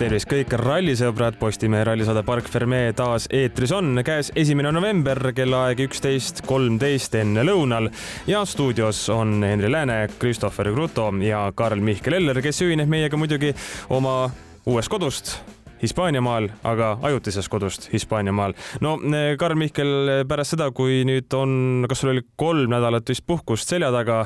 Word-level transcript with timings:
tervist 0.00 0.30
kõik 0.30 0.54
rallisõbrad, 0.56 1.36
Postimehe 1.36 1.84
rallisaade 1.84 2.22
Park 2.24 2.48
Ferme 2.48 2.78
taas 2.96 3.26
eetris 3.36 3.74
on. 3.76 4.00
käes 4.04 4.32
esimene 4.34 4.72
november, 4.72 5.20
kellaaeg 5.36 5.84
üksteist 5.84 6.40
kolmteist 6.46 7.14
enne 7.20 7.44
lõunal. 7.44 7.90
Ja 8.26 8.44
stuudios 8.48 9.08
on 9.12 9.42
Henri 9.44 9.70
Lääne, 9.72 10.08
Christopher 10.18 10.72
Kruto 10.72 11.12
ja 11.20 11.52
Karl-Mihkel 11.54 12.16
Eller, 12.16 12.40
kes 12.42 12.62
ühineb 12.64 12.88
meiega 12.88 13.16
muidugi 13.20 13.52
oma 13.90 14.30
uuest 14.66 14.88
kodust 14.88 15.59
Hispaaniamaal, 15.80 16.48
aga 16.64 16.90
ajutisest 17.08 17.48
kodust 17.48 17.88
Hispaaniamaal. 17.92 18.54
no 18.84 18.96
eh, 19.14 19.36
Karl-Mihkel, 19.40 20.24
pärast 20.28 20.56
seda, 20.56 20.70
kui 20.76 21.02
nüüd 21.08 21.32
on, 21.36 21.86
kas 21.88 22.02
sul 22.02 22.12
oli 22.14 22.24
kolm 22.40 22.72
nädalat 22.74 23.08
vist 23.08 23.24
puhkust 23.26 23.72
selja 23.72 23.88
taga, 23.94 24.22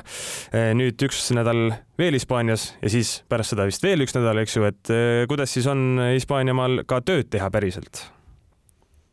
eh, 0.53 0.73
nüüd 0.75 1.01
üks 1.07 1.29
nädal 1.37 1.69
veel 1.99 2.19
Hispaanias 2.19 2.73
ja 2.83 2.91
siis 2.91 3.21
pärast 3.31 3.55
seda 3.55 3.69
vist 3.71 3.87
veel 3.87 4.03
üks 4.03 4.17
nädal, 4.19 4.43
eks 4.43 4.59
ju, 4.59 4.67
et 4.67 4.93
eh, 4.95 5.23
kuidas 5.31 5.55
siis 5.55 5.71
on 5.71 6.03
Hispaaniamaal 6.15 6.83
ka 6.91 7.03
tööd 7.07 7.31
teha 7.31 7.51
päriselt? 7.55 8.03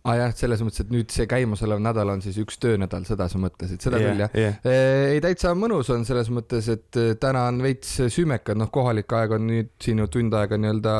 Aa 0.02 0.16
ah, 0.16 0.18
jah, 0.18 0.32
selles 0.34 0.64
mõttes, 0.66 0.82
et 0.82 0.90
nüüd 0.94 1.12
see 1.14 1.28
käimasolev 1.30 1.82
nädal 1.84 2.10
on 2.10 2.23
siis 2.26 2.40
üks 2.41 2.58
töönädal, 2.62 3.04
seda 3.05 3.28
sa 3.30 3.38
mõtlesid, 3.38 3.84
seda 3.84 4.00
yeah, 4.02 4.10
küll 4.10 4.24
jah 4.24 4.32
yeah.? 4.34 4.55
ei, 5.14 5.20
täitsa 5.22 5.52
mõnus 5.54 5.91
on 5.94 6.08
selles 6.08 6.32
mõttes, 6.34 6.72
et 6.74 6.98
täna 7.22 7.44
on 7.52 7.60
veits 7.62 8.00
süümekad, 8.10 8.58
noh, 8.58 8.72
kohalik 8.74 9.14
aeg 9.14 9.36
on 9.38 9.46
nüüd 9.52 9.70
siin 9.84 10.02
ju 10.02 10.08
tund 10.10 10.34
aega 10.40 10.58
nii-öelda 10.58 10.94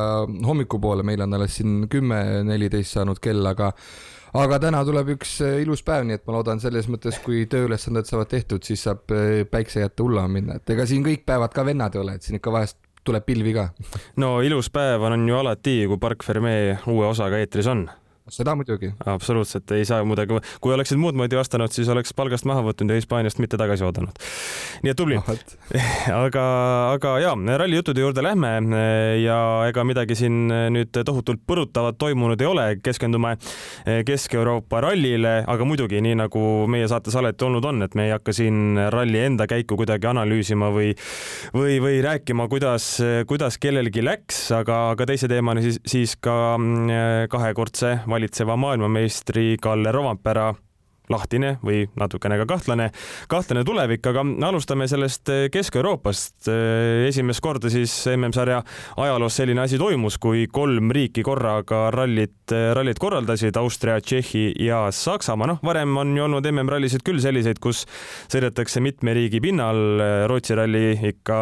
hommikupoole, 0.46 1.02
meil 1.06 1.24
on 1.26 1.34
alles 1.34 1.58
siin 1.58 1.88
kümme, 1.90 2.20
neliteist 2.46 2.94
saanud 2.94 3.18
kell, 3.22 3.42
aga 3.50 3.72
aga 4.38 4.60
täna 4.62 4.84
tuleb 4.86 5.10
üks 5.16 5.34
ilus 5.64 5.82
päev, 5.82 6.06
nii 6.06 6.20
et 6.20 6.24
ma 6.28 6.36
loodan 6.36 6.62
selles 6.62 6.86
mõttes, 6.92 7.18
kui 7.24 7.42
tööülesanded 7.50 8.06
saavad 8.06 8.30
tehtud, 8.30 8.62
siis 8.62 8.86
saab 8.86 9.02
päikse 9.50 9.82
kätte 9.82 10.06
hullama 10.06 10.30
minna, 10.36 10.60
et 10.62 10.74
ega 10.76 10.86
siin 10.86 11.02
kõik 11.02 11.26
päevad 11.26 11.50
ka 11.56 11.66
vennad 11.66 11.98
ei 11.98 12.04
ole, 12.04 12.14
et 12.20 12.28
siin 12.28 12.38
ikka 12.38 12.54
vahest 12.54 12.78
tuleb 13.02 13.26
pilvi 13.26 13.56
ka. 13.56 13.66
no 14.22 14.36
ilus 14.46 14.70
päev 14.70 15.10
on 15.10 15.26
ju 15.26 15.42
alati, 15.42 15.74
kui 15.90 15.98
Park 15.98 16.22
Ferme 16.22 16.54
uue 16.86 17.10
osaga 17.10 17.42
eetris 17.42 17.66
on 17.66 17.88
seda 18.30 18.54
muidugi. 18.54 18.92
absoluutselt 19.06 19.70
ei 19.74 19.84
saa 19.84 20.04
muidugi, 20.06 20.38
kui 20.62 20.74
oleksid 20.74 21.00
muud 21.00 21.16
moodi 21.18 21.36
vastanud, 21.38 21.72
siis 21.74 21.88
oleks 21.90 22.14
palgast 22.14 22.46
maha 22.46 22.62
võtnud 22.68 22.92
ja 22.92 23.00
Hispaaniast 23.00 23.40
mitte 23.42 23.58
tagasi 23.58 23.82
oodanud. 23.86 24.18
nii 24.84 24.92
et 24.92 24.98
tubli 24.98 25.18
no,. 25.18 25.36
aga, 26.24 26.44
aga 26.94 27.16
ja 27.22 27.32
rallijuttude 27.58 28.04
juurde 28.04 28.22
lähme 28.22 28.52
ja 29.22 29.38
ega 29.68 29.84
midagi 29.86 30.14
siin 30.18 30.46
nüüd 30.48 30.94
tohutult 30.94 31.42
põrutavat 31.48 31.98
toimunud 31.98 32.40
ei 32.40 32.46
ole, 32.46 32.66
keskendume 32.82 33.34
Kesk-Euroopa 34.06 34.82
rallile, 34.84 35.34
aga 35.48 35.66
muidugi 35.66 36.02
nii 36.04 36.20
nagu 36.22 36.44
meie 36.70 36.86
saates 36.90 37.16
alati 37.18 37.46
olnud 37.48 37.66
on, 37.72 37.82
et 37.86 37.96
me 37.98 38.06
ei 38.06 38.14
hakka 38.14 38.34
siin 38.36 38.78
ralli 38.94 39.24
enda 39.26 39.48
käiku 39.50 39.76
kuidagi 39.80 40.08
analüüsima 40.12 40.70
või, 40.74 40.92
või, 41.56 41.80
või 41.82 41.98
rääkima, 42.04 42.46
kuidas, 42.52 42.94
kuidas 43.28 43.58
kellelgi 43.62 44.04
läks, 44.04 44.44
aga, 44.54 44.78
aga 44.94 45.10
teise 45.10 45.30
teemana 45.30 45.64
siis, 45.64 45.80
siis 45.88 46.14
ka 46.22 46.36
mm, 46.54 47.28
kahekordse 47.32 47.96
valitseva 48.12 48.56
maailmameistri 48.56 49.56
Kalle 49.62 49.92
Rovampera 49.92 50.54
lahtine 51.10 51.56
või 51.64 51.84
natukene 51.98 52.38
ka 52.42 52.46
kahtlane, 52.54 52.88
kahtlane 53.30 53.64
tulevik, 53.66 54.04
aga 54.06 54.24
alustame 54.48 54.86
sellest 54.90 55.30
eh, 55.32 55.46
Kesk-Euroopast. 55.52 56.48
Eh, 56.50 57.08
esimest 57.08 57.42
korda 57.42 57.70
siis 57.72 57.94
MM-sarja 58.12 58.60
ajaloos 59.02 59.36
selline 59.40 59.64
asi 59.64 59.80
toimus, 59.80 60.18
kui 60.22 60.46
kolm 60.52 60.92
riiki 60.94 61.24
korraga 61.26 61.84
rallit, 61.94 62.44
eh, 62.54 62.70
rallit 62.76 63.00
korraldasid, 63.02 63.56
Austria, 63.58 63.98
Tšehhi 64.00 64.44
ja 64.62 64.84
Saksamaa. 64.92 65.50
noh, 65.52 65.62
varem 65.64 65.96
on 65.96 66.16
ju 66.16 66.26
olnud 66.28 66.46
MM-rallisid 66.52 67.02
küll 67.06 67.20
selliseid, 67.22 67.58
kus 67.62 67.84
sõidetakse 68.32 68.82
mitme 68.82 69.14
riigi 69.16 69.40
pinnal. 69.42 69.82
Rootsi 70.30 70.54
ralli 70.56 70.92
ikka 71.12 71.38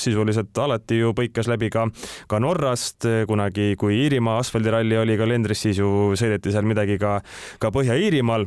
sisuliselt 0.00 0.56
alati 0.58 0.98
ju 1.00 1.14
põikas 1.16 1.48
läbi 1.50 1.70
ka, 1.72 1.88
ka 2.28 2.40
Norrast. 2.40 3.06
kunagi, 3.28 3.74
kui 3.78 3.96
Iirimaa 4.04 4.38
asfaldiralli 4.42 4.96
oli 4.98 5.16
kalendris, 5.16 5.62
siis 5.64 5.78
ju 5.78 6.12
sõideti 6.18 6.52
seal 6.52 6.66
midagi 6.68 6.98
ka, 7.00 7.18
ka 7.58 7.70
Põhja-Iirimaal 7.74 8.46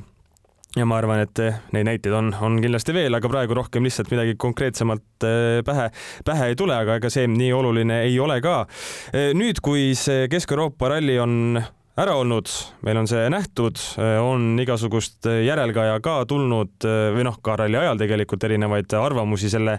ja 0.75 0.85
ma 0.85 0.97
arvan, 0.99 1.21
et 1.23 1.39
eh, 1.41 1.59
neid 1.75 1.87
näiteid 1.87 2.15
on, 2.17 2.31
on 2.43 2.57
kindlasti 2.61 2.95
veel, 2.95 3.15
aga 3.17 3.29
praegu 3.31 3.55
rohkem 3.57 3.87
lihtsalt 3.87 4.11
midagi 4.13 4.35
konkreetsemalt 4.39 5.25
eh, 5.27 5.61
pähe, 5.65 5.87
pähe 6.27 6.51
ei 6.51 6.59
tule, 6.59 6.75
aga 6.75 6.97
ega 6.99 7.11
see 7.13 7.27
nii 7.31 7.53
oluline 7.55 8.01
ei 8.05 8.17
ole 8.21 8.39
ka. 8.43 8.59
Eh, 9.13 9.31
nüüd, 9.37 9.61
kui 9.63 9.93
see 9.97 10.27
Kesk-Euroopa 10.31 10.91
ralli 10.93 11.17
on 11.23 11.61
ära 11.97 12.13
olnud, 12.19 12.49
meil 12.85 12.99
on 13.01 13.07
see 13.09 13.23
nähtud, 13.33 13.79
on 14.21 14.51
igasugust 14.61 15.25
järelkaja 15.25 15.97
ka 16.05 16.19
tulnud 16.29 16.85
või 17.15 17.25
noh, 17.25 17.39
ka 17.43 17.55
ralli 17.57 17.79
ajal 17.79 17.97
tegelikult 18.01 18.45
erinevaid 18.45 18.93
arvamusi 18.99 19.49
selle 19.49 19.77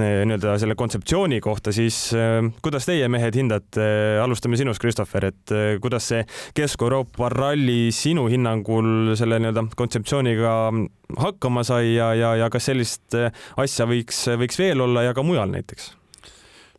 nii-öelda 0.00 0.56
selle 0.60 0.74
kontseptsiooni 0.78 1.38
kohta, 1.44 1.74
siis 1.74 1.98
kuidas 2.64 2.88
teie 2.88 3.06
mehed 3.12 3.38
hindate, 3.38 3.86
alustame 4.22 4.58
sinust, 4.58 4.82
Christopher, 4.82 5.28
et 5.30 5.54
kuidas 5.82 6.10
see 6.10 6.24
Kesk-Euroopa 6.58 7.30
ralli 7.34 7.92
sinu 7.94 8.26
hinnangul 8.32 9.14
selle 9.20 9.38
nii-öelda 9.38 9.68
kontseptsiooniga 9.78 10.56
hakkama 11.20 11.64
sai 11.66 11.94
ja, 11.94 12.12
ja, 12.18 12.34
ja 12.44 12.50
kas 12.50 12.70
sellist 12.70 13.14
asja 13.60 13.86
võiks, 13.90 14.26
võiks 14.42 14.58
veel 14.58 14.82
olla 14.88 15.06
ja 15.06 15.14
ka 15.14 15.26
mujal 15.26 15.54
näiteks? 15.54 15.99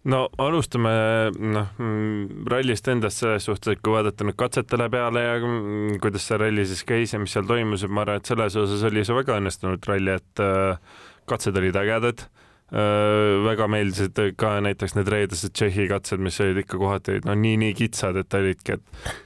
No 0.09 0.21
alustame 0.41 0.91
noh 1.37 1.67
mm, 1.77 2.45
rallist 2.49 2.87
endast 2.89 3.21
selles 3.21 3.45
suhtes, 3.45 3.75
et 3.75 3.83
kui 3.85 3.93
vaadata 3.93 4.25
nüüd 4.25 4.37
katsetele 4.39 4.89
peale 4.93 5.25
ja 5.27 5.37
mm, 5.37 5.99
kuidas 6.01 6.25
see 6.25 6.39
ralli 6.41 6.65
siis 6.69 6.83
käis 6.87 7.13
ja 7.13 7.21
mis 7.21 7.33
seal 7.35 7.45
toimus, 7.49 7.85
et 7.85 7.93
ma 7.93 8.05
arvan, 8.05 8.21
et 8.21 8.31
selles 8.31 8.57
osas 8.57 8.85
oli 8.89 9.05
see 9.05 9.17
väga 9.17 9.37
õnnestunud 9.41 9.89
ralli, 9.89 10.17
et 10.17 10.43
äh, 10.43 11.01
katsed 11.29 11.57
olid 11.61 11.77
ägedad 11.83 12.25
äh,. 12.25 13.41
väga 13.45 13.67
meeldisid 13.69 14.21
ka 14.39 14.55
näiteks 14.65 14.97
need 14.97 15.11
reedesed 15.11 15.53
Tšehhi 15.53 15.89
katsed, 15.91 16.23
mis 16.23 16.39
olid 16.41 16.63
ikka 16.63 16.81
kohati 16.81 17.19
no 17.27 17.37
nii-nii 17.37 17.75
kitsad, 17.77 18.17
et 18.23 18.39
olidki, 18.41 18.79
et 18.79 19.19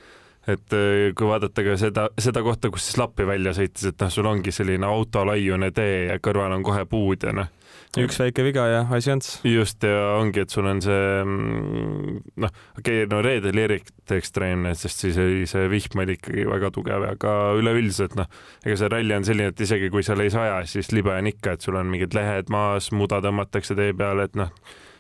et 0.46 0.76
äh, 0.78 1.12
kui 1.18 1.30
vaadata 1.30 1.64
ka 1.66 1.80
seda, 1.80 2.10
seda 2.22 2.44
kohta, 2.46 2.70
kus 2.70 2.90
siis 2.90 3.00
lappi 3.00 3.26
välja 3.26 3.56
sõitis, 3.56 3.88
et 3.90 4.02
noh, 4.04 4.12
sul 4.14 4.28
ongi 4.30 4.52
selline 4.54 4.86
autolaiune 4.86 5.72
tee 5.74 6.10
ja 6.12 6.20
kõrval 6.20 6.60
on 6.60 6.68
kohe 6.68 6.84
puud 6.90 7.24
ja 7.24 7.32
noh 7.34 7.55
üks 8.02 8.18
väike 8.20 8.44
viga 8.46 8.66
ja 8.70 8.82
asi 8.96 9.12
ants. 9.14 9.30
just 9.48 9.84
ja 9.84 10.16
ongi, 10.20 10.44
et 10.46 10.54
sul 10.54 10.68
on 10.70 10.82
see 10.84 11.04
mm, 11.24 12.18
noh, 12.44 12.56
okei 12.80 13.04
okay,, 13.04 13.10
no 13.12 13.22
reede 13.26 13.52
oli 13.54 13.66
eriti 13.66 14.18
ekstreemne, 14.18 14.74
sest 14.78 15.06
siis 15.06 15.20
oli 15.22 15.46
see 15.50 15.70
vihm 15.72 16.04
oli 16.04 16.18
ikkagi 16.20 16.48
väga 16.50 16.72
tugev, 16.76 17.08
aga 17.16 17.36
üleüldiselt 17.60 18.18
noh, 18.20 18.30
ega 18.66 18.80
see 18.82 18.92
ralli 18.92 19.16
on 19.18 19.28
selline, 19.28 19.54
et 19.54 19.66
isegi 19.68 19.92
kui 19.94 20.04
seal 20.06 20.24
ei 20.26 20.34
saja, 20.34 20.60
siis 20.70 20.92
libe 20.96 21.14
on 21.14 21.32
ikka, 21.32 21.56
et 21.56 21.66
sul 21.68 21.80
on 21.80 21.90
mingid 21.92 22.18
lehed 22.18 22.52
maas, 22.54 22.92
muda 22.96 23.22
tõmmatakse 23.26 23.78
tee 23.78 23.96
peale, 23.98 24.28
et 24.30 24.38
noh, 24.40 24.52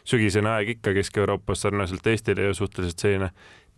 sügisene 0.05 0.51
aeg 0.53 0.75
ikka 0.77 0.93
Kesk-Euroopas 0.95 1.65
sarnaselt 1.65 2.07
Eestile 2.07 2.49
ju 2.49 2.57
suhteliselt 2.57 3.01
selline 3.01 3.31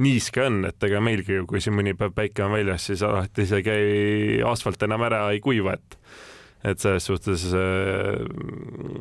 niiske 0.03 0.43
on, 0.45 0.61
et 0.69 0.83
ega 0.87 1.01
meilgi 1.03 1.39
ju, 1.39 1.45
kui 1.49 1.61
siin 1.63 1.75
mõni 1.77 1.95
päev 1.97 2.13
päike 2.17 2.45
on 2.45 2.53
väljas, 2.53 2.85
siis 2.89 3.03
alati 3.05 3.47
isegi 3.47 4.41
asfalt 4.45 4.83
enam 4.85 5.05
ära 5.07 5.23
ei 5.33 5.41
kuiva, 5.43 5.77
et 5.77 5.97
et 6.67 6.83
selles 6.83 7.07
suhtes 7.07 7.47
äh, 7.55 8.21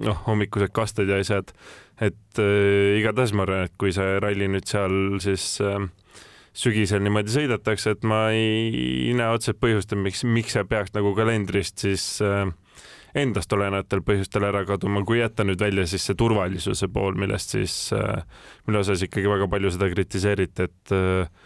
noh, 0.06 0.18
hommikused 0.28 0.72
kasted 0.76 1.10
ja 1.10 1.20
asjad, 1.22 1.52
et 2.00 2.42
äh, 2.42 2.98
igatahes 3.00 3.34
ma 3.36 3.46
arvan, 3.46 3.66
et 3.68 3.76
kui 3.80 3.94
see 3.96 4.18
ralli 4.22 4.48
nüüd 4.52 4.68
seal 4.70 5.18
siis 5.24 5.56
äh, 5.64 5.80
sügisel 6.56 7.02
niimoodi 7.04 7.34
sõidetakse, 7.34 7.96
et 7.96 8.06
ma 8.06 8.26
ei 8.34 9.12
näe 9.16 9.32
otseselt 9.34 9.60
põhjust, 9.60 9.96
miks, 10.00 10.24
miks 10.24 10.56
see 10.56 10.64
peaks 10.68 10.94
nagu 10.96 11.12
kalendrist 11.16 11.84
siis 11.84 12.06
äh, 12.24 12.46
endast 13.16 13.52
olenevatel 13.56 14.02
põhjustel 14.04 14.46
ära 14.48 14.62
kaduma, 14.68 15.02
kui 15.06 15.20
jätta 15.20 15.44
nüüd 15.46 15.60
välja 15.62 15.86
siis 15.88 16.04
see 16.08 16.16
turvalisuse 16.18 16.88
pool, 16.92 17.16
millest 17.18 17.56
siis 17.56 17.76
äh,, 17.96 18.24
mille 18.66 18.82
osas 18.82 19.04
ikkagi 19.06 19.28
väga 19.30 19.48
palju 19.52 19.72
seda 19.74 19.90
kritiseeriti, 19.92 20.68
et 20.68 20.96
äh, 20.96 21.44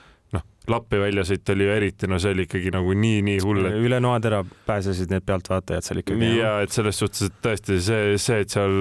Lappi 0.68 0.98
väljasõit 1.00 1.48
oli 1.54 1.64
ju 1.64 1.72
eriti, 1.72 2.08
no 2.10 2.18
see 2.20 2.34
oli 2.34 2.44
ikkagi 2.44 2.70
nagu 2.74 2.92
nii-nii 2.92 3.38
hull 3.40 3.64
et.... 3.64 3.76
üle 3.80 3.96
noatera 4.02 4.42
pääsesid 4.66 5.12
need 5.12 5.24
pealtvaatajad 5.26 5.86
seal 5.86 6.02
ikkagi. 6.02 6.28
ja 6.36 6.58
et 6.64 6.74
selles 6.74 7.00
suhtes, 7.00 7.30
et 7.30 7.38
tõesti 7.46 7.78
see, 7.84 8.18
see, 8.20 8.42
et 8.44 8.52
seal 8.52 8.76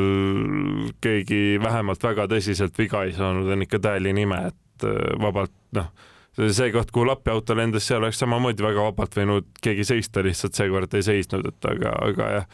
keegi 1.02 1.60
vähemalt 1.64 2.04
väga 2.04 2.28
tõsiselt 2.32 2.76
viga 2.78 3.06
ei 3.08 3.16
saanud, 3.16 3.48
on 3.56 3.64
ikka 3.64 3.80
täieline 3.88 4.28
ime, 4.28 4.42
et 4.52 4.88
äh, 4.90 5.00
vabalt 5.24 5.56
noh, 5.80 5.90
see 6.36 6.70
koht, 6.76 6.92
kuhu 6.92 7.08
Lappi 7.08 7.32
auto 7.32 7.56
lendas, 7.58 7.88
seal 7.88 8.04
oleks 8.04 8.20
samamoodi 8.22 8.68
väga 8.68 8.86
vabalt 8.92 9.16
võinud 9.22 9.50
keegi 9.64 9.88
seista, 9.88 10.24
lihtsalt 10.26 10.60
seekord 10.60 11.00
ei 11.00 11.08
seisnud, 11.08 11.48
et 11.48 11.72
aga, 11.74 11.96
aga 12.12 12.32
jah 12.36 12.48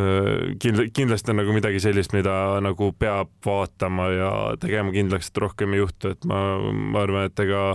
äh, 0.00 0.52
kindla-, 0.64 0.90
kindlasti 0.96 1.36
on 1.36 1.42
nagu 1.44 1.60
midagi 1.60 1.80
sellist, 1.84 2.16
mida 2.16 2.34
nagu 2.64 2.92
peab 2.96 3.36
vaatama 3.46 4.12
ja 4.16 4.36
tegema 4.64 4.96
kindlaks, 4.96 5.28
et 5.28 5.42
rohkem 5.44 5.76
ei 5.76 5.84
juhtu, 5.84 6.16
et 6.16 6.30
ma, 6.30 6.40
ma 6.72 7.04
arvan, 7.04 7.28
et 7.28 7.44
ega 7.44 7.74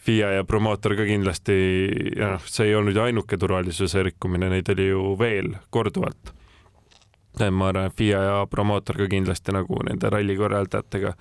FIA 0.00 0.30
ja 0.30 0.44
promootor 0.48 0.94
ka 0.96 1.04
kindlasti, 1.04 1.54
noh, 2.16 2.44
see 2.48 2.70
ei 2.70 2.74
olnud 2.78 2.96
ju 2.96 3.02
ainuke 3.04 3.36
turvalisuse 3.36 4.02
rikkumine, 4.06 4.48
neid 4.48 4.68
oli 4.72 4.88
ju 4.88 5.14
veel 5.20 5.52
korduvalt. 5.70 6.32
ma 7.50 7.68
arvan, 7.68 7.86
et 7.86 7.96
FIA 7.96 8.22
ja 8.22 8.46
promootor 8.50 8.96
ka 8.96 9.06
kindlasti 9.08 9.52
nagu 9.52 9.76
nende 9.86 10.10
ralli 10.10 10.36
korraldajatega 10.36 11.12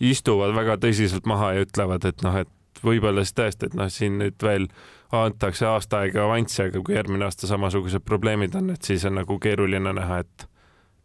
istuvad 0.00 0.54
väga 0.54 0.78
tõsiselt 0.80 1.26
maha 1.26 1.52
ja 1.54 1.66
ütlevad, 1.66 2.06
et 2.06 2.22
noh, 2.22 2.38
et 2.40 2.82
võib-olla 2.84 3.24
siis 3.24 3.36
tõesti, 3.36 3.66
et 3.66 3.74
noh, 3.74 3.90
siin 3.90 4.18
nüüd 4.18 4.38
veel 4.42 4.68
antakse 5.12 5.66
aasta 5.66 6.04
aega 6.04 6.24
avanssi, 6.24 6.62
aga 6.62 6.82
kui 6.86 6.94
järgmine 6.94 7.26
aasta 7.26 7.50
samasugused 7.50 8.06
probleemid 8.06 8.54
on, 8.54 8.70
et 8.70 8.86
siis 8.86 9.04
on 9.04 9.18
nagu 9.18 9.38
keeruline 9.42 9.92
näha, 9.92 10.20
et 10.22 10.46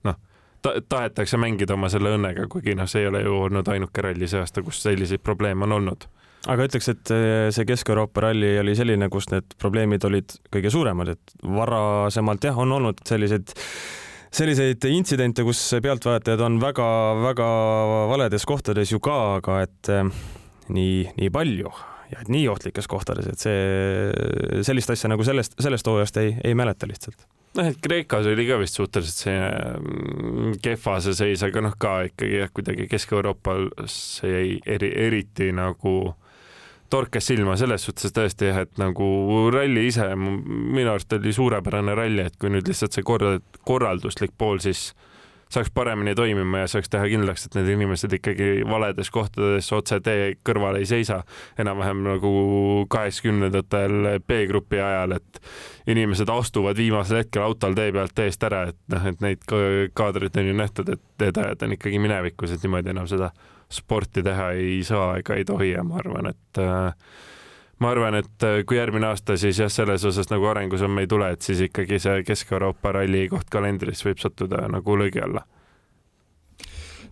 noh, 0.06 0.19
ta 0.62 0.75
tahetakse 0.89 1.42
mängida 1.42 1.74
oma 1.74 1.89
selle 1.89 2.13
õnnega, 2.16 2.45
kuigi 2.54 2.78
noh, 2.78 2.88
see 2.89 3.01
ei 3.01 3.10
ole 3.10 3.25
ju 3.25 3.33
olnud 3.48 3.74
ainuke 3.74 4.06
ralli 4.06 4.30
see 4.30 4.45
aasta, 4.45 4.62
kus 4.63 4.83
selliseid 4.86 5.25
probleeme 5.25 5.66
on 5.66 5.80
olnud 5.81 6.07
aga 6.51 6.68
ütleks, 6.68 6.89
et 6.92 7.13
see 7.56 7.68
Kesk-Euroopa 7.68 8.27
ralli 8.27 8.56
oli 8.62 8.75
selline, 8.77 9.09
kus 9.13 9.30
need 9.31 9.56
probleemid 9.62 10.06
olid 10.07 10.36
kõige 10.53 10.71
suuremad, 10.74 11.15
et 11.15 11.38
varasemalt 11.42 12.50
jah, 12.50 12.57
on 12.62 12.75
olnud 12.77 13.01
selliseid 13.07 13.56
selliseid 14.36 14.83
intsidente, 14.89 15.45
kus 15.47 15.59
pealtvaatajad 15.83 16.42
on 16.44 16.59
väga-väga 16.59 17.50
valedes 18.12 18.45
kohtades 18.47 18.92
ju 18.92 19.00
ka, 19.03 19.19
aga 19.39 19.62
et 19.63 19.92
eh, 19.94 20.09
nii, 20.75 20.97
nii 21.21 21.31
palju 21.33 21.71
ja 22.12 22.21
et 22.21 22.30
nii 22.31 22.44
ohtlikes 22.51 22.89
kohtades, 22.92 23.30
et 23.31 23.42
see, 23.42 24.62
sellist 24.68 24.92
asja 24.94 25.09
nagu 25.12 25.25
sellest, 25.25 25.57
sellest 25.62 25.88
hooajast 25.89 26.19
ei, 26.21 26.36
ei 26.45 26.57
mäleta 26.57 26.89
lihtsalt. 26.89 27.25
Noh, 27.56 27.69
et 27.71 27.80
Kreekas 27.81 28.27
oli 28.27 28.45
ka 28.50 28.59
vist 28.59 28.75
suhteliselt 28.75 29.21
see 29.24 29.39
mm, 29.39 30.57
kehva 30.63 30.97
see 31.03 31.15
seis, 31.15 31.44
aga 31.47 31.63
noh, 31.63 31.77
ka 31.80 31.95
ikkagi 32.09 32.42
jah, 32.42 32.51
kuidagi 32.53 32.89
Kesk-Euroopas 32.92 33.97
jäi 34.27 34.59
eri, 34.75 34.92
eriti 35.07 35.50
nagu 35.56 35.95
torkas 36.90 37.28
silma 37.28 37.58
selles 37.60 37.88
suhtes 37.88 38.14
tõesti 38.16 38.52
jah, 38.52 38.62
et 38.66 38.78
nagu 38.82 39.08
ralli 39.54 39.88
ise 39.90 40.08
minu 40.16 40.92
arust 40.92 41.14
oli 41.18 41.34
suurepärane 41.36 41.96
ralli, 41.98 42.28
et 42.30 42.38
kui 42.40 42.54
nüüd 42.54 42.68
lihtsalt 42.70 42.96
see 42.96 43.06
korra-, 43.06 43.40
korralduslik 43.66 44.36
pool 44.38 44.62
siis 44.64 44.92
saaks 45.50 45.70
paremini 45.74 46.16
toimima 46.16 46.64
ja 46.64 46.68
saaks 46.68 46.90
teha 46.90 47.08
kindlaks, 47.10 47.46
et 47.46 47.56
need 47.58 47.70
inimesed 47.76 48.14
ikkagi 48.18 48.50
valedes 48.70 49.12
kohtades 49.14 49.70
otse 49.76 50.00
tee 50.04 50.34
kõrval 50.46 50.80
ei 50.80 50.88
seisa, 50.90 51.22
enam-vähem 51.62 52.02
nagu 52.06 52.32
kaheksakümnendatel 52.92 54.22
B-grupi 54.28 54.81
ajal, 54.81 55.18
et 55.20 55.42
inimesed 55.92 56.30
astuvad 56.34 56.78
viimasel 56.81 57.22
hetkel 57.22 57.46
autol 57.46 57.78
tee 57.78 57.94
pealt 57.96 58.16
teest 58.18 58.44
ära, 58.44 58.66
et 58.74 58.80
noh, 58.94 59.10
et 59.12 59.22
neid 59.26 59.46
kaadreid 59.94 60.42
on 60.42 60.50
ju 60.50 60.58
nähtud, 60.62 60.90
et 60.98 61.04
teetajad 61.22 61.68
on 61.68 61.78
ikkagi 61.78 62.02
minevikus, 62.02 62.56
et 62.56 62.66
niimoodi 62.66 62.96
enam 62.96 63.10
seda 63.12 63.31
sporti 63.75 64.24
teha 64.24 64.51
ei 64.57 64.83
saa 64.88 65.16
ega 65.19 65.38
ei 65.38 65.45
tohi 65.45 65.72
ja 65.74 65.83
ma 65.83 66.00
arvan, 66.01 66.31
et 66.31 66.62
äh, 66.62 66.94
ma 67.80 67.92
arvan, 67.92 68.19
et 68.22 68.48
äh, 68.48 68.62
kui 68.68 68.80
järgmine 68.80 69.10
aasta 69.12 69.38
siis 69.38 69.60
jah, 69.60 69.72
selles 69.72 70.06
osas 70.06 70.31
nagu 70.31 70.48
arengusamme 70.51 71.06
ei 71.06 71.12
tule, 71.12 71.31
et 71.36 71.45
siis 71.45 71.66
ikkagi 71.68 72.00
see 72.00 72.24
Kesk-Euroopa 72.27 72.95
ralli 73.00 73.27
koht 73.31 73.51
kalendris 73.51 74.06
võib 74.06 74.22
sattuda 74.24 74.66
nagu 74.72 74.98
löögi 75.00 75.24
alla 75.24 75.45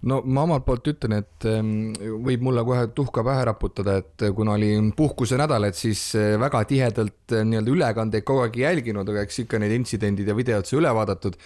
no 0.10 0.20
ma 0.26 0.46
omalt 0.48 0.66
poolt 0.68 0.90
ütlen, 0.94 1.18
et 1.22 1.48
ähm, 1.50 1.94
võib 2.26 2.44
mulle 2.46 2.64
kohe 2.68 2.88
tuhka 2.96 3.24
pähe 3.26 3.46
raputada, 3.50 4.00
et 4.04 4.26
kuna 4.36 4.58
oli 4.58 4.74
puhkusenädal, 4.98 5.70
et 5.70 5.80
siis 5.80 6.10
äh, 6.20 6.34
väga 6.42 6.64
tihedalt 6.70 7.38
nii-öelda 7.38 7.78
ülekandeid 7.78 8.28
kogu 8.28 8.46
aeg 8.48 8.60
jälginud, 8.64 9.10
aga 9.10 9.24
eks 9.24 9.46
ikka 9.46 9.62
need 9.64 9.78
intsidendid 9.80 10.28
ja 10.28 10.36
videod 10.38 10.68
sai 10.68 10.82
üle 10.82 10.92
vaadatud 10.96 11.40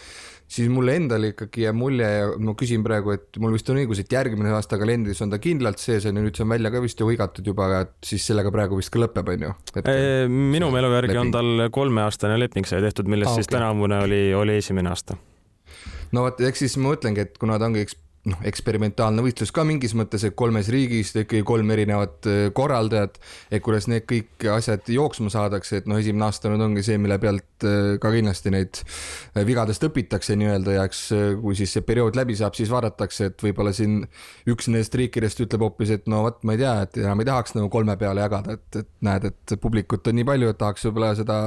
siis 0.47 0.69
mulle 0.71 0.95
endale 0.95 1.33
ikkagi 1.33 1.65
jääb 1.65 1.75
mulje 1.77 2.07
ja 2.07 2.27
ma 2.39 2.53
küsin 2.57 2.83
praegu, 2.85 3.11
et 3.17 3.39
mul 3.43 3.53
vist 3.57 3.67
on 3.71 3.79
õigus, 3.81 3.99
et 4.01 4.13
järgmine 4.15 4.53
aasta 4.55 4.79
kalendris 4.79 5.19
on 5.25 5.33
ta 5.33 5.41
kindlalt 5.43 5.81
sees 5.83 6.07
on 6.07 6.17
ju, 6.17 6.23
nüüd 6.23 6.39
see 6.39 6.45
on 6.45 6.53
välja 6.53 6.71
ka 6.73 6.81
vist 6.83 7.03
ju 7.03 7.09
hõigatud 7.09 7.51
juba, 7.51 7.67
et 7.83 7.95
siis 8.07 8.23
sellega 8.31 8.51
praegu 8.53 8.79
vist 8.79 8.93
ka 8.93 9.01
lõpeb, 9.03 9.33
on 9.35 9.47
ju? 9.49 9.53
minu 10.31 10.71
mälu 10.73 10.91
järgi 10.95 11.19
on 11.19 11.33
tal 11.35 11.67
kolmeaastane 11.75 12.39
leping 12.39 12.67
sai 12.69 12.81
tehtud, 12.85 13.11
millest 13.11 13.33
ah, 13.33 13.39
siis 13.41 13.49
okay. 13.49 13.59
tänavune 13.59 13.99
oli, 14.07 14.21
oli 14.39 14.57
esimene 14.63 14.93
aasta. 14.93 15.19
no 16.15 16.27
vot, 16.29 16.39
eks 16.47 16.63
siis 16.63 16.79
ma 16.79 16.93
mõtlengi, 16.93 17.27
et 17.27 17.39
kuna 17.41 17.59
ta 17.59 17.67
ongi 17.67 17.83
eks 17.83 17.99
noh, 18.27 18.41
eksperimentaalne 18.47 19.23
võistlus 19.23 19.51
ka 19.55 19.63
mingis 19.67 19.93
mõttes, 19.97 20.25
et 20.27 20.35
kolmes 20.37 20.69
riigis 20.73 21.13
ikkagi 21.15 21.43
kolm 21.47 21.69
erinevat 21.73 22.27
äh, 22.29 22.41
korraldajat, 22.55 23.19
et 23.53 23.63
kuidas 23.63 23.87
need 23.91 24.07
kõik 24.09 24.47
asjad 24.53 24.87
jooksma 24.91 25.31
saadakse, 25.33 25.81
et 25.81 25.89
noh, 25.89 25.99
esimene 26.01 26.27
aasta 26.27 26.51
nüüd 26.51 26.63
ongi 26.65 26.83
see, 26.85 26.99
mille 27.01 27.17
pealt 27.21 27.65
äh, 27.67 27.95
ka 28.01 28.11
kindlasti 28.13 28.53
neid 28.53 28.81
äh, 28.81 29.43
vigadest 29.47 29.85
õpitakse 29.87 30.37
nii-öelda 30.39 30.77
ja 30.77 30.85
eks 30.87 31.03
kui 31.41 31.55
siis 31.57 31.75
see 31.77 31.85
periood 31.87 32.17
läbi 32.19 32.35
saab, 32.37 32.57
siis 32.57 32.71
vaadatakse, 32.71 33.31
et 33.31 33.45
võib-olla 33.47 33.73
siin 33.75 34.01
üks 34.49 34.69
nendest 34.71 34.95
riikidest 34.99 35.43
ütleb 35.45 35.63
hoopis, 35.67 35.93
et 35.95 36.09
no 36.11 36.23
vot, 36.27 36.41
ma 36.47 36.57
ei 36.57 36.61
tea, 36.63 36.73
et 36.87 37.01
enam 37.03 37.23
ei 37.23 37.29
tahaks 37.29 37.55
nagu 37.57 37.71
kolme 37.73 37.95
peale 37.99 38.25
jagada, 38.25 38.57
et, 38.57 38.81
et 38.83 38.91
näed, 39.07 39.29
et 39.31 39.55
publikut 39.63 40.11
on 40.11 40.19
nii 40.19 40.27
palju, 40.27 40.51
et 40.51 40.59
tahaks 40.59 40.87
võib-olla 40.89 41.13
seda 41.17 41.39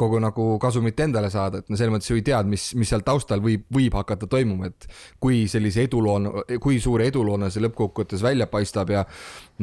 kogu 0.00 0.20
nagu 0.22 0.50
kasumit 0.62 1.00
endale 1.02 1.32
saada, 1.32 1.60
et 1.60 1.70
no 1.70 1.78
selles 1.78 1.94
mõttes 1.94 2.12
ju 2.12 2.18
ei 2.20 2.26
tea, 2.26 2.40
mis, 2.46 2.70
mis 2.78 2.90
seal 2.90 3.04
taustal 3.06 3.42
võib, 3.44 3.66
võib 3.72 3.96
hakata 3.98 4.28
toimuma, 4.30 4.70
et 4.70 4.88
kui 5.22 5.44
sellise 5.50 5.84
eduloo 5.88 6.19
on, 6.20 6.58
kui 6.62 6.80
suure 6.82 7.08
eduloona 7.10 7.50
see 7.50 7.64
lõppkokkuvõttes 7.64 8.22
välja 8.24 8.46
paistab 8.50 8.92
ja 8.94 9.06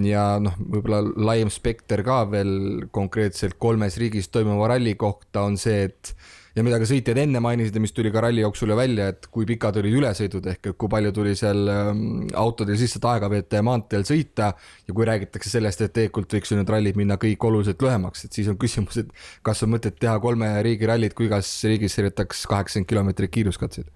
ja 0.03 0.25
noh, 0.41 0.57
võib-olla 0.59 1.01
laiem 1.29 1.51
spekter 1.53 2.03
ka 2.05 2.23
veel 2.31 2.89
konkreetselt 2.93 3.57
kolmes 3.61 3.97
riigis 4.01 4.29
toimuva 4.33 4.73
ralli 4.73 4.93
kohta 4.99 5.45
on 5.47 5.57
see, 5.57 5.87
et 5.87 6.13
ja 6.57 6.63
mida 6.65 6.79
ka 6.81 6.87
sõitjad 6.89 7.19
enne 7.21 7.39
mainisid 7.43 7.75
ja 7.77 7.81
mis 7.81 7.93
tuli 7.93 8.09
ka 8.13 8.21
ralli 8.25 8.41
jooksul 8.41 8.71
ju 8.73 8.77
välja, 8.77 9.11
et 9.13 9.27
kui 9.33 9.45
pikad 9.49 9.77
olid 9.81 9.97
ülesõidud 9.99 10.47
ehk 10.53 10.71
kui 10.73 10.89
palju 10.89 11.13
tuli 11.13 11.35
seal 11.37 11.69
ähm, 11.69 12.01
autodel 12.37 12.79
lihtsalt 12.79 13.05
aega 13.11 13.29
veeta 13.31 13.59
ja 13.59 13.65
maanteel 13.65 14.05
sõita. 14.07 14.51
ja 14.87 14.95
kui 14.95 15.05
räägitakse 15.05 15.51
sellest, 15.53 15.83
et 15.85 15.93
tegelikult 15.93 16.33
võiks 16.33 16.51
ju 16.51 16.57
need 16.57 16.73
rallid 16.73 16.97
minna 16.97 17.19
kõik 17.21 17.45
oluliselt 17.45 17.81
lühemaks, 17.85 18.25
et 18.25 18.33
siis 18.33 18.49
on 18.49 18.57
küsimus, 18.57 18.97
et 19.03 19.11
kas 19.45 19.61
on 19.63 19.73
mõtet 19.75 19.99
teha 19.99 20.17
kolme 20.23 20.49
riigi 20.65 20.89
rallit, 20.89 21.13
kui 21.13 21.29
igas 21.29 21.51
riigis 21.67 21.97
sõidetaks 21.97 22.45
kaheksakümmend 22.49 22.89
kilomeetrit 22.89 23.33
kiiruskatseid 23.37 23.93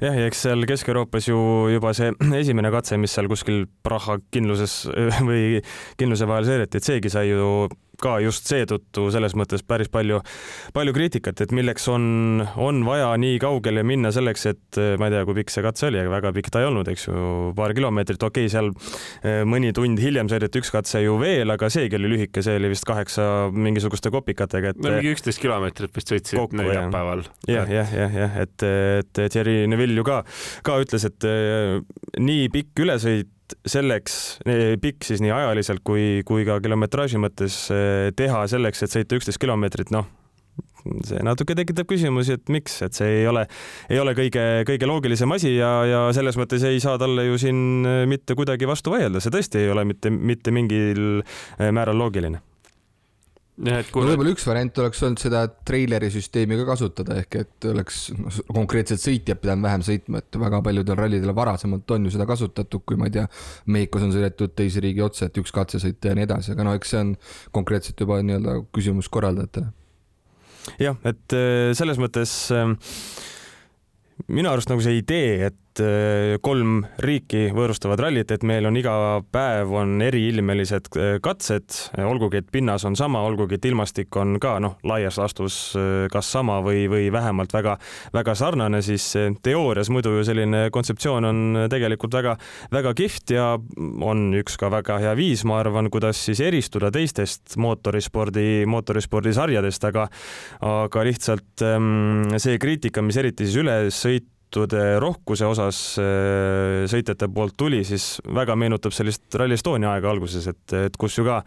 jah, 0.00 0.16
ja 0.16 0.26
eks 0.28 0.44
seal 0.46 0.66
Kesk-Euroopas 0.68 1.28
ju 1.28 1.38
juba 1.74 1.92
see 1.96 2.12
esimene 2.42 2.72
katse, 2.74 2.98
mis 3.00 3.14
seal 3.14 3.28
kuskil 3.30 3.66
Praha 3.84 4.18
kindluses 4.34 4.84
või 5.28 5.62
kindluse 6.00 6.28
vahel 6.30 6.48
seireti, 6.48 6.80
et 6.80 6.88
seegi 6.88 7.12
sai 7.12 7.28
ju 7.30 7.68
ka 8.02 8.16
just 8.24 8.48
seetõttu 8.50 9.08
selles 9.14 9.36
mõttes 9.38 9.64
päris 9.66 9.90
palju, 9.92 10.20
palju 10.74 10.94
kriitikat, 10.96 11.44
et 11.44 11.54
milleks 11.54 11.86
on, 11.92 12.44
on 12.60 12.82
vaja 12.86 13.12
nii 13.20 13.38
kaugele 13.42 13.84
minna 13.86 14.12
selleks, 14.14 14.46
et 14.50 14.80
ma 15.00 15.08
ei 15.08 15.14
tea, 15.14 15.24
kui 15.28 15.38
pikk 15.40 15.54
see 15.54 15.64
katse 15.64 15.88
oli, 15.88 16.00
aga 16.02 16.14
väga 16.16 16.32
pikk 16.36 16.52
ta 16.52 16.62
ei 16.62 16.68
olnud, 16.68 16.88
eks 16.92 17.08
ju, 17.08 17.24
paar 17.58 17.74
kilomeetrit, 17.76 18.22
okei 18.22 18.48
okay,, 18.48 18.52
seal 18.52 18.72
eh, 19.22 19.42
mõni 19.48 19.72
tund 19.76 20.00
hiljem 20.02 20.30
sõideti 20.32 20.62
üks 20.62 20.72
katse 20.74 21.02
ju 21.04 21.18
veel, 21.20 21.50
aga 21.54 21.70
seegi 21.72 21.98
oli 21.98 22.14
lühike, 22.14 22.44
see 22.44 22.58
oli 22.60 22.72
vist 22.72 22.86
kaheksa 22.88 23.26
mingisuguste 23.52 24.12
kopikatega, 24.14 24.74
et 24.74 24.82
no 24.82 24.94
mingi 24.96 25.14
üksteist 25.16 25.42
kilomeetrit 25.42 25.94
vist 25.96 26.14
sõitsid 26.14 26.56
neljapäeval. 26.58 27.26
jah, 27.50 27.70
jah, 27.70 27.94
jah, 28.02 28.18
jah, 28.22 28.40
et, 28.46 28.66
et 29.02 29.22
Thierry 29.22 29.62
Neville 29.70 30.00
ju 30.00 30.06
ka, 30.08 30.22
ka 30.66 30.80
ütles, 30.82 31.06
et 31.08 31.28
eh, 31.28 31.78
nii 32.22 32.50
pikk 32.52 32.84
ülesõit 32.86 33.30
selleks 33.68 34.18
pikk 34.82 35.06
siis 35.06 35.22
nii 35.24 35.32
ajaliselt 35.34 35.82
kui, 35.86 36.22
kui 36.26 36.46
ka 36.48 36.58
kilometraaži 36.62 37.20
mõttes 37.22 37.64
eh, 37.74 38.10
teha 38.16 38.44
selleks, 38.50 38.84
et 38.84 38.94
sõita 38.94 39.18
üksteist 39.18 39.40
kilomeetrit, 39.42 39.92
noh, 39.94 40.08
see 41.06 41.22
natuke 41.24 41.56
tekitab 41.58 41.88
küsimusi, 41.90 42.36
et 42.38 42.52
miks, 42.52 42.80
et 42.86 42.96
see 42.96 43.20
ei 43.20 43.26
ole, 43.30 43.44
ei 43.92 44.00
ole 44.02 44.14
kõige, 44.18 44.44
kõige 44.68 44.88
loogilisem 44.90 45.34
asi 45.34 45.54
ja, 45.56 45.72
ja 45.88 46.00
selles 46.16 46.38
mõttes 46.40 46.64
ei 46.68 46.80
saa 46.82 46.98
talle 47.00 47.26
ju 47.28 47.40
siin 47.40 47.86
eh, 47.88 48.04
mitte 48.10 48.36
kuidagi 48.38 48.68
vastu 48.68 48.94
vaielda, 48.94 49.22
see 49.22 49.34
tõesti 49.34 49.62
ei 49.62 49.72
ole 49.74 49.86
mitte, 49.88 50.12
mitte 50.12 50.54
mingil 50.54 51.22
eh, 51.22 51.70
määral 51.70 51.98
loogiline. 52.02 52.42
et 52.42 52.51
kui 53.52 54.00
no 54.00 54.08
võib-olla 54.08 54.32
üks 54.32 54.46
variant 54.48 54.78
oleks 54.80 55.02
olnud 55.04 55.20
seda 55.20 55.42
treileri 55.68 56.08
süsteemi 56.12 56.56
ka 56.62 56.64
kasutada, 56.70 57.18
ehk 57.20 57.36
et 57.42 57.66
oleks 57.68 57.98
konkreetselt 58.48 59.02
sõitjad 59.02 59.42
pidanud 59.42 59.66
vähem 59.66 59.84
sõitma, 59.84 60.22
et 60.22 60.38
väga 60.40 60.62
paljudel 60.64 60.96
rallidel 60.96 61.34
varasemalt 61.36 61.92
on 61.92 62.08
ju 62.08 62.14
seda 62.14 62.26
kasutatud, 62.28 62.84
kui 62.88 62.96
ma 62.96 63.10
ei 63.10 63.16
tea, 63.18 63.26
Mehhikos 63.68 64.06
on 64.06 64.14
sõidetud 64.14 64.54
teise 64.56 64.80
riigi 64.84 65.04
otsa, 65.04 65.28
et 65.28 65.42
üks 65.42 65.52
katse 65.52 65.82
sõita 65.82 66.10
ja 66.10 66.16
nii 66.16 66.24
edasi, 66.30 66.54
aga 66.56 66.64
no 66.64 66.72
eks 66.78 66.94
see 66.94 67.02
on 67.04 67.12
konkreetselt 67.52 68.00
juba 68.00 68.22
nii-öelda 68.24 68.56
küsimus 68.72 69.12
korraldajatele. 69.12 69.68
jah, 70.80 70.96
et 71.04 71.36
äh, 71.36 71.74
selles 71.76 72.00
mõttes 72.00 72.32
äh, 72.56 72.72
minu 74.32 74.48
arust 74.48 74.72
nagu 74.72 74.80
see 74.84 74.96
idee, 75.02 75.52
et 75.52 75.71
Äh, 75.80 76.36
kolm 76.44 76.82
riiki 77.00 77.46
võõrustavad 77.56 78.00
rallit, 78.02 78.28
et 78.34 78.42
meil 78.44 78.66
on 78.68 78.76
iga 78.76 78.92
päev 79.32 79.70
on 79.80 80.02
eriilmelised 80.04 80.90
äh, 81.00 81.14
katsed, 81.24 81.78
olgugi 82.04 82.42
et 82.42 82.50
pinnas 82.52 82.84
on 82.84 82.96
sama, 82.98 83.22
olgugi 83.24 83.56
et 83.56 83.68
ilmastik 83.70 84.12
on 84.20 84.36
ka 84.42 84.58
noh, 84.60 84.74
laias 84.84 85.16
laastus 85.16 85.56
äh, 85.78 86.10
kas 86.12 86.28
sama 86.34 86.58
või, 86.64 86.84
või 86.92 87.06
vähemalt 87.14 87.54
väga-väga 87.56 88.34
sarnane, 88.36 88.82
siis 88.84 89.06
teoorias 89.40 89.88
muidu 89.88 90.12
ju 90.18 90.26
selline 90.28 90.66
kontseptsioon 90.74 91.28
on 91.30 91.40
tegelikult 91.72 92.18
väga-väga 92.18 92.92
kihvt 92.98 93.32
ja 93.38 93.46
on 93.56 94.26
üks 94.42 94.58
ka 94.60 94.68
väga 94.74 94.98
hea 95.06 95.14
viis, 95.16 95.46
ma 95.48 95.62
arvan, 95.62 95.88
kuidas 95.94 96.20
siis 96.26 96.42
eristuda 96.44 96.92
teistest 96.92 97.56
mootorispordi, 97.56 98.66
mootorispordisarjadest, 98.68 99.88
aga 99.88 100.04
aga 100.68 101.08
lihtsalt 101.08 101.64
ähm, 101.64 102.36
see 102.36 102.60
kriitika, 102.60 103.00
mis 103.00 103.16
eriti 103.22 103.48
siis 103.48 103.62
ülesõit 103.64 104.28
sõitude 104.52 105.00
rohkuse 105.00 105.46
osas 105.48 105.78
äh, 106.00 106.84
sõitjate 106.90 107.28
poolt 107.32 107.56
tuli, 107.56 107.82
siis 107.84 108.20
väga 108.24 108.54
meenutab 108.56 108.92
sellist 108.92 109.32
Rally 109.34 109.56
Estonia 109.56 109.94
aega 109.94 110.10
alguses, 110.10 110.46
et, 110.46 110.74
et 110.76 110.96
kus 111.00 111.16
ju 111.16 111.24
ka 111.24 111.40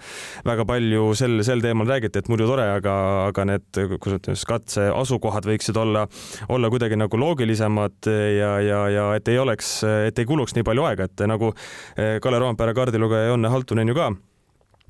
väga 0.45 0.65
palju 0.65 1.13
sel, 1.15 1.43
sel 1.45 1.61
teemal 1.61 1.87
räägiti, 1.87 2.19
et 2.19 2.29
muidu 2.29 2.47
tore, 2.49 2.65
aga, 2.79 2.95
aga 3.29 3.45
need, 3.45 3.67
kuidas 3.99 4.19
ütleme 4.19 4.35
siis, 4.35 4.47
katse 4.49 4.89
asukohad 4.89 5.45
võiksid 5.45 5.77
olla, 5.77 6.07
olla 6.49 6.69
kuidagi 6.73 6.97
nagu 6.97 7.17
loogilisemad 7.19 8.09
ja, 8.09 8.53
ja, 8.65 8.83
ja 8.89 9.09
et 9.15 9.27
ei 9.29 9.39
oleks, 9.41 9.77
et 10.09 10.19
ei 10.19 10.29
kuluks 10.29 10.55
nii 10.57 10.65
palju 10.65 10.89
aega, 10.89 11.09
et 11.09 11.27
nagu 11.29 11.53
Kalle 11.95 12.39
Roompere 12.41 12.73
kaardilugeja 12.75 13.29
Jonne 13.29 13.51
Haltunen 13.53 13.91
ju 13.91 13.97
ka 13.97 14.13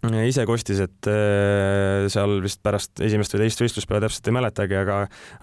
ise 0.04 0.46
kostis, 0.46 0.80
et 0.84 1.08
äh, 1.10 2.06
seal 2.12 2.40
vist 2.44 2.62
pärast 2.66 3.02
esimest 3.04 3.34
või 3.34 3.46
teist 3.46 3.62
võistluspäeva 3.64 4.04
täpselt 4.06 4.30
ei 4.30 4.36
mäletagi, 4.36 4.78
aga, 4.78 4.98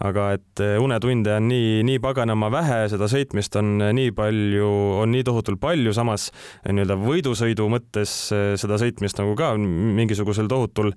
aga 0.05 0.27
et 0.37 0.63
äh, 0.63 0.77
unetunde 0.83 1.35
on 1.39 1.49
nii, 1.51 1.83
nii 1.89 2.01
paganama 2.03 2.51
vähe, 2.53 2.79
seda 2.93 3.09
sõitmist 3.11 3.57
on 3.59 3.81
nii 3.97 4.13
palju, 4.17 4.69
on 5.03 5.13
nii 5.15 5.25
tohutult 5.27 5.61
palju, 5.63 5.95
samas 5.97 6.29
nii-öelda 6.69 6.99
võidusõidu 7.01 7.69
mõttes 7.73 8.15
äh, 8.35 8.53
seda 8.61 8.79
sõitmist 8.83 9.19
nagu 9.21 9.35
ka 9.39 9.53
mingisugusel 9.59 10.51
tohutul, 10.51 10.93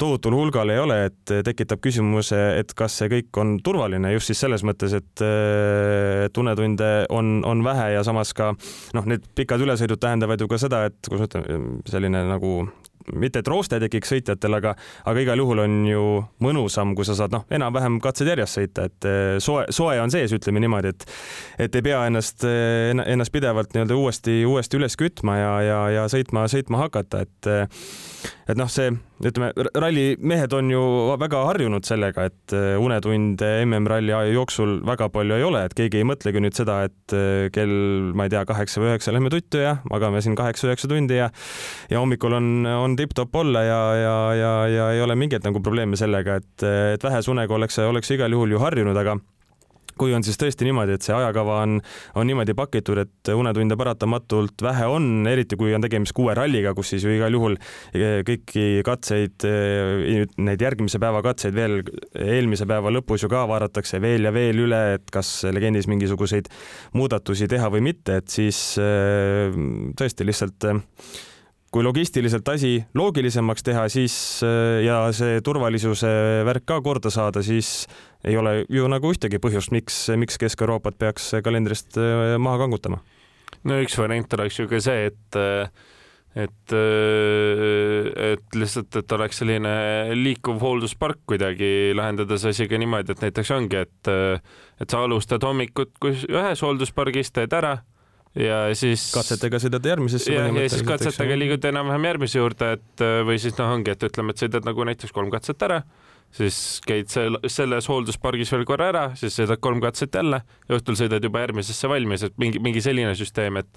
tohutul 0.00 0.36
hulgal 0.38 0.72
ei 0.72 0.80
ole, 0.80 1.00
et 1.10 1.34
tekitab 1.46 1.82
küsimuse, 1.84 2.38
et 2.60 2.74
kas 2.78 3.00
see 3.00 3.10
kõik 3.12 3.42
on 3.42 3.56
turvaline 3.64 4.14
just 4.14 4.30
siis 4.30 4.40
selles 4.46 4.64
mõttes, 4.66 4.94
et, 4.96 5.24
et 5.24 6.40
unetunde 6.40 6.90
on, 7.12 7.40
on 7.46 7.64
vähe 7.66 7.90
ja 7.96 8.04
samas 8.06 8.32
ka 8.36 8.52
noh, 8.96 9.08
need 9.10 9.26
pikad 9.36 9.62
ülesõidud 9.62 10.00
tähendavad 10.00 10.40
ju 10.40 10.48
ka 10.50 10.60
seda, 10.60 10.86
et 10.88 11.10
kuidas 11.10 11.26
ma 11.26 11.28
ütlen, 11.30 11.66
selline 11.90 12.24
nagu 12.30 12.54
mitte 13.12 13.42
et 13.42 13.48
rooste 13.48 13.80
tekiks 13.82 14.12
sõitjatel, 14.14 14.56
aga, 14.58 14.74
aga 15.08 15.24
igal 15.24 15.40
juhul 15.42 15.62
on 15.64 15.76
ju 15.88 16.04
mõnusam, 16.44 16.94
kui 16.98 17.06
sa 17.08 17.16
saad 17.18 17.34
noh, 17.34 17.46
enam-vähem 17.52 18.00
katsed 18.02 18.28
järjest 18.30 18.60
sõita, 18.60 18.86
et 18.90 19.08
eh, 19.08 19.36
soe, 19.42 19.66
soe 19.74 20.00
on 20.02 20.12
sees, 20.12 20.34
ütleme 20.36 20.62
niimoodi, 20.62 20.94
et 20.94 21.08
et 21.66 21.76
ei 21.76 21.84
pea 21.84 22.02
ennast, 22.08 22.44
eh, 22.48 22.92
ennast 22.92 23.32
pidevalt 23.34 23.74
nii-öelda 23.74 23.96
uuesti, 23.96 24.40
uuesti 24.48 24.80
üles 24.80 24.96
kütma 25.00 25.38
ja, 25.38 25.54
ja, 25.64 25.80
ja 25.98 26.04
sõitma, 26.12 26.46
sõitma 26.50 26.84
hakata, 26.84 27.24
et 27.26 27.50
et 28.50 28.58
noh, 28.58 28.68
see 28.70 28.90
ütleme, 29.20 29.50
rallimehed 29.76 30.54
on 30.56 30.70
ju 30.72 30.82
väga 31.20 31.42
harjunud 31.50 31.86
sellega, 31.86 32.26
et 32.30 32.54
äh, 32.56 32.74
unetunde 32.80 33.48
MM-ralli 33.66 34.14
jooksul 34.34 34.78
väga 34.86 35.10
palju 35.12 35.36
ei 35.36 35.46
ole, 35.46 35.64
et 35.68 35.76
keegi 35.76 36.00
ei 36.00 36.08
mõtlegi 36.08 36.42
nüüd 36.42 36.56
seda, 36.56 36.80
et 36.88 37.16
äh, 37.16 37.48
kell, 37.54 37.74
ma 38.16 38.26
ei 38.26 38.32
tea, 38.32 38.44
kaheksa 38.48 38.82
või 38.82 38.92
üheksa 38.92 39.14
lähme 39.14 39.32
tuttu 39.32 39.62
ja 39.62 39.76
magame 39.92 40.22
siin 40.24 40.38
kaheksa-üheksa 40.40 40.90
tundi 40.90 41.20
ja 41.20 41.30
ja 41.90 42.00
hommikul 42.00 42.34
on, 42.38 42.52
on 42.66 42.96
tipp-topp 42.98 43.42
olla 43.42 43.64
ja, 43.66 43.80
ja, 43.98 44.16
ja, 44.38 44.54
ja 44.72 44.88
ei 44.96 45.04
ole 45.04 45.18
mingeid 45.20 45.44
nagu 45.46 45.62
probleeme 45.64 45.98
sellega, 46.00 46.40
et, 46.40 46.68
et 46.96 47.04
vähese 47.04 47.32
unega 47.32 47.54
oleks, 47.54 47.78
oleks 47.84 48.16
igal 48.16 48.32
juhul 48.34 48.56
ju 48.56 48.62
harjunud, 48.62 48.96
aga 48.96 49.18
kui 50.00 50.14
on 50.16 50.24
siis 50.24 50.38
tõesti 50.40 50.66
niimoodi, 50.66 50.96
et 50.96 51.04
see 51.04 51.14
ajakava 51.16 51.60
on, 51.64 51.78
on 52.16 52.28
niimoodi 52.28 52.54
pakitud, 52.56 53.00
et 53.02 53.32
unetunde 53.34 53.76
paratamatult 53.80 54.64
vähe 54.64 54.88
on, 54.88 55.10
eriti 55.28 55.58
kui 55.60 55.74
on 55.76 55.84
tegemist 55.84 56.16
kuue 56.16 56.34
ralliga, 56.36 56.72
kus 56.76 56.94
siis 56.94 57.04
ju 57.06 57.12
igal 57.14 57.36
juhul 57.36 57.56
eh, 57.92 58.20
kõiki 58.26 58.66
katseid, 58.86 59.46
eh, 59.48 60.24
neid 60.40 60.64
järgmise 60.64 61.00
päeva 61.02 61.22
katseid 61.26 61.56
veel 61.56 61.80
eelmise 62.14 62.68
päeva 62.70 62.92
lõpus 62.94 63.26
ju 63.26 63.32
ka 63.32 63.44
vaadatakse 63.50 64.00
veel 64.02 64.28
ja 64.28 64.34
veel 64.34 64.64
üle, 64.66 64.82
et 64.96 65.10
kas 65.12 65.40
legendis 65.52 65.88
mingisuguseid 65.90 66.48
muudatusi 66.96 67.50
teha 67.50 67.70
või 67.72 67.84
mitte, 67.90 68.20
et 68.22 68.30
siis 68.32 68.60
eh, 68.80 69.52
tõesti 69.98 70.28
lihtsalt 70.28 70.70
kui 71.70 71.84
logistiliselt 71.86 72.48
asi 72.50 72.80
loogilisemaks 72.98 73.62
teha, 73.62 73.84
siis 73.92 74.14
ja 74.82 74.96
see 75.14 75.38
turvalisuse 75.46 76.10
värk 76.48 76.64
ka 76.66 76.80
korda 76.82 77.12
saada, 77.14 77.44
siis 77.46 77.84
ei 78.24 78.36
ole 78.36 78.64
ju 78.68 78.88
nagu 78.90 79.12
ühtegi 79.14 79.40
põhjust, 79.40 79.72
miks, 79.74 80.02
miks 80.20 80.36
Kesk-Euroopat 80.40 80.98
peaks 81.00 81.30
kalendrist 81.44 81.96
äh, 82.00 82.36
maha 82.42 82.64
kangutama. 82.64 83.00
no 83.64 83.80
üks 83.82 83.96
variant 83.98 84.32
oleks 84.36 84.60
ju 84.60 84.68
ka 84.70 84.80
see, 84.84 85.08
et 85.10 85.40
et, 86.38 86.72
äh, 86.76 88.32
et 88.32 88.54
lihtsalt, 88.54 88.94
et 89.00 89.12
oleks 89.16 89.40
selline 89.42 89.70
liikuv 90.14 90.60
hoolduspark 90.62 91.24
kuidagi, 91.26 91.90
lahendada 91.96 92.38
see 92.38 92.54
asi 92.54 92.68
ka 92.70 92.78
niimoodi, 92.78 93.16
et 93.16 93.24
näiteks 93.24 93.54
ongi, 93.56 93.80
et 93.86 94.12
et 94.80 94.90
sa 94.90 95.04
alustad 95.04 95.42
hommikut 95.44 95.96
kus 96.00 96.26
ühes 96.28 96.62
hoolduspargis, 96.64 97.32
teed 97.34 97.56
ära 97.56 97.78
ja 98.38 98.60
siis 98.78 99.08
katsetega 99.10 99.58
sõidad 99.58 99.88
järgmisesse 99.90 100.30
ja, 100.30 100.44
ja 100.46 100.68
siis 100.70 100.86
katsetega 100.86 101.34
liigud 101.40 101.64
enam-vähem 101.72 102.06
järgmise 102.12 102.38
juurde, 102.38 102.76
et 102.76 103.04
või 103.26 103.40
siis 103.42 103.56
noh, 103.58 103.72
ongi, 103.74 103.96
et 103.96 104.06
ütleme, 104.06 104.30
et 104.30 104.44
sõidad 104.44 104.68
nagu 104.68 104.86
näiteks 104.86 105.16
kolm 105.16 105.32
katset 105.34 105.66
ära 105.66 105.80
siis 106.34 106.80
käid 106.86 107.10
seal 107.10 107.38
selles 107.50 107.88
hoolduspargis 107.90 108.52
veel 108.54 108.64
korra 108.68 108.90
ära, 108.92 109.02
siis 109.18 109.34
sõidad 109.34 109.60
kolm 109.62 109.80
katset 109.82 110.14
jälle 110.14 110.42
õhtul 110.70 110.96
sõidad 110.98 111.24
juba 111.24 111.42
järgmisesse 111.42 111.90
valmis, 111.90 112.22
et 112.26 112.36
mingi, 112.38 112.60
mingi 112.62 112.82
selline 112.84 113.14
süsteem, 113.18 113.58
et 113.60 113.68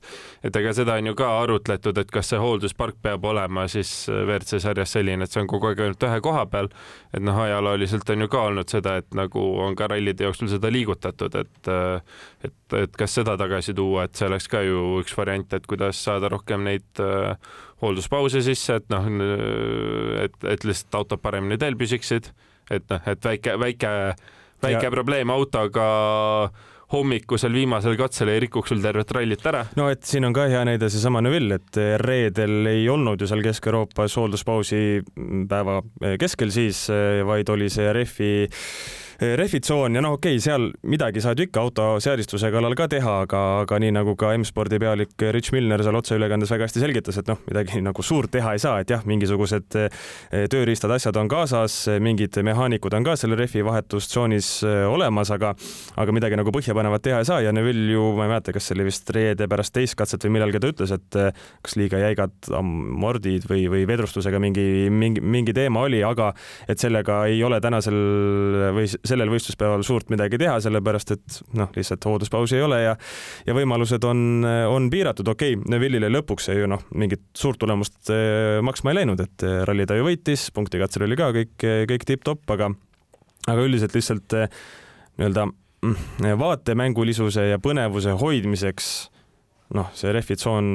et 0.43 0.55
ega 0.59 0.73
seda 0.75 0.97
on 1.01 1.09
ju 1.09 1.15
ka 1.17 1.29
arutletud, 1.41 1.97
et 1.97 2.11
kas 2.13 2.29
see 2.29 2.41
hoolduspark 2.41 2.99
peab 3.01 3.25
olema 3.25 3.65
siis 3.71 3.91
WRC 4.09 4.61
sarjas 4.61 4.93
selline, 4.93 5.25
et 5.25 5.33
see 5.33 5.41
on 5.41 5.49
kogu 5.49 5.71
aeg 5.71 5.81
ainult 5.81 6.07
ühe 6.09 6.21
koha 6.25 6.45
peal. 6.51 6.69
et 7.13 7.21
noh, 7.23 7.41
ajalooliselt 7.41 8.09
on 8.13 8.25
ju 8.25 8.29
ka 8.29 8.45
olnud 8.51 8.69
seda, 8.69 8.97
et 9.01 9.17
nagu 9.17 9.43
on 9.65 9.75
ka 9.79 9.89
rallide 9.89 10.29
jooksul 10.29 10.51
seda 10.53 10.71
liigutatud, 10.73 11.35
et 11.41 11.73
et, 12.43 12.77
et 12.83 12.97
kas 12.97 13.19
seda 13.19 13.37
tagasi 13.39 13.73
tuua, 13.73 14.05
et 14.05 14.15
see 14.15 14.27
oleks 14.29 14.49
ka 14.51 14.61
ju 14.65 14.99
üks 15.01 15.17
variant, 15.17 15.53
et 15.53 15.67
kuidas 15.69 15.99
saada 16.05 16.29
rohkem 16.33 16.65
neid 16.69 17.03
hoolduspause 17.83 18.43
sisse, 18.45 18.79
et 18.81 18.89
noh, 18.93 19.07
et, 20.23 20.37
et 20.49 20.67
lihtsalt 20.67 21.01
autod 21.01 21.23
paremini 21.23 21.59
teel 21.61 21.77
püsiksid, 21.79 22.29
et 22.71 22.85
noh, 22.91 23.09
et 23.11 23.25
väike, 23.29 23.57
väike, 23.59 23.95
väike 24.63 24.87
ja. 24.87 24.93
probleem 24.93 25.33
autoga 25.33 25.87
hommikusel 26.93 27.55
viimasel 27.55 27.95
katsel 27.97 28.29
ei 28.29 28.43
rikuks 28.43 28.69
sul 28.69 28.81
tervet 28.83 29.11
rallit 29.17 29.45
ära. 29.49 29.63
no 29.79 29.87
et 29.89 30.03
siin 30.05 30.27
on 30.27 30.35
ka 30.35 30.45
hea 30.51 30.61
näide 30.67 30.89
seesama 30.93 31.23
Neville, 31.25 31.57
et 31.57 31.79
reedel 32.01 32.69
ei 32.69 32.83
olnud 32.89 33.21
ju 33.21 33.29
seal 33.29 33.41
Kesk-Euroopas 33.45 34.17
hoolduspausi 34.21 34.83
päeva 35.49 35.79
keskel 36.21 36.53
siis, 36.53 36.85
vaid 37.25 37.49
oli 37.49 37.71
see 37.73 37.89
rehvi 37.97 38.33
Eh, 38.43 39.02
rehvitsoon 39.19 39.95
ja 39.95 40.01
noh, 40.03 40.17
okei 40.17 40.37
okay,, 40.37 40.43
seal 40.43 40.69
midagi 40.89 41.21
saad 41.23 41.39
ju 41.39 41.47
ikka 41.47 41.63
autoseadistuse 41.63 42.49
kallal 42.53 42.75
ka 42.77 42.87
teha, 42.91 43.15
aga, 43.25 43.41
aga 43.63 43.79
nii 43.83 43.93
nagu 43.95 44.15
ka 44.19 44.33
M-spordi 44.37 44.79
pealik 44.81 45.25
Rich 45.35 45.53
Milner 45.55 45.83
seal 45.85 45.97
otseülekandes 45.99 46.51
väga 46.53 46.67
hästi 46.67 46.83
selgitas, 46.83 47.19
et 47.21 47.29
noh, 47.29 47.39
midagi 47.47 47.81
nagu 47.83 48.05
suurt 48.05 48.31
teha 48.33 48.55
ei 48.55 48.61
saa, 48.63 48.79
et 48.83 48.93
jah, 48.93 49.03
mingisugused 49.09 49.77
eh, 49.79 50.03
tööriistad, 50.51 50.93
asjad 50.95 51.17
on 51.21 51.31
kaasas, 51.31 51.77
mingid 52.03 52.37
mehaanikud 52.45 52.95
on 52.97 53.07
ka 53.07 53.17
selle 53.19 53.37
rehvi 53.39 53.63
vahetustsoonis 53.65 54.51
eh, 54.67 54.83
olemas, 54.89 55.31
aga 55.35 55.53
aga 55.99 56.15
midagi 56.15 56.39
nagu 56.39 56.53
põhjapanevat 56.55 57.05
teha 57.05 57.21
ei 57.21 57.29
saa 57.29 57.41
ja 57.45 57.53
Neville 57.55 57.93
ju, 57.93 58.09
ma 58.17 58.27
ei 58.27 58.33
mäleta, 58.33 58.55
kas 58.55 58.69
see 58.69 58.77
oli 58.77 58.87
vist 58.89 59.09
reede 59.13 59.47
pärast 59.51 59.75
teist 59.75 59.97
katset 59.99 60.25
või 60.25 60.37
millalgi 60.37 60.61
ta 60.61 60.71
ütles, 60.73 60.93
et 60.95 61.19
kas 61.63 61.77
liiga 61.79 61.99
jäigad 62.01 62.33
amordid 62.57 63.47
või, 63.49 63.65
või 63.71 63.85
vedrustusega 63.89 64.39
mingi, 64.41 64.89
mingi, 64.93 65.21
mingi 65.21 65.55
teema 65.55 65.85
oli, 65.87 66.01
aga 66.05 66.31
et 66.69 66.81
sellega 66.81 67.23
ei 67.31 67.41
ole 67.45 67.59
tänasel 67.63 67.97
või 68.75 68.87
sellel 69.03 69.31
võistluspäeval 69.33 69.83
suurt 69.83 70.11
midagi 70.13 70.39
teha, 70.39 70.55
sellepärast 70.63 71.13
et 71.15 71.39
noh, 71.59 71.71
lihtsalt 71.75 72.05
hoolduspausi 72.07 72.57
ei 72.57 72.65
ole 72.65 72.79
ja 72.85 72.93
ja 73.47 73.55
võimalused 73.55 74.03
on, 74.07 74.45
on 74.69 74.87
piiratud, 74.93 75.27
okei 75.27 75.57
okay,, 75.57 75.71
Neville'ile 75.73 76.11
lõpuks 76.11 76.47
see 76.49 76.59
ju 76.61 76.69
noh, 76.71 76.85
mingit 76.95 77.25
suurt 77.37 77.59
tulemust 77.61 78.11
eh, 78.13 78.61
maksma 78.63 78.93
ei 78.93 79.01
läinud, 79.01 79.23
et 79.23 79.45
eh, 79.47 79.61
ralli 79.67 79.87
ta 79.89 79.97
ju 79.99 80.07
võitis, 80.07 80.47
punktikatsel 80.55 81.07
oli 81.07 81.19
ka 81.19 81.31
kõik, 81.35 81.55
kõik 81.91 82.07
tipp-topp, 82.07 82.55
aga 82.55 82.71
aga 83.51 83.65
üldiselt 83.65 83.95
lihtsalt 83.97 84.37
eh, 84.39 84.61
nii-öelda 85.19 85.47
mm, 85.49 86.29
vaatemängulisuse 86.39 87.49
ja 87.51 87.59
põnevuse 87.61 88.15
hoidmiseks 88.19 88.93
noh, 89.73 89.89
see 89.97 90.11
rehvitsoon 90.13 90.67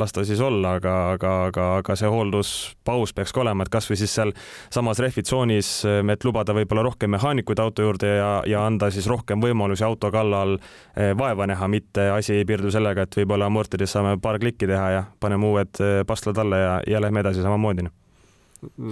las 0.00 0.14
ta 0.14 0.24
siis 0.26 0.40
olla, 0.44 0.76
aga, 0.78 0.94
aga, 1.14 1.32
aga, 1.48 1.66
aga 1.80 1.96
see 1.98 2.10
hoolduspaus 2.10 3.14
peaks 3.16 3.34
ka 3.34 3.42
olema, 3.44 3.64
et 3.64 3.72
kasvõi 3.72 3.98
siis 4.00 4.14
seal 4.18 4.34
samas 4.74 5.00
rehvitsoonis, 5.02 5.72
et 6.14 6.26
lubada 6.26 6.56
võib-olla 6.56 6.84
rohkem 6.86 7.14
mehaanikuid 7.14 7.62
auto 7.62 7.86
juurde 7.86 8.14
ja, 8.18 8.30
ja 8.50 8.64
anda 8.66 8.90
siis 8.94 9.08
rohkem 9.10 9.42
võimalusi 9.44 9.86
auto 9.86 10.10
kallal 10.14 10.56
eh, 10.58 11.12
vaeva 11.18 11.48
näha, 11.50 11.68
mitte 11.70 12.08
asi 12.14 12.38
ei 12.40 12.48
piirdu 12.48 12.72
sellega, 12.74 13.06
et 13.06 13.20
võib-olla 13.22 13.50
amortides 13.50 13.94
saame 13.94 14.16
paar 14.22 14.40
klikki 14.42 14.70
teha 14.70 14.88
ja 14.98 15.04
paneme 15.20 15.50
uued 15.50 15.84
eh, 15.84 16.00
pastlad 16.06 16.40
alla 16.42 16.64
ja, 16.64 16.80
ja 16.96 17.04
lähme 17.04 17.24
edasi 17.24 17.44
samamoodi 17.44 17.88
noh 17.88 18.03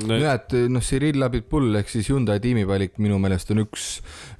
no 0.09 0.19
ja, 0.19 0.35
et 0.38 0.55
noh, 0.71 0.83
Cyril 0.85 1.23
Abitbull 1.25 1.79
ehk 1.81 1.91
siis 1.93 2.09
Hyundai 2.12 2.41
tiimivalik 2.43 2.99
minu 3.02 3.19
meelest 3.23 3.52
on 3.55 3.62
üks, 3.64 3.87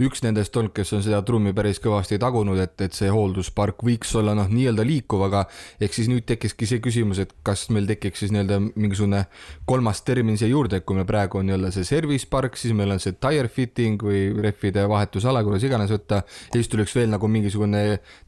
üks 0.03 0.23
nendest 0.25 0.57
olnud, 0.59 0.75
kes 0.77 0.93
on 0.97 1.05
seda 1.05 1.23
trummi 1.27 1.55
päris 1.57 1.81
kõvasti 1.83 2.19
tagunud, 2.23 2.61
et, 2.62 2.75
et 2.87 2.97
see 2.97 3.11
hoolduspark 3.12 3.85
võiks 3.87 4.12
olla 4.19 4.35
noh, 4.39 4.51
nii-öelda 4.53 4.87
liikuv, 4.87 5.27
aga 5.29 5.45
ehk 5.83 5.97
siis 5.97 6.11
nüüd 6.11 6.27
tekkiski 6.29 6.69
see 6.69 6.83
küsimus, 6.85 7.23
et 7.23 7.35
kas 7.47 7.67
meil 7.75 7.89
tekiks 7.91 8.25
siis 8.25 8.35
nii-öelda 8.35 8.61
mingisugune 8.75 9.25
kolmas 9.69 10.03
termin 10.07 10.39
siia 10.41 10.51
juurde, 10.53 10.81
et 10.81 10.89
kui 10.89 10.99
meil 10.99 11.09
praegu 11.09 11.41
on 11.41 11.49
nii-öelda 11.49 11.73
see 11.75 11.87
service 11.89 12.29
park, 12.31 12.59
siis 12.61 12.77
meil 12.77 12.95
on 12.95 13.03
see 13.03 13.17
tire 13.23 13.51
fitting 13.53 14.03
või 14.03 14.25
rehvide 14.43 14.87
vahetusala, 14.91 15.45
kuidas 15.47 15.67
iganes 15.67 15.93
võtta, 15.95 16.23
ja 16.25 16.55
siis 16.59 16.71
tuleks 16.73 16.97
veel 16.97 17.11
nagu 17.12 17.31
mingisugune 17.31 17.83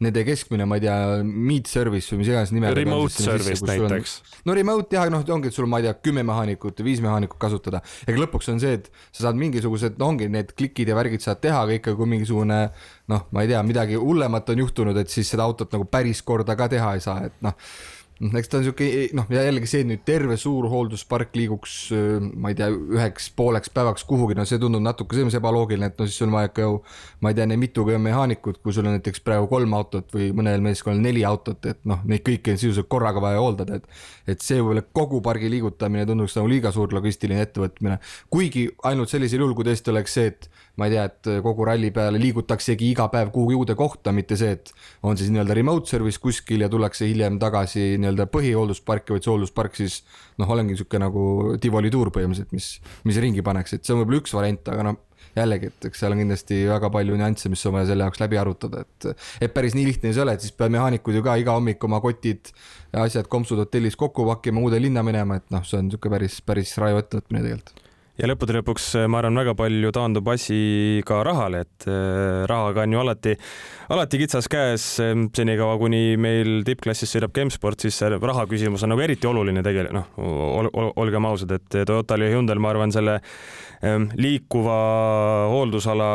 nende 0.05 0.25
keskmine, 0.27 0.67
ma 0.69 0.79
ei 0.79 0.87
tea, 0.87 0.99
meet 1.25 1.71
service 1.71 2.13
või 2.13 2.23
mis 2.23 2.33
iganes 2.33 2.55
nime. 2.55 2.73
Remote 2.75 3.15
service 3.15 3.65
näiteks. 3.67 4.17
no 4.47 4.57
remote 4.57 4.97
jah, 4.97 5.09
noh, 5.13 5.25
ongi, 5.35 5.51
et 5.51 5.57
sul, 5.57 5.69
ma 5.71 5.81
ei 5.81 5.89
tea, 5.89 5.97
kümme 6.05 6.25
mehaanikut 6.27 6.83
viis 6.85 6.94
mehaanikut 7.03 7.39
kasutada. 7.41 7.81
ega 8.07 8.21
lõpuks 8.21 8.51
on 8.53 8.61
see, 8.63 8.79
et 8.79 8.91
sa 9.11 9.27
saad 9.27 9.41
mingisugused, 9.41 9.99
no 9.99 10.13
ongi 10.13 10.29
need 10.29 10.53
klikid 10.59 10.91
ja 10.91 10.99
värgid 10.99 11.25
saad 11.25 11.43
teha, 11.43 11.65
aga 11.65 11.79
ikka 11.79 11.97
kui 11.99 12.11
mingisugune 12.11 12.61
noh, 13.11 13.27
ma 13.31 13.43
ei 13.43 13.51
tea, 13.51 13.63
midagi 13.67 13.99
hullemat 14.01 14.55
on 14.55 14.65
juhtunud, 14.65 14.99
et 15.01 15.11
siis 15.13 15.29
seda 15.31 15.47
autot 15.47 15.73
nagu 15.75 15.89
päris 15.91 16.23
korda 16.23 16.57
ka 16.59 16.69
teha 16.73 16.95
ei 16.95 17.05
saa, 17.05 17.25
et 17.29 17.43
Noh, 17.45 17.57
eks 18.23 18.51
ta 18.51 18.59
on 18.61 18.67
siuke 18.69 18.87
noh, 19.17 19.27
jällegi 19.33 19.69
see, 19.69 19.85
nüüd 19.89 20.05
terve 20.07 20.37
suur 20.41 20.69
hoolduspark 20.71 21.35
liiguks, 21.35 21.75
ma 22.39 22.53
ei 22.53 22.59
tea, 22.59 22.69
üheks 22.71 23.27
pooleks 23.35 23.73
päevaks 23.75 24.07
kuhugi, 24.07 24.37
no 24.39 24.47
see 24.47 24.61
tundub 24.63 24.85
natuke 24.85 25.17
selles 25.17 25.29
mõttes 25.29 25.41
ebaloogiline, 25.41 25.91
et 25.91 25.99
no 25.99 26.07
siis 26.07 26.23
on 26.27 26.35
vaja 26.35 26.51
ikka 26.51 26.67
ju, 26.69 26.79
ma 27.25 27.33
ei 27.33 27.39
tea, 27.39 27.49
mitukümmend 27.65 28.07
mehaanikut, 28.07 28.61
kui 28.63 28.77
sul 28.77 28.87
on 28.87 28.95
näiteks 28.97 29.25
praegu 29.27 29.49
kolm 29.51 29.75
autot 29.75 30.15
või 30.15 30.31
mõnel 30.37 30.63
meeskonnal 30.65 31.03
neli 31.03 31.25
autot, 31.27 31.67
et 31.71 31.83
noh, 31.91 32.05
neid 32.09 32.23
kõiki 32.27 32.55
on 32.55 32.61
sisuliselt 32.61 32.91
korraga 32.93 33.23
vaja 33.25 33.43
hooldada, 33.43 33.81
et. 33.81 34.03
et 34.31 34.45
see 34.45 34.61
võib-olla 34.61 34.85
kogu 34.97 35.21
pargi 35.25 35.51
liigutamine 35.53 36.07
tunduks 36.09 36.39
nagu 36.39 36.49
liiga 36.49 36.73
suur 36.73 36.95
logistiline 36.95 37.43
ettevõtmine, 37.45 37.99
kuigi 38.33 38.69
ainult 38.87 39.11
sellisel 39.11 39.43
juhul, 39.43 39.57
kui 39.59 39.67
tõesti 39.67 39.93
oleks 39.93 40.15
see, 40.17 40.31
et 40.31 40.49
ma 40.81 40.89
ei 40.89 40.95
tea, 40.95 41.05
et 41.07 41.31
kogu 41.45 41.67
ralli 41.69 41.91
peale 41.95 42.19
liigutaksegi 42.19 42.91
iga 42.91 43.07
päev 43.13 43.31
kuhugi 43.35 43.55
uude 43.59 43.77
kohta, 43.79 44.13
mitte 44.15 44.39
see, 44.39 44.57
et 44.57 44.73
on 45.07 45.19
siis 45.19 45.31
nii-öelda 45.31 45.55
remote 45.55 45.91
service 45.91 46.21
kuskil 46.23 46.65
ja 46.65 46.71
tullakse 46.73 47.07
hiljem 47.07 47.39
tagasi 47.43 47.95
nii-öelda 48.03 48.27
põhihooldusparki, 48.35 49.15
vaid 49.15 49.27
see 49.27 49.33
hoolduspark 49.33 49.79
siis 49.79 50.01
noh, 50.43 50.51
olengi 50.51 50.75
niisugune 50.75 51.07
nagu 51.07 51.25
Tivoli 51.63 51.93
tuur 51.95 52.11
põhimõtteliselt, 52.15 52.55
mis, 52.57 52.71
mis 53.07 53.21
ringi 53.23 53.45
pannakse, 53.47 53.79
et 53.79 53.87
see 53.87 53.95
on 53.95 54.03
võib-olla 54.03 54.23
üks 54.25 54.35
variant, 54.35 54.73
aga 54.75 54.89
noh, 54.91 54.99
jällegi, 55.35 55.71
et 55.71 55.89
eks 55.89 56.03
seal 56.03 56.15
on 56.15 56.21
kindlasti 56.23 56.61
väga 56.69 56.91
palju 56.95 57.17
nüansse, 57.19 57.51
mis 57.53 57.63
on 57.69 57.77
vaja 57.77 57.91
selle 57.91 58.07
jaoks 58.07 58.23
läbi 58.23 58.39
arutada, 58.41 58.85
et 58.85 59.09
et 59.47 59.55
päris 59.55 59.75
nii 59.79 59.87
lihtne 59.89 60.11
ei 60.11 60.21
ole, 60.27 60.35
et 60.35 60.45
siis 60.45 60.55
peavad 60.55 60.75
mehaanikud 60.77 61.19
ju 61.19 61.23
ka 61.27 61.39
iga 61.41 61.57
hommik 61.57 61.87
oma 61.87 62.01
kotid 62.03 62.51
ja 62.93 63.07
asjad, 63.07 63.31
kompsud 63.31 63.63
hotellis 63.63 63.99
kokku 64.01 64.27
pakkima, 64.31 64.63
uude 64.63 64.83
linna 64.83 65.07
minema, 65.07 65.39
et 65.41 65.51
noh, 65.55 65.65
see 65.67 65.81
on 65.81 65.89
niisugune 65.89 66.19
päris, 66.19 66.39
päris 66.47 66.77
raju 66.83 67.03
ettevõtmine 67.03 67.47
tegelikult 67.47 67.84
ja 68.21 68.29
lõppude 68.31 68.55
lõpuks 68.59 68.87
äh, 69.01 69.09
ma 69.11 69.19
arvan, 69.21 69.41
väga 69.43 69.55
palju 69.59 69.91
taandub 69.95 70.29
asi 70.31 71.03
ka 71.07 71.23
rahale, 71.27 71.65
et 71.65 71.87
äh, 71.91 72.45
rahaga 72.51 72.85
on 72.85 72.95
ju 72.95 73.03
alati, 73.03 73.35
alati 73.95 74.21
kitsas 74.23 74.49
käes. 74.51 74.87
Ähm, 75.03 75.27
senikaua, 75.35 75.77
kuni 75.81 76.15
meil 76.21 76.63
tippklassis 76.67 77.11
sõidab 77.15 77.35
Gemsport, 77.35 77.83
siis 77.83 77.99
see 77.99 78.13
raha 78.15 78.47
küsimus 78.51 78.87
on 78.87 78.95
nagu 78.95 79.03
eriti 79.05 79.29
oluline 79.31 79.65
tegelikult, 79.67 79.99
noh 79.99 80.31
ol, 80.61 80.71
ol, 80.71 80.91
olgem 81.05 81.27
ausad, 81.27 81.57
et 81.57 81.81
Toyotal 81.85 82.27
ja 82.27 82.35
Hyundai'l, 82.35 82.63
ma 82.63 82.71
arvan, 82.73 82.95
selle 82.95 83.21
liikuva 84.17 84.75
hooldusala, 85.53 86.07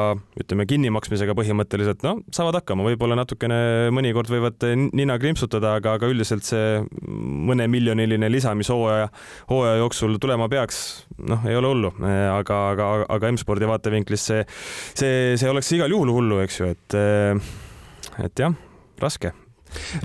ütleme 0.42 0.66
kinnimaksmisega 0.66 1.36
põhimõtteliselt, 1.38 2.02
no 2.02 2.16
saavad 2.34 2.58
hakkama, 2.58 2.88
võib-olla 2.88 3.20
natukene 3.20 3.92
mõnikord 3.94 4.32
võivad 4.32 4.66
nina 4.98 5.20
krimpsutada, 5.22 5.76
aga, 5.78 5.94
aga 6.00 6.10
üldiselt 6.10 6.48
see 6.48 6.80
mõnemiljoniline 7.06 8.32
lisa, 8.32 8.56
mis 8.58 8.72
hooaja, 8.74 9.12
hooaja 9.52 9.84
jooksul 9.84 10.18
tulema 10.24 10.50
peaks, 10.50 10.82
noh, 11.28 11.44
ei 11.50 11.58
ole 11.60 11.74
hullu 11.74 11.94
eh, 12.00 12.26
aga, 12.32 12.62
aga, 12.76 12.88
aga 13.18 13.34
M-spordi 13.34 13.70
vaatevinklist 13.70 14.32
see, 14.32 14.48
see, 14.94 15.36
see 15.40 15.52
oleks 15.52 15.72
igal 15.78 15.92
juhul 15.92 16.14
hullu, 16.16 16.42
eks 16.46 16.62
ju, 16.62 16.72
et, 16.76 16.98
eh, 16.98 18.26
et 18.26 18.46
jah, 18.46 18.56
raske 19.02 19.34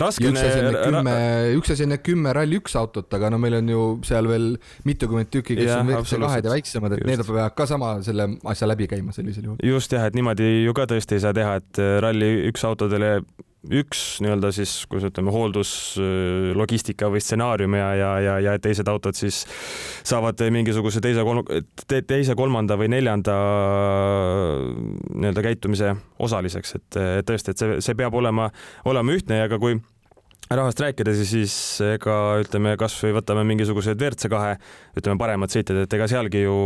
raske 0.01 0.29
üks 0.29 0.41
asi 0.41 0.61
on 0.61 0.67
need 0.69 0.81
kümme, 0.85 1.15
üks 1.59 1.73
asi 1.73 1.87
on 1.87 1.93
need 1.95 2.05
kümme 2.05 2.35
Rally1 2.37 2.77
autot, 2.81 3.09
aga 3.17 3.31
no 3.33 3.39
meil 3.41 3.59
on 3.61 3.71
ju 3.73 3.87
seal 4.07 4.29
veel 4.29 4.51
mitukümmend 4.89 5.31
tükki, 5.33 5.57
kes 5.61 5.71
ja, 5.71 5.81
on 5.81 5.93
WRC2-d 5.93 6.51
ja 6.51 6.53
väiksemad, 6.53 6.97
et 6.97 7.03
just. 7.03 7.11
need 7.11 7.25
peavad 7.31 7.57
ka 7.57 7.69
sama 7.71 7.95
selle 8.05 8.29
asja 8.53 8.69
läbi 8.69 8.89
käima 8.91 9.17
sellisel 9.17 9.49
juhul. 9.49 9.65
just 9.65 9.97
jah, 9.97 10.07
et 10.09 10.19
niimoodi 10.19 10.51
ju 10.67 10.77
ka 10.77 10.89
tõesti 10.93 11.19
ei 11.19 11.25
saa 11.25 11.37
teha, 11.37 11.57
et 11.63 11.83
Rally1 12.05 12.69
autodele 12.69 13.17
üks 13.73 14.03
nii-öelda 14.25 14.51
siis, 14.55 14.73
kuidas 14.91 15.09
ütleme, 15.09 15.33
hoolduslogistika 15.35 17.09
või 17.13 17.23
stsenaarium 17.25 17.77
ja, 17.79 17.89
ja, 17.99 18.11
ja, 18.25 18.35
ja 18.49 18.57
teised 18.63 18.89
autod 18.91 19.17
siis 19.19 19.45
saavad 20.05 20.41
mingisuguse 20.55 21.03
teise 21.05 21.25
teise, 22.09 22.37
kolmanda 22.39 22.77
või 22.81 22.91
neljanda 22.93 23.35
nii-öelda 25.15 25.47
käitumise 25.49 25.95
osaliseks, 26.19 26.77
et 26.79 27.01
tõesti, 27.29 27.55
et 27.55 27.65
see, 27.65 27.81
see 27.85 27.99
peab 27.99 28.15
olema, 28.19 28.51
olema 28.91 29.17
ühtne 29.17 29.43
ja 29.43 29.51
ka 29.51 29.61
kui 29.63 29.79
rahast 30.53 30.81
rääkides, 30.81 31.21
siis 31.25 31.55
ega 31.85 32.15
ütleme, 32.43 32.75
kasvõi 32.81 33.15
võtame 33.17 33.45
mingisugused 33.49 33.97
WRC 33.97 34.29
kahe, 34.29 34.53
ütleme 34.99 35.19
paremad 35.21 35.53
sõitjad, 35.53 35.85
et 35.85 35.97
ega 35.97 36.09
sealgi 36.11 36.45
ju 36.45 36.57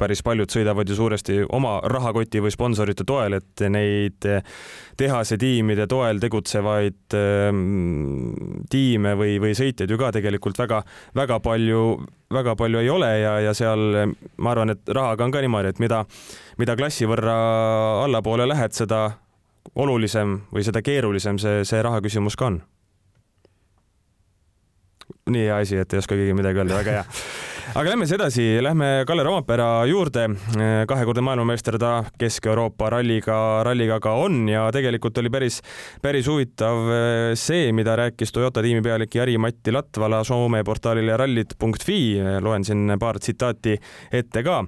päris 0.00 0.22
paljud 0.24 0.50
sõidavad 0.50 0.88
ju 0.88 0.96
suuresti 0.96 1.38
oma 1.52 1.76
rahakoti 1.90 2.40
või 2.44 2.54
sponsorite 2.54 3.04
toel, 3.04 3.38
et 3.40 3.64
neid 3.68 4.24
tehase 4.96 5.38
tiimide 5.40 5.86
toel 5.90 6.22
tegutsevaid 6.22 7.16
ähm, 7.18 8.32
tiime 8.72 9.14
või, 9.20 9.36
või 9.42 9.52
sõitjaid 9.58 9.90
ju 9.90 10.00
ka 10.00 10.12
tegelikult 10.16 10.58
väga-väga 10.64 11.40
palju, 11.44 11.84
väga 12.32 12.56
palju 12.56 12.82
ei 12.82 12.92
ole 12.92 13.14
ja, 13.20 13.38
ja 13.50 13.56
seal 13.56 14.14
ma 14.36 14.54
arvan, 14.54 14.72
et 14.72 14.94
rahaga 14.96 15.28
on 15.28 15.34
ka 15.34 15.44
niimoodi, 15.44 15.74
et 15.74 15.82
mida, 15.82 16.04
mida 16.58 16.78
klassi 16.80 17.08
võrra 17.10 17.36
allapoole 18.06 18.48
lähed, 18.48 18.72
seda 18.72 19.10
olulisem 19.80 20.38
või 20.54 20.64
seda 20.64 20.80
keerulisem 20.84 21.40
see, 21.40 21.64
see 21.68 21.82
raha 21.84 22.00
küsimus 22.04 22.36
ka 22.38 22.48
on 22.48 22.62
nii 25.30 25.46
hea 25.46 25.56
asi, 25.56 25.76
et 25.80 25.92
ei 25.92 26.02
oska 26.02 26.16
keegi 26.18 26.34
midagi 26.36 26.60
öelda, 26.60 26.76
väga 26.82 26.98
hea 26.98 27.04
aga 27.74 27.90
lähme 27.90 28.06
siis 28.06 28.14
edasi, 28.14 28.44
lähme 28.62 28.86
Kalle 29.06 29.22
Rompera 29.26 29.86
juurde. 29.86 30.28
kahekordne 30.86 31.22
maailmameister 31.26 31.78
ta 31.78 32.04
Kesk-Euroopa 32.18 32.90
ralliga, 32.90 33.64
ralliga 33.66 33.98
ka 34.00 34.12
on 34.14 34.48
ja 34.48 34.68
tegelikult 34.72 35.18
oli 35.18 35.30
päris, 35.30 35.58
päris 36.02 36.28
huvitav 36.30 36.86
eh, 36.94 37.32
see, 37.34 37.72
mida 37.72 37.96
rääkis 37.98 38.32
Toyota 38.32 38.62
tiimi 38.62 38.82
pealik 38.82 39.14
Jari-Matti 39.14 39.74
Latvala 39.74 40.22
Soome 40.24 40.62
portaalile 40.64 41.16
rallid.fi. 41.16 41.98
loen 42.40 42.64
siin 42.64 42.94
paar 43.00 43.18
tsitaati 43.18 43.76
ette 44.12 44.42
ka. 44.42 44.62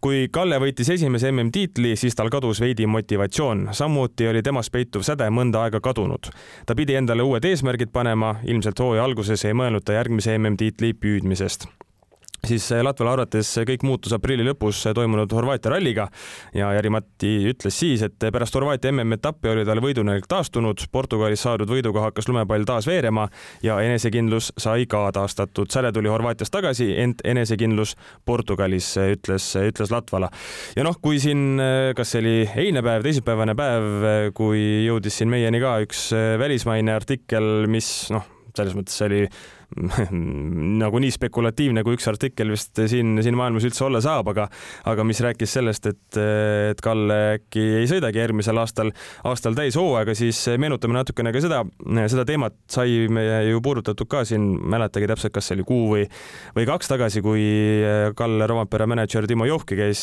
kui 0.00 0.28
Kalle 0.30 0.60
võitis 0.60 0.92
esimese 0.92 1.32
MM-tiitli, 1.32 1.96
siis 1.96 2.14
tal 2.14 2.28
kadus 2.28 2.60
veidi 2.60 2.86
motivatsioon, 2.86 3.68
samuti 3.72 4.28
oli 4.28 4.42
temas 4.42 4.70
peituv 4.70 5.06
säde 5.06 5.30
mõnda 5.30 5.64
aega 5.64 5.80
kadunud. 5.80 6.28
ta 6.66 6.76
pidi 6.76 7.00
endale 7.00 7.22
uued 7.22 7.44
eesmärgid 7.44 7.88
panema, 7.92 8.36
ilmselt 8.44 8.84
hooaja 8.84 9.04
alguses 9.04 9.44
ei 9.44 9.56
mõelnud 9.56 9.84
ta 9.84 9.96
järgmise 9.96 10.36
MM-tiitli 10.36 10.92
püüdmisest 10.92 11.70
siis 12.46 12.70
Latvala 12.82 13.14
arvates 13.16 13.52
kõik 13.68 13.84
muutus 13.86 14.14
aprilli 14.16 14.44
lõpus 14.46 14.82
toimunud 14.94 15.32
Horvaatia 15.34 15.74
ralliga 15.74 16.06
ja 16.56 16.70
Jari-Matti 16.76 17.32
ütles 17.52 17.76
siis, 17.82 18.02
et 18.06 18.16
pärast 18.32 18.56
Horvaatia 18.56 18.92
MM-etappi 18.94 19.50
oli 19.52 19.64
tal 19.68 19.82
võidunälg 19.84 20.28
taastunud, 20.30 20.82
Portugalis 20.92 21.44
saadud 21.44 21.70
võiduga 21.70 22.06
hakkas 22.08 22.28
lumepall 22.30 22.66
taas 22.68 22.88
veerema 22.88 23.26
ja 23.64 23.78
enesekindlus 23.84 24.52
sai 24.60 24.86
ka 24.90 25.06
taastatud. 25.14 25.70
säle 25.70 25.92
tuli 25.92 26.08
Horvaatiast 26.08 26.52
tagasi, 26.52 26.90
ent 26.98 27.24
enesekindlus 27.24 27.96
Portugalis, 28.24 28.94
ütles, 28.96 29.52
ütles 29.60 29.92
Latvala. 29.92 30.30
ja 30.76 30.84
noh, 30.86 30.96
kui 31.02 31.20
siin, 31.20 31.60
kas 31.96 32.14
see 32.14 32.24
oli 32.24 32.36
eilne 32.64 32.82
päev, 32.82 33.04
teisipäevane 33.06 33.54
päev, 33.58 34.32
kui 34.34 34.84
jõudis 34.86 35.20
siin 35.20 35.30
meieni 35.32 35.60
ka 35.60 35.78
üks 35.84 36.10
välismaine 36.40 36.94
artikkel, 36.94 37.66
mis 37.70 38.10
noh, 38.14 38.26
selles 38.56 38.76
mõttes 38.76 39.00
oli 39.06 39.24
nagu 40.82 41.00
nii 41.02 41.12
spekulatiivne, 41.14 41.82
kui 41.86 41.96
üks 41.96 42.08
artikkel 42.10 42.50
vist 42.52 42.78
siin, 42.90 43.18
siin 43.22 43.36
maailmas 43.38 43.66
üldse 43.68 43.84
olla 43.86 44.00
saab, 44.02 44.30
aga, 44.32 44.46
aga 44.90 45.04
mis 45.06 45.20
rääkis 45.22 45.56
sellest, 45.58 45.86
et, 45.90 46.20
et 46.72 46.80
Kalle 46.84 47.18
äkki 47.36 47.62
ei 47.82 47.88
sõidagi 47.90 48.20
järgmisel 48.22 48.58
aastal, 48.60 48.90
aastal 49.28 49.56
täishooaega, 49.58 50.14
siis 50.18 50.42
meenutame 50.60 50.96
natukene 50.96 51.32
ka 51.34 51.42
seda, 51.44 51.62
seda 52.10 52.24
teemat 52.28 52.56
sai 52.70 53.06
meie 53.12 53.42
ju 53.50 53.62
puudutatud 53.64 54.10
ka 54.10 54.24
siin, 54.28 54.48
mäletagi 54.70 55.08
täpselt, 55.10 55.34
kas 55.34 55.50
see 55.50 55.58
oli 55.58 55.66
kuu 55.68 55.86
või, 55.92 56.06
või 56.56 56.66
kaks 56.68 56.90
tagasi, 56.90 57.22
kui 57.24 57.44
Kalle 58.18 58.48
Rompera 58.50 58.88
mänedžer 58.90 59.28
Timo 59.30 59.46
Johki 59.48 59.78
käis 59.78 60.02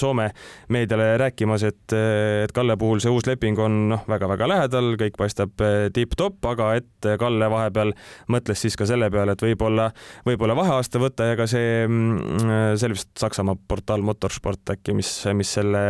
Soome 0.00 0.30
meediale 0.72 1.12
rääkimas, 1.22 1.66
et, 1.68 1.94
et 1.94 2.54
Kalle 2.56 2.78
puhul 2.80 3.02
see 3.04 3.12
uus 3.12 3.28
leping 3.28 3.60
on 3.62 3.78
noh, 3.92 4.04
väga-väga 4.10 4.50
lähedal, 4.50 4.94
kõik 5.00 5.18
paistab 5.20 5.54
tipp-topp, 5.94 6.42
aga 6.54 6.72
et 6.80 7.10
Kalle 7.20 7.50
vahepeal 7.52 7.94
mõtles 8.32 8.66
siis 8.66 8.76
ka 8.78 8.88
selle 8.88 8.95
selle 8.96 9.10
peale, 9.12 9.36
et 9.36 9.44
võib-olla, 9.44 9.90
võib-olla 10.26 10.56
vaheaasta 10.56 11.00
võtta 11.00 11.28
ja 11.28 11.36
ka 11.38 11.46
see, 11.50 11.84
mm, 11.86 12.76
see 12.78 12.88
oli 12.88 12.96
vist 12.96 13.12
Saksamaa 13.20 13.56
portaal 13.68 14.04
Motorsport 14.06 14.72
äkki, 14.76 14.94
mis, 14.96 15.10
mis 15.36 15.52
selle 15.58 15.82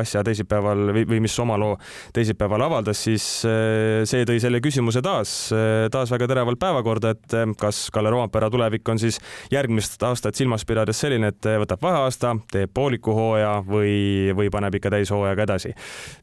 asja 0.00 0.24
teisipäeval 0.26 0.90
või, 0.96 1.04
või 1.12 1.20
mis 1.24 1.36
oma 1.42 1.58
loo 1.60 1.76
teisipäeval 2.16 2.64
avaldas, 2.66 3.02
siis 3.06 3.26
eh, 3.48 4.02
see 4.08 4.24
tõi 4.28 4.40
selle 4.42 4.62
küsimuse 4.64 5.02
taas, 5.04 5.34
eh, 5.54 5.86
taas 5.92 6.12
väga 6.14 6.28
teravalt 6.30 6.60
päevakorda, 6.62 7.14
et 7.14 7.36
eh, 7.36 7.46
kas 7.60 7.86
Kalle 7.94 8.12
Rompera 8.14 8.50
tulevik 8.52 8.88
on 8.88 9.00
siis 9.02 9.20
järgmist 9.52 10.02
aastat 10.06 10.38
silmas 10.38 10.64
pidades 10.68 11.00
selline, 11.04 11.32
et 11.34 11.50
võtab 11.64 11.82
vaheaasta, 11.84 12.34
teeb 12.52 12.72
pooliku 12.74 13.14
hooaja 13.16 13.58
või, 13.68 14.32
või 14.36 14.50
paneb 14.54 14.80
ikka 14.80 14.94
täishooajaga 14.96 15.48
edasi. 15.48 15.74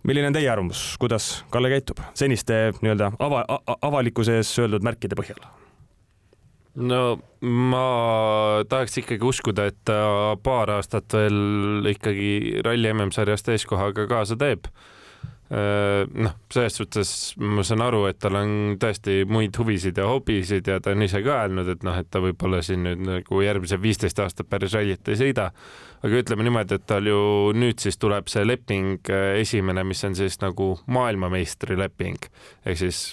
milline 0.07 0.31
on 0.31 0.39
teie 0.39 0.49
arvamus, 0.49 0.85
kuidas 1.01 1.31
Kalle 1.51 1.69
käitub 1.71 2.01
seniste 2.17 2.71
nii-öelda 2.81 3.13
ava, 3.19 3.45
avalikkuse 3.81 4.39
ees 4.41 4.55
öeldud 4.61 4.85
märkide 4.85 5.17
põhjal? 5.19 5.41
No 6.75 7.01
ma 7.41 7.83
tahaks 8.69 9.01
ikkagi 9.01 9.27
uskuda, 9.27 9.67
et 9.71 9.81
ta 9.87 10.37
paar 10.43 10.77
aastat 10.77 11.17
veel 11.17 11.91
ikkagi 11.91 12.61
ralli 12.65 12.93
MM-sarjas 12.93 13.45
täiskohaga 13.47 14.07
kaasa 14.09 14.37
teeb. 14.39 14.69
Äh, 15.51 16.05
noh, 16.15 16.31
selles 16.53 16.77
suhtes 16.79 17.09
ma 17.43 17.65
saan 17.67 17.81
aru, 17.83 18.05
et 18.07 18.21
tal 18.23 18.37
on 18.39 18.77
tõesti 18.79 19.25
muid 19.27 19.57
huvisid 19.59 19.97
ja 19.99 20.05
hobisid 20.07 20.69
ja 20.71 20.77
ta 20.79 20.93
on 20.95 21.03
ise 21.03 21.19
ka 21.25 21.41
öelnud, 21.41 21.67
et 21.73 21.83
noh, 21.83 21.97
et 21.99 22.07
ta 22.07 22.21
võib-olla 22.23 22.61
siin 22.63 22.85
nüüd 22.87 23.03
nagu 23.03 23.41
järgmised 23.43 23.83
viisteist 23.83 24.21
aastat 24.23 24.47
päris 24.47 24.77
rallit 24.77 25.11
ei 25.11 25.19
sõida. 25.19 25.49
aga 26.01 26.21
ütleme 26.23 26.47
niimoodi, 26.47 26.79
et 26.79 26.85
tal 26.87 27.05
ju 27.05 27.51
nüüd 27.51 27.83
siis 27.83 27.99
tuleb 27.99 28.31
see 28.31 28.47
leping 28.47 29.11
äh, 29.11 29.41
esimene, 29.43 29.83
mis 29.83 30.05
on 30.07 30.15
siis 30.15 30.39
nagu 30.39 30.77
maailmameistri 30.87 31.75
leping 31.75 32.31
ehk 32.63 32.79
siis 32.79 33.03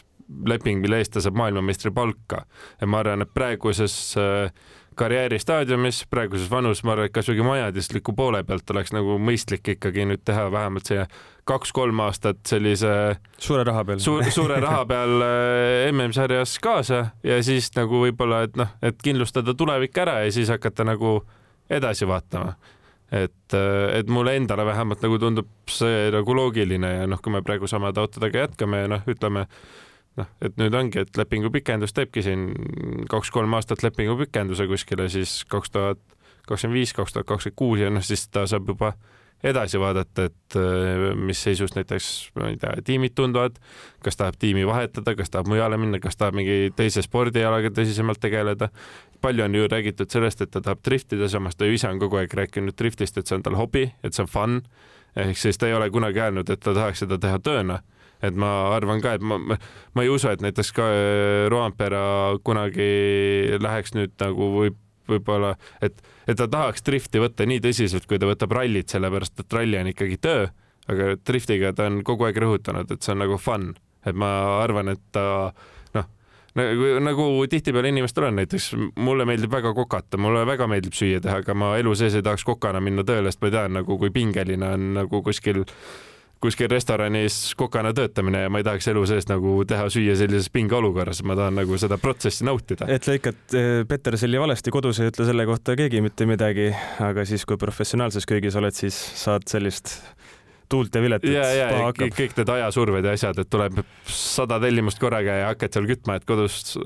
leping, 0.47 0.83
mille 0.83 1.01
eest 1.01 1.15
ta 1.15 1.23
saab 1.25 1.39
maailmameistri 1.41 1.93
palka. 1.95 2.45
ja 2.81 2.87
ma 2.87 3.01
arvan, 3.03 3.25
et 3.25 3.33
praeguses 3.35 3.95
äh, 4.21 4.53
karjääri 4.99 5.39
staadiumis, 5.39 6.03
praeguses 6.11 6.51
vanus, 6.51 6.83
ma 6.85 6.95
arvan, 6.95 7.09
et 7.09 7.15
kasvõi 7.15 7.45
majandusliku 7.47 8.15
poole 8.19 8.43
pealt 8.45 8.71
oleks 8.75 8.93
nagu 8.97 9.19
mõistlik 9.23 9.75
ikkagi 9.77 10.07
nüüd 10.11 10.25
teha 10.27 10.49
vähemalt 10.53 10.91
see 10.91 11.05
kaks-kolm 11.49 12.01
aastat 12.05 12.41
sellise 12.49 12.95
suure 13.41 13.65
raha 13.65 13.85
peal 13.89 14.03
suur, 14.05 14.27
suure 14.35 14.59
raha 14.65 14.85
peal 14.89 15.25
äh, 15.25 15.89
MM-sarjas 15.93 16.59
kaasa 16.63 17.05
ja 17.25 17.43
siis 17.45 17.71
nagu 17.79 18.03
võib-olla, 18.05 18.43
et 18.49 18.59
noh, 18.59 18.75
et 18.83 18.99
kindlustada 19.05 19.55
tulevik 19.57 19.97
ära 19.99 20.21
ja 20.27 20.35
siis 20.35 20.51
hakata 20.53 20.87
nagu 20.89 21.21
edasi 21.71 22.09
vaatama 22.09 22.57
et, 23.13 23.55
äh, 23.55 23.99
et 23.99 24.09
mulle 24.13 24.37
endale 24.37 24.67
vähemalt 24.67 25.03
nagu 25.05 25.19
tundub 25.19 25.49
see 25.73 26.09
nagu 26.13 26.37
loogiline 26.37 26.95
ja 27.01 27.07
noh, 27.09 27.21
kui 27.23 27.33
me 27.33 27.43
praegu 27.45 27.71
samade 27.71 28.01
autodega 28.03 28.47
jätkame 28.47 28.85
ja 28.85 28.91
noh, 28.97 29.07
ütleme 29.09 29.47
noh, 30.17 30.31
et 30.41 30.57
nüüd 30.61 30.75
ongi, 30.75 31.05
et 31.05 31.17
lepingu 31.17 31.51
pikendus 31.55 31.95
teebki 31.97 32.25
siin 32.25 32.51
kaks-kolm 33.11 33.55
aastat 33.59 33.83
lepingu 33.83 34.17
pikenduse 34.25 34.67
kuskile 34.71 35.09
siis 35.13 35.43
kaks 35.49 35.71
tuhat 35.71 36.03
kakskümmend 36.49 36.81
viis, 36.81 36.95
kaks 36.97 37.13
tuhat 37.13 37.29
kakskümmend 37.29 37.59
kuus 37.59 37.85
ja 37.85 37.93
noh, 37.93 38.05
siis 38.05 38.29
ta 38.33 38.47
saab 38.49 38.69
juba 38.69 38.95
edasi 39.45 39.79
vaadata, 39.79 40.25
et 40.27 40.57
äh, 40.59 41.15
mis 41.15 41.43
seisus 41.43 41.75
näiteks, 41.77 42.09
ma 42.35 42.49
ei 42.51 42.57
tea, 42.59 42.73
tiimid 42.85 43.15
tunduvad, 43.15 43.61
kas 44.03 44.19
tahab 44.19 44.39
tiimi 44.39 44.65
vahetada, 44.67 45.15
kas 45.19 45.31
tahab 45.31 45.51
mujale 45.53 45.79
minna, 45.79 46.01
kas 46.03 46.19
tahab 46.19 46.35
mingi 46.41 46.73
teise 46.77 47.05
spordialaga 47.07 47.71
tõsisemalt 47.75 48.19
tegeleda. 48.23 48.71
palju 49.21 49.45
on 49.45 49.55
ju 49.55 49.69
räägitud 49.69 50.11
sellest, 50.11 50.43
et 50.43 50.51
ta 50.51 50.61
tahab 50.61 50.83
driftida, 50.85 51.29
samas 51.29 51.57
ta 51.57 51.67
ju 51.67 51.73
ise 51.75 51.89
on 51.89 51.99
kogu 51.99 52.17
aeg 52.17 52.35
rääkinud 52.35 52.75
driftist, 52.79 53.19
et 53.19 53.27
see 53.27 53.37
on 53.37 53.43
tal 53.43 53.55
hobi, 53.55 53.93
et 54.03 54.15
see 54.15 54.23
on 54.23 54.29
fun. 54.29 54.63
ehk 55.17 55.39
siis 55.39 55.59
ta 55.59 55.67
ei 55.67 55.75
ole 55.75 55.91
kunagi 55.91 56.21
öelnud, 56.21 56.51
et 56.51 56.61
ta 56.61 56.75
tahaks 56.75 56.99
seda 56.99 57.19
teha 57.19 57.39
tööna 57.39 57.81
et 58.23 58.35
ma 58.35 58.51
arvan 58.77 59.03
ka, 59.05 59.15
et 59.19 59.25
ma, 59.25 59.39
ma 59.39 60.05
ei 60.05 60.11
usu, 60.13 60.31
et 60.33 60.43
näiteks 60.45 60.75
ka 60.77 60.91
äh, 60.91 61.47
Roampera 61.53 62.03
kunagi 62.45 62.91
läheks 63.63 63.95
nüüd 63.97 64.15
nagu 64.23 64.53
võib 64.59 64.85
võib-olla, 65.09 65.55
et, 65.85 66.03
et 66.29 66.39
ta 66.39 66.49
tahaks 66.51 66.85
drifti 66.87 67.23
võtta 67.23 67.47
nii 67.49 67.63
tõsiselt, 67.65 68.07
kui 68.09 68.21
ta 68.21 68.29
võtab 68.29 68.53
rallit, 68.59 68.91
sellepärast 68.93 69.43
et 69.43 69.57
ralli 69.57 69.81
on 69.81 69.91
ikkagi 69.93 70.21
töö, 70.25 70.47
aga 70.89 71.15
driftiga 71.29 71.73
ta 71.77 71.89
on 71.89 72.03
kogu 72.07 72.29
aeg 72.29 72.41
rõhutanud, 72.43 72.91
et 72.93 73.05
see 73.05 73.15
on 73.15 73.23
nagu 73.25 73.39
fun, 73.41 73.71
et 74.07 74.17
ma 74.17 74.31
arvan, 74.63 74.93
et 74.95 75.03
ta 75.15 75.25
noh, 75.97 76.11
nagu, 76.59 76.91
nagu 77.05 77.29
tihtipeale 77.51 77.93
inimestel 77.93 78.29
on, 78.29 78.39
näiteks 78.43 78.71
mulle 79.01 79.29
meeldib 79.29 79.53
väga 79.53 79.75
kokata, 79.77 80.21
mulle 80.21 80.45
väga 80.49 80.69
meeldib 80.71 80.97
süüa 80.99 81.23
teha, 81.25 81.41
aga 81.45 81.57
ma 81.57 81.75
elu 81.81 81.95
sees 81.99 82.19
ei 82.19 82.27
tahaks 82.27 82.47
kokana 82.49 82.83
minna 82.85 83.07
tööle, 83.09 83.33
sest 83.33 83.45
ma 83.45 83.53
tean 83.55 83.77
nagu, 83.81 83.99
kui 84.01 84.13
pingeline 84.15 84.75
on 84.77 84.93
nagu 85.01 85.23
kuskil 85.25 85.65
kuskil 86.43 86.71
restoranis 86.71 87.55
kokana 87.59 87.93
töötamine 87.97 88.45
ja 88.45 88.51
ma 88.53 88.61
ei 88.61 88.67
tahaks 88.67 88.89
elu 88.93 89.05
sees 89.11 89.29
nagu 89.31 89.57
teha 89.69 89.89
süüa 89.93 90.15
sellises 90.19 90.51
pingeolukorras, 90.55 91.23
ma 91.27 91.37
tahan 91.39 91.59
nagu 91.59 91.79
seda 91.81 91.99
protsessi 92.01 92.47
nautida. 92.47 92.89
et 92.91 93.09
lõikad 93.11 93.57
eh, 93.59 93.71
Peterseli 93.89 94.41
valesti 94.41 94.75
kodus, 94.75 95.01
ei 95.03 95.13
ütle 95.13 95.27
selle 95.29 95.47
kohta 95.49 95.77
keegi 95.79 96.03
mitte 96.05 96.29
midagi, 96.31 96.71
aga 97.05 97.27
siis, 97.29 97.47
kui 97.49 97.59
professionaalses 97.61 98.29
köögis 98.29 98.59
oled, 98.59 98.77
siis 98.77 98.99
saad 99.19 99.49
sellist 99.51 99.97
tuult 100.71 100.95
ja 100.95 101.03
vilet. 101.03 101.25
ja, 101.29 101.45
ja, 101.55 101.69
ja 101.73 101.91
kõik, 101.97 102.15
kõik 102.17 102.37
need 102.39 102.53
ajasurved 102.55 103.09
ja 103.09 103.15
asjad, 103.17 103.41
et 103.43 103.51
tuleb 103.51 103.81
sada 104.13 104.59
tellimust 104.63 105.01
korraga 105.03 105.37
ja 105.41 105.51
hakkad 105.53 105.77
seal 105.77 105.89
kütma, 105.89 106.19
et 106.19 106.27
kodus 106.29 106.77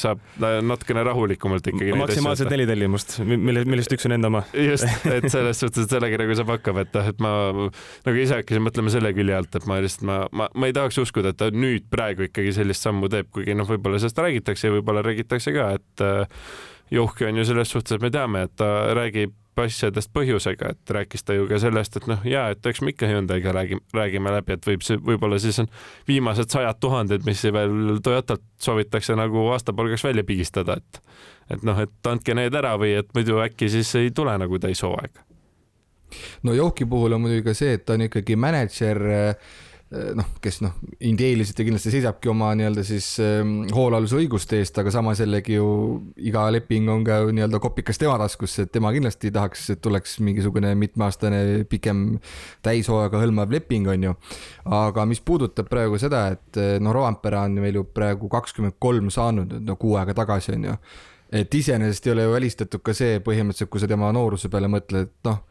saab 0.00 0.22
natukene 0.40 1.04
rahulikumalt 1.06 1.70
ikkagi. 1.72 1.96
maksimaalselt 1.98 2.52
neli 2.52 2.66
tellimust, 2.70 3.18
mille, 3.24 3.64
millest 3.68 3.94
üks 3.96 4.08
on 4.08 4.16
enda 4.16 4.30
oma. 4.32 4.44
just, 4.54 4.88
et 5.16 5.28
selles 5.32 5.62
suhtes, 5.62 5.86
et 5.86 5.96
sellega 5.96 6.20
nagu 6.20 6.38
saab 6.38 6.54
hakkama, 6.56 6.86
et 6.86 6.98
noh, 6.98 7.12
et 7.14 7.22
ma 7.24 7.34
nagu 8.08 8.24
ise 8.24 8.40
hakkasin 8.40 8.66
mõtlema 8.66 8.94
selle 8.94 9.14
külje 9.16 9.38
alt, 9.40 9.60
et 9.60 9.68
ma 9.70 9.80
lihtsalt, 9.82 10.06
ma, 10.10 10.20
ma, 10.32 10.50
ma 10.54 10.70
ei 10.70 10.76
tahaks 10.76 11.00
uskuda, 11.02 11.34
et 11.34 11.40
ta 11.40 11.50
nüüd 11.54 11.88
praegu 11.92 12.28
ikkagi 12.28 12.54
sellist 12.60 12.86
sammu 12.86 13.10
teeb, 13.12 13.30
kuigi 13.34 13.56
noh, 13.56 13.68
võib-olla 13.68 14.00
sellest 14.02 14.20
räägitakse 14.20 14.68
ja 14.68 14.76
võib-olla 14.78 15.04
räägitakse 15.06 15.54
ka, 15.56 15.72
et 15.80 16.04
äh, 16.06 16.44
Johki 16.90 17.28
on 17.28 17.36
ju 17.38 17.44
selles 17.46 17.70
suhtes, 17.70 17.94
et 17.96 18.02
me 18.02 18.10
teame, 18.10 18.48
et 18.48 18.56
ta 18.58 18.70
räägib 18.98 19.36
asjadest 19.64 20.12
põhjusega, 20.14 20.74
et 20.74 20.92
rääkis 20.96 21.24
ta 21.24 21.36
ju 21.36 21.46
ka 21.50 21.60
sellest, 21.62 21.96
et 22.00 22.08
noh, 22.10 22.24
ja 22.28 22.48
et 22.54 22.66
eks 22.66 22.82
me 22.84 22.94
ikka 22.94 23.08
Hyundai'ga 23.10 23.54
räägime, 23.56 23.84
räägime 23.96 24.34
läbi, 24.34 24.56
et 24.56 24.66
võib 24.66 24.84
see, 24.86 25.00
võib-olla 25.00 25.38
siis 25.42 25.58
on 25.62 25.70
viimased 26.08 26.52
sajad 26.52 26.80
tuhanded, 26.80 27.24
mis 27.26 27.42
veel 27.44 28.00
Toyotalt 28.04 28.44
soovitakse 28.60 29.16
nagu 29.18 29.46
aastapalgaks 29.54 30.04
välja 30.04 30.24
pigistada, 30.26 30.78
et 30.80 31.02
et 31.50 31.64
noh, 31.66 31.78
et 31.82 32.06
andke 32.06 32.34
need 32.34 32.54
ära 32.54 32.76
või 32.78 32.92
et 33.00 33.08
muidu 33.14 33.40
äkki 33.42 33.66
siis 33.72 33.88
ei 33.98 34.12
tule 34.14 34.36
nagu 34.38 34.58
täishooaeg. 34.58 35.18
no 36.42 36.54
Johki 36.54 36.86
puhul 36.86 37.12
on 37.12 37.24
muidugi 37.24 37.48
ka 37.50 37.54
see, 37.54 37.74
et 37.74 37.84
ta 37.86 37.98
on 37.98 38.06
ikkagi 38.06 38.36
mänedžer 38.36 39.02
Äh, 39.10 39.34
noh, 39.90 40.26
kes 40.42 40.60
noh, 40.62 40.76
ideeliselt 41.02 41.58
ja 41.58 41.64
kindlasti 41.66 41.90
seisabki 41.90 42.30
oma 42.30 42.52
nii-öelda 42.58 42.84
siis 42.86 43.08
äh, 43.22 43.40
hoolealuse 43.74 44.20
õiguste 44.20 44.60
eest, 44.60 44.76
aga 44.78 44.92
samas 44.94 45.18
jällegi 45.22 45.56
ju 45.56 45.66
iga 46.30 46.44
leping 46.54 46.86
on 46.92 47.02
ka 47.06 47.18
nii-öelda 47.26 47.58
kopikas 47.62 47.98
tema 47.98 48.14
taskus, 48.20 48.54
et 48.62 48.70
tema 48.70 48.92
kindlasti 48.94 49.32
tahaks, 49.34 49.66
et 49.74 49.82
tuleks 49.82 50.18
mingisugune 50.22 50.72
mitmeaastane 50.78 51.42
pikem 51.70 52.04
täishooaega 52.66 53.22
hõlmav 53.24 53.50
leping, 53.56 53.90
on 53.90 54.08
ju. 54.10 54.16
aga 54.80 55.06
mis 55.10 55.22
puudutab 55.26 55.70
praegu 55.72 55.98
seda, 55.98 56.28
et 56.36 56.62
noh, 56.78 56.94
Roampere 56.94 57.42
on 57.42 57.58
meil 57.62 57.80
ju 57.80 57.86
praegu 57.90 58.30
kakskümmend 58.30 58.78
kolm 58.78 59.10
saanud, 59.10 59.58
no 59.66 59.78
kuu 59.80 59.98
aega 59.98 60.14
tagasi, 60.22 60.54
on 60.54 60.70
ju 60.70 60.80
et 61.40 61.54
iseenesest 61.54 62.06
ei 62.06 62.12
ole 62.12 62.24
ju 62.26 62.32
välistatud 62.32 62.82
ka 62.82 62.94
see 62.94 63.20
põhimõtteliselt, 63.22 63.70
kui 63.70 63.82
sa 63.82 63.86
tema 63.90 64.08
nooruse 64.14 64.50
peale 64.50 64.70
mõtled, 64.70 65.10
et 65.10 65.28
noh 65.28 65.44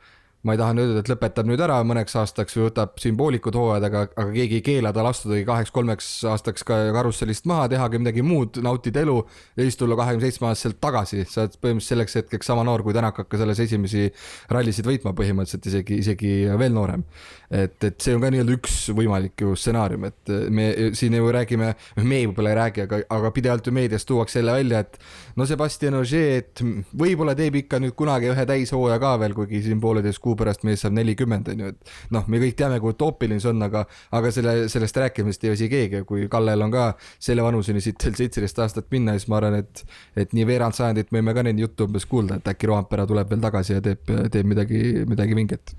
ma 0.47 0.53
ei 0.55 0.59
taha 0.59 0.71
nüüd 0.71 0.87
öelda, 0.93 1.01
et 1.03 1.09
lõpetab 1.11 1.47
nüüd 1.49 1.59
ära 1.59 1.81
mõneks 1.83 2.13
aastaks 2.15 2.55
või 2.55 2.69
võtab 2.69 2.93
sümboolikud 3.01 3.57
hooajad, 3.59 3.85
aga, 3.89 4.03
aga 4.13 4.31
keegi 4.31 4.59
ei 4.61 4.63
keela 4.63 4.93
tal 4.95 5.09
astudagi 5.09 5.43
kaheks-kolmeks 5.47 6.07
aastaks 6.31 6.63
ka 6.67 6.77
karussellist 6.95 7.49
maha, 7.49 7.65
tehagi 7.73 7.99
midagi 7.99 8.23
muud, 8.23 8.61
nautida 8.63 9.03
elu 9.03 9.17
ja 9.19 9.65
siis 9.65 9.75
tulla 9.79 9.97
kahekümne 9.99 10.23
seitsme 10.23 10.47
aastaselt 10.47 10.79
tagasi. 10.79 11.25
sa 11.27 11.43
oled 11.43 11.57
põhimõtteliselt 11.59 11.91
selleks 11.91 12.15
hetkeks 12.21 12.51
sama 12.53 12.63
noor, 12.63 12.85
kui 12.85 12.95
Tänak 12.95 13.19
hakkas 13.19 13.43
alles 13.43 13.59
esimesi 13.63 14.05
rallisid 14.51 14.87
võitma 14.87 15.11
põhimõtteliselt 15.17 15.67
isegi, 15.73 15.99
isegi 16.05 16.31
veel 16.59 16.71
noorem. 16.75 17.03
et, 17.51 17.75
et 17.83 17.99
see 17.99 18.15
on 18.15 18.23
ka 18.23 18.31
nii-öelda 18.31 18.55
üks 18.55 18.79
võimalik 18.95 19.43
ju 19.43 19.57
stsenaarium, 19.59 20.07
et 20.07 20.33
me 20.53 20.69
siin 20.95 21.19
ju 21.19 21.31
räägime, 21.35 21.73
me 21.99 22.23
võib-olla 22.23 22.53
ei 22.53 22.59
räägi, 22.61 22.85
aga, 22.87 23.01
aga 23.17 23.31
pidevalt 23.35 23.67
ju 23.67 23.75
meedias 23.75 24.07
tuuakse 24.07 24.39
jälle 24.39 24.55
välja, 24.55 24.83
et 24.85 24.99
no 25.35 25.47
Sebastian 25.49 25.99
Ogier, 25.99 26.43
et 26.43 26.63
võib-olla 26.95 27.35
teeb 27.35 27.59
ikka 27.63 27.81
nüüd 27.83 27.97
kunagi 27.97 28.29
ühe 28.31 28.45
täishooaja 28.47 28.99
ka 29.01 29.15
veel, 29.19 29.35
kuigi 29.35 29.63
siin 29.65 29.81
pooleteist 29.81 30.21
kuu 30.29 30.37
pärast 30.39 30.65
mees 30.67 30.83
saab 30.85 30.95
nelikümmend, 30.97 31.49
on 31.53 31.63
ju, 31.63 31.71
et 31.73 31.93
noh, 32.15 32.27
me 32.29 32.41
kõik 32.41 32.57
teame, 32.59 32.79
kui 32.83 32.93
utoopiline 32.93 33.41
see 33.41 33.51
on, 33.51 33.63
aga, 33.65 33.83
aga 34.15 34.31
selle, 34.33 34.55
sellest 34.71 34.99
rääkimist 35.01 35.43
ei 35.45 35.53
väsi 35.55 35.69
keegi 35.71 36.01
ja 36.01 36.07
kui 36.07 36.27
Kallel 36.31 36.65
on 36.65 36.73
ka 36.73 36.85
selle 37.17 37.45
vanuseni 37.45 37.81
siit 37.83 38.05
veel 38.05 38.17
seitseteist 38.19 38.61
aastat 38.65 38.89
minna, 38.93 39.15
siis 39.17 39.29
ma 39.31 39.39
arvan, 39.39 39.59
et, 39.63 39.83
et 40.19 40.35
nii 40.37 40.47
veerand 40.49 40.77
sajandit 40.77 41.11
võime 41.15 41.33
ka 41.35 41.45
neid 41.47 41.61
jutte 41.61 41.87
umbes 41.87 42.05
kuulda, 42.09 42.39
et 42.39 42.53
äkki 42.53 42.69
Roampere 42.69 43.07
tuleb 43.09 43.33
veel 43.33 43.43
tagasi 43.43 43.77
ja 43.77 43.83
teeb, 43.83 44.13
teeb 44.33 44.49
midagi, 44.49 44.83
midagi 45.09 45.37
vinget. 45.37 45.75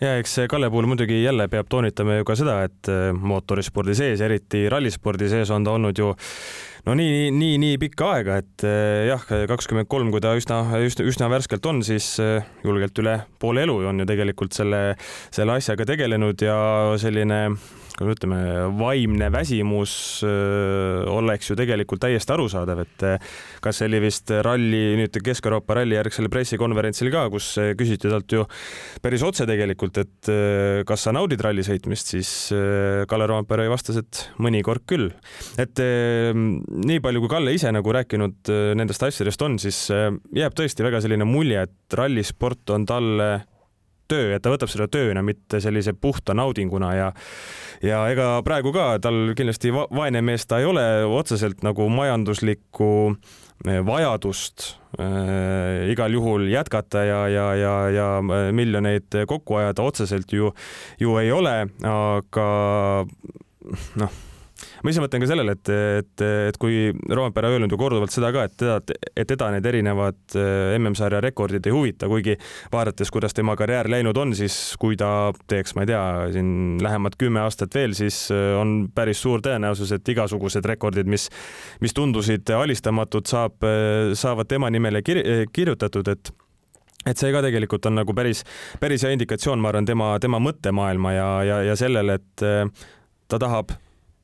ja 0.00 0.16
eks 0.20 0.40
Kalle 0.50 0.70
puhul 0.72 0.88
muidugi 0.90 1.22
jälle 1.22 1.48
peab 1.52 1.68
toonitama 1.70 2.20
ju 2.20 2.28
ka 2.28 2.36
seda, 2.38 2.58
et 2.68 2.92
mootorispordi 3.32 3.96
sees, 3.98 4.20
eriti 4.24 4.66
rallispordi 4.72 5.30
sees 5.32 5.50
on 5.54 5.64
ta 5.66 5.76
olnud 5.76 5.98
ju 5.98 6.12
no 6.86 6.96
nii, 6.98 7.30
nii, 7.34 7.58
nii 7.62 7.78
pikka 7.82 8.08
aega, 8.16 8.38
et 8.42 8.64
eh, 8.66 9.08
jah, 9.10 9.26
kakskümmend 9.50 9.90
kolm, 9.90 10.10
kui 10.14 10.22
ta 10.22 10.34
üsna, 10.38 10.62
üsna, 10.82 11.06
üsna 11.08 11.28
värskelt 11.32 11.66
on, 11.70 11.82
siis 11.86 12.14
eh, 12.22 12.42
julgelt 12.66 12.98
üle 13.02 13.20
poole 13.42 13.66
elu 13.66 13.78
on 13.92 14.02
ju 14.02 14.08
tegelikult 14.08 14.56
selle, 14.56 14.82
selle 15.34 15.58
asjaga 15.60 15.86
tegelenud 15.92 16.42
ja 16.42 16.56
selline 17.00 17.44
kuidas 17.98 18.16
ütleme, 18.18 18.38
vaimne 18.78 19.28
väsimus 19.32 19.94
öö, 20.26 21.02
oleks 21.12 21.50
ju 21.50 21.56
tegelikult 21.58 22.02
täiesti 22.04 22.34
arusaadav, 22.34 22.82
et 22.84 23.04
kas 23.64 23.80
see 23.80 23.88
oli 23.90 24.00
vist 24.04 24.32
ralli, 24.44 24.82
nüüd 25.00 25.18
Kesk-Euroopa 25.24 25.76
ralli 25.80 25.96
järgsel 25.98 26.30
pressikonverentsil 26.32 27.12
ka, 27.14 27.26
kus 27.32 27.52
küsiti 27.78 28.10
talt 28.12 28.32
ju 28.32 28.46
päris 29.04 29.24
otse 29.26 29.46
tegelikult, 29.48 30.02
et 30.02 30.32
kas 30.88 31.06
sa 31.06 31.14
naudid 31.14 31.42
ralli 31.44 31.64
sõitmist, 31.66 32.14
siis 32.14 32.32
Kalle 33.08 33.28
Roompere 33.30 33.68
vastas, 33.72 34.00
et 34.02 34.24
mõnikord 34.42 34.86
küll. 34.88 35.10
et 35.60 35.78
nii 35.82 37.00
palju, 37.04 37.24
kui 37.24 37.32
Kalle 37.32 37.54
ise 37.54 37.72
nagu 37.74 37.94
rääkinud 37.94 38.52
nendest 38.78 39.06
asjadest 39.06 39.42
on, 39.46 39.58
siis 39.62 39.84
jääb 39.90 40.56
tõesti 40.58 40.84
väga 40.86 41.02
selline 41.04 41.28
mulje, 41.28 41.66
et 41.68 41.98
rallisport 41.98 42.74
on 42.74 42.86
talle 42.88 43.32
töö, 44.12 44.32
et 44.36 44.44
ta 44.44 44.52
võtab 44.52 44.70
seda 44.72 44.88
tööna, 44.92 45.24
mitte 45.24 45.60
sellise 45.64 45.94
puhta 45.96 46.36
naudinguna 46.36 46.92
ja 46.96 47.10
ja 47.82 48.04
ega 48.12 48.36
praegu 48.46 48.72
ka 48.74 48.96
tal 49.02 49.32
kindlasti 49.38 49.72
va 49.74 49.86
vaene 49.90 50.22
mees 50.24 50.46
ta 50.46 50.60
ei 50.62 50.68
ole 50.68 50.84
otseselt 51.08 51.64
nagu 51.66 51.88
majanduslikku 51.90 52.90
eh, 53.66 53.80
vajadust 53.86 54.68
äh, 55.00 55.90
igal 55.92 56.14
juhul 56.14 56.46
jätkata 56.52 57.04
ja, 57.08 57.22
ja, 57.32 57.46
ja, 57.58 57.76
ja 57.90 58.08
eh, 58.22 58.50
miljoneid 58.54 59.22
kokku 59.28 59.60
ajada 59.62 59.86
otseselt 59.86 60.32
ju, 60.32 60.52
ju 61.00 61.16
ei 61.22 61.32
ole, 61.34 61.56
aga 61.82 62.50
noh 64.02 64.20
ma 64.82 64.90
ise 64.90 65.02
mõtlen 65.02 65.22
ka 65.22 65.28
sellele, 65.30 65.54
et, 65.56 65.70
et, 66.00 66.24
et 66.50 66.58
kui 66.60 66.90
Roompere 67.14 67.48
on 67.48 67.56
öelnud 67.56 67.72
ju 67.72 67.78
korduvalt 67.78 68.14
seda 68.14 68.32
ka, 68.34 68.46
et 68.48 68.56
teda, 68.58 68.98
et 69.14 69.28
teda 69.30 69.50
need 69.54 69.66
erinevad 69.68 70.36
äh, 70.38 70.74
MM-sarja 70.78 71.22
rekordid 71.22 71.66
ei 71.68 71.74
huvita, 71.74 72.08
kuigi 72.10 72.36
vaadates, 72.72 73.12
kuidas 73.14 73.36
tema 73.36 73.54
karjäär 73.58 73.90
läinud 73.92 74.18
on, 74.18 74.34
siis 74.36 74.56
kui 74.82 74.98
ta 74.98 75.30
teeks, 75.50 75.76
ma 75.78 75.86
ei 75.86 75.92
tea, 75.92 76.04
siin 76.34 76.52
lähemad 76.82 77.18
kümme 77.20 77.44
aastat 77.44 77.74
veel, 77.78 77.94
siis 77.98 78.24
äh, 78.34 78.52
on 78.58 78.88
päris 78.94 79.22
suur 79.22 79.44
tõenäosus, 79.44 79.94
et 79.94 80.14
igasugused 80.14 80.66
rekordid, 80.72 81.10
mis, 81.10 81.28
mis 81.82 81.94
tundusid 81.94 82.50
alistamatud, 82.56 83.28
saab, 83.30 83.60
äh, 83.66 84.16
saavad 84.18 84.50
tema 84.50 84.70
nimele 84.72 85.04
kir 85.06 85.22
kirjutatud, 85.52 86.08
et 86.10 86.32
et 87.02 87.18
see 87.18 87.32
ka 87.34 87.40
tegelikult 87.42 87.86
on 87.90 87.96
nagu 87.98 88.14
päris, 88.14 88.44
päris 88.78 89.02
hea 89.02 89.16
indikatsioon, 89.16 89.58
ma 89.58 89.72
arvan, 89.72 89.86
tema, 89.86 90.12
tema 90.22 90.38
mõttemaailma 90.38 91.14
ja, 91.16 91.30
ja, 91.42 91.56
ja 91.66 91.74
sellele, 91.78 92.20
et 92.20 92.44
ta 93.26 93.40
tahab 93.42 93.72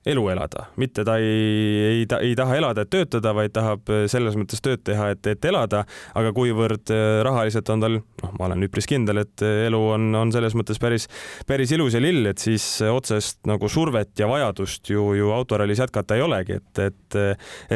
elu 0.07 0.23
elada, 0.31 0.69
mitte 0.79 1.03
ta 1.05 1.17
ei, 1.19 1.79
ei, 1.89 2.03
ta 2.07 2.21
ei 2.23 2.35
taha 2.39 2.57
elada, 2.61 2.85
et 2.85 2.91
töötada, 2.93 3.33
vaid 3.35 3.53
tahab 3.55 3.91
äh, 3.91 4.05
selles 4.11 4.37
mõttes 4.39 4.63
tööd 4.63 4.85
teha, 4.87 5.11
et, 5.15 5.27
et 5.27 5.49
elada, 5.51 5.83
aga 6.19 6.31
kuivõrd 6.37 6.93
äh, 6.95 7.21
rahaliselt 7.27 7.69
on 7.75 7.83
tal, 7.83 7.99
noh, 8.23 8.35
ma 8.39 8.47
olen 8.47 8.63
üpris 8.69 8.87
kindel, 8.89 9.25
et 9.25 9.45
äh, 9.45 9.65
elu 9.67 9.81
on, 9.97 10.07
on 10.21 10.33
selles 10.35 10.55
mõttes 10.59 10.79
päris, 10.83 11.09
päris 11.49 11.75
ilus 11.75 11.97
ja 11.99 12.03
lill, 12.03 12.31
et 12.31 12.39
siis 12.39 12.67
otsest 12.87 13.41
nagu 13.51 13.71
survet 13.73 14.15
ja 14.21 14.31
vajadust 14.31 14.93
ju, 14.93 15.11
ju 15.19 15.33
autorallis 15.35 15.83
jätkata 15.83 16.19
ei 16.19 16.25
olegi, 16.25 16.61
et, 16.63 16.85
et, 16.87 17.19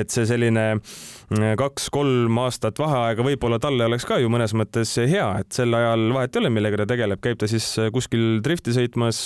et 0.03 0.15
see 0.15 0.29
selline 0.29 0.69
kaks-kolm 1.59 2.39
aastat 2.43 2.79
vaheaega 2.79 3.25
võib-olla 3.25 3.59
talle 3.63 3.87
oleks 3.89 4.05
ka 4.07 4.19
ju 4.21 4.29
mõnes 4.33 4.53
mõttes 4.57 4.95
hea, 5.01 5.27
et 5.41 5.51
sel 5.57 5.75
ajal 5.75 6.11
vahet 6.15 6.37
ei 6.37 6.43
ole, 6.43 6.53
millega 6.55 6.83
ta 6.83 6.89
tegeleb, 6.93 7.23
käib 7.25 7.41
ta 7.41 7.49
siis 7.51 7.67
kuskil 7.93 8.43
drifti 8.45 8.75
sõitmas, 8.77 9.23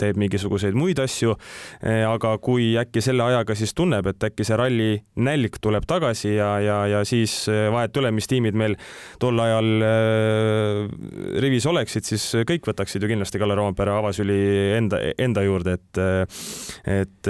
teeb 0.00 0.20
mingisuguseid 0.20 0.76
muid 0.78 1.02
asju 1.02 1.36
aga 1.82 2.36
kui 2.42 2.72
äkki 2.78 3.02
selle 3.04 3.24
ajaga 3.24 3.54
siis 3.58 3.74
tunneb, 3.76 4.06
et 4.10 4.24
äkki 4.28 4.44
see 4.46 4.58
ralli 4.58 4.90
nälg 5.22 5.58
tuleb 5.62 5.86
tagasi 5.88 6.34
ja, 6.36 6.50
ja, 6.62 6.78
ja 6.90 7.02
siis 7.08 7.34
eh, 7.50 7.66
vahet 7.72 7.96
ei 7.96 8.02
ole, 8.02 8.12
mis 8.16 8.28
tiimid 8.30 8.56
meil 8.58 8.76
tol 9.22 9.38
ajal 9.42 9.86
äh, 9.86 10.80
rivis 11.42 11.66
oleksid, 11.70 12.06
siis 12.06 12.26
kõik 12.48 12.66
võtaksid 12.68 13.02
ju 13.02 13.10
kindlasti 13.10 13.40
Kalle 13.42 13.56
Roompere 13.58 13.94
avasüli 13.96 14.38
enda, 14.78 15.00
enda 15.20 15.44
juurde, 15.46 15.76
et 15.78 16.00
et 16.88 17.28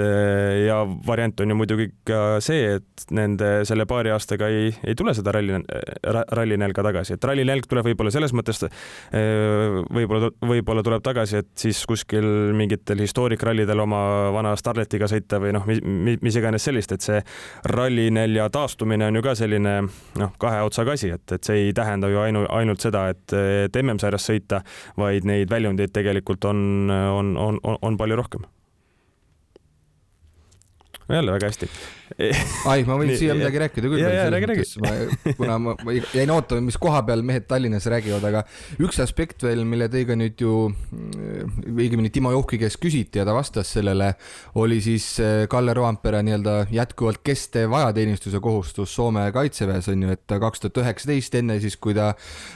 ja 0.63 0.79
variant 1.05 1.41
on 1.43 1.51
ju 1.51 1.57
muidugi 1.57 1.87
ka 2.07 2.39
see, 2.43 2.77
et 2.77 3.05
nende 3.13 3.49
selle 3.67 3.85
paari 3.89 4.11
aastaga 4.13 4.47
ei, 4.51 4.71
ei 4.85 4.95
tule 4.97 5.13
seda 5.15 5.33
ralli, 5.35 5.57
rallinälga 6.03 6.85
tagasi, 6.85 7.17
et 7.17 7.27
rallinälg 7.27 7.67
tuleb 7.69 7.89
võib-olla 7.89 8.13
selles 8.13 8.33
mõttes 8.35 8.63
võib-olla, 9.13 10.31
võib-olla 10.43 10.83
tuleb 10.85 11.03
tagasi, 11.05 11.41
et 11.43 11.51
siis 11.59 11.81
kuskil 11.89 12.25
mingitel 12.57 13.01
historiikrallidel 13.03 13.83
oma 13.83 14.03
vana 14.35 14.53
Starletiga 14.59 15.07
sõita 15.11 15.39
või 15.43 15.53
noh, 15.55 15.67
mis 15.67 16.39
iganes 16.39 16.65
sellist, 16.67 16.95
et 16.95 17.05
see 17.05 17.19
rallinälja 17.73 18.49
taastumine 18.53 19.09
on 19.09 19.19
ju 19.19 19.25
ka 19.25 19.35
selline 19.39 19.75
noh, 20.21 20.33
kahe 20.41 20.63
otsaga 20.65 20.97
asi, 20.97 21.13
et, 21.15 21.25
et 21.37 21.43
see 21.43 21.67
ei 21.67 21.75
tähenda 21.77 22.09
ju 22.11 22.21
ainu, 22.23 22.45
ainult 22.53 22.83
seda, 22.83 23.07
et, 23.13 23.25
et 23.67 23.81
MM-sarjas 23.83 24.29
sõita, 24.31 24.63
vaid 24.99 25.27
neid 25.29 25.51
väljundeid 25.51 25.93
tegelikult 25.95 26.49
on, 26.49 26.89
on, 26.89 27.37
on, 27.37 27.63
on 27.81 27.99
palju 27.99 28.19
rohkem 28.19 28.49
jälle 31.09 31.31
väga 31.35 31.49
hästi. 31.49 31.67
ai, 32.69 32.83
ma 32.85 32.95
võin 32.99 33.09
Nii, 33.09 33.17
siia 33.19 33.35
midagi 33.35 33.59
rääkida 33.63 33.89
küll. 33.89 34.03
räägi, 34.05 34.49
räägi. 34.51 35.33
kuna 35.39 35.57
ma, 35.59 35.73
ma 35.83 35.95
jäin 35.95 36.31
ootama, 36.31 36.61
mis 36.67 36.77
koha 36.81 37.01
peal 37.07 37.23
mehed 37.25 37.47
Tallinnas 37.49 37.87
räägivad, 37.91 38.23
aga 38.29 38.43
üks 38.83 39.01
aspekt 39.03 39.43
veel, 39.43 39.63
mille 39.67 39.89
teiega 39.91 40.15
nüüd 40.19 40.39
ju, 40.39 40.55
õigemini 41.73 42.13
Timo 42.13 42.31
Juhki 42.35 42.61
käest 42.61 42.79
küsiti 42.83 43.21
ja 43.21 43.27
ta 43.27 43.35
vastas 43.35 43.73
sellele, 43.75 44.13
oli 44.61 44.79
siis 44.85 45.07
eh, 45.23 45.45
Kalle 45.51 45.75
Roampere 45.77 46.23
nii-öelda 46.23 46.57
jätkuvalt 46.73 47.23
kestev 47.25 47.73
ajateenistuse 47.81 48.41
kohustus 48.43 48.93
Soome 48.93 49.25
kaitseväes 49.33 49.89
on 49.91 50.05
ju, 50.05 50.17
et 50.17 50.37
kaks 50.39 50.63
tuhat 50.63 50.83
üheksateist, 50.83 51.39
enne 51.41 51.59
siis, 51.63 51.79
kui 51.81 51.95
ta 51.97 52.13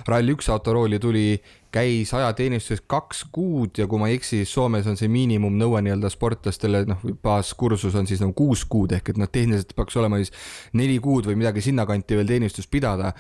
Rally1 0.08 0.52
autorooli 0.54 1.02
tuli, 1.02 1.30
käis 1.74 2.14
ajateenistuses 2.16 2.84
kaks 2.88 3.26
kuud 3.34 3.78
ja 3.80 3.88
kui 3.90 4.00
ma 4.00 4.08
ei 4.10 4.18
eksi, 4.18 4.42
siis 4.42 4.54
Soomes 4.56 4.88
on 4.88 4.98
see 5.00 5.10
miinimumnõue 5.12 5.82
nii-öelda 5.86 6.10
sportlastele, 6.12 6.84
noh, 6.88 7.04
baaskursus 7.24 7.96
on 8.00 8.08
siis 8.10 8.22
nagu 8.24 8.34
kuus 8.38 8.64
kuud 8.70 8.94
ehk 8.96 9.12
et 9.12 9.20
noh, 9.20 9.30
tehniliselt 9.32 9.74
peaks 9.78 9.98
olema 10.00 10.20
siis 10.22 10.32
neli 10.78 10.98
kuud 11.04 11.28
või 11.28 11.38
midagi 11.42 11.64
sinnakanti 11.66 12.18
veel 12.20 12.30
teenistust 12.30 12.72
pidada. 12.72 13.12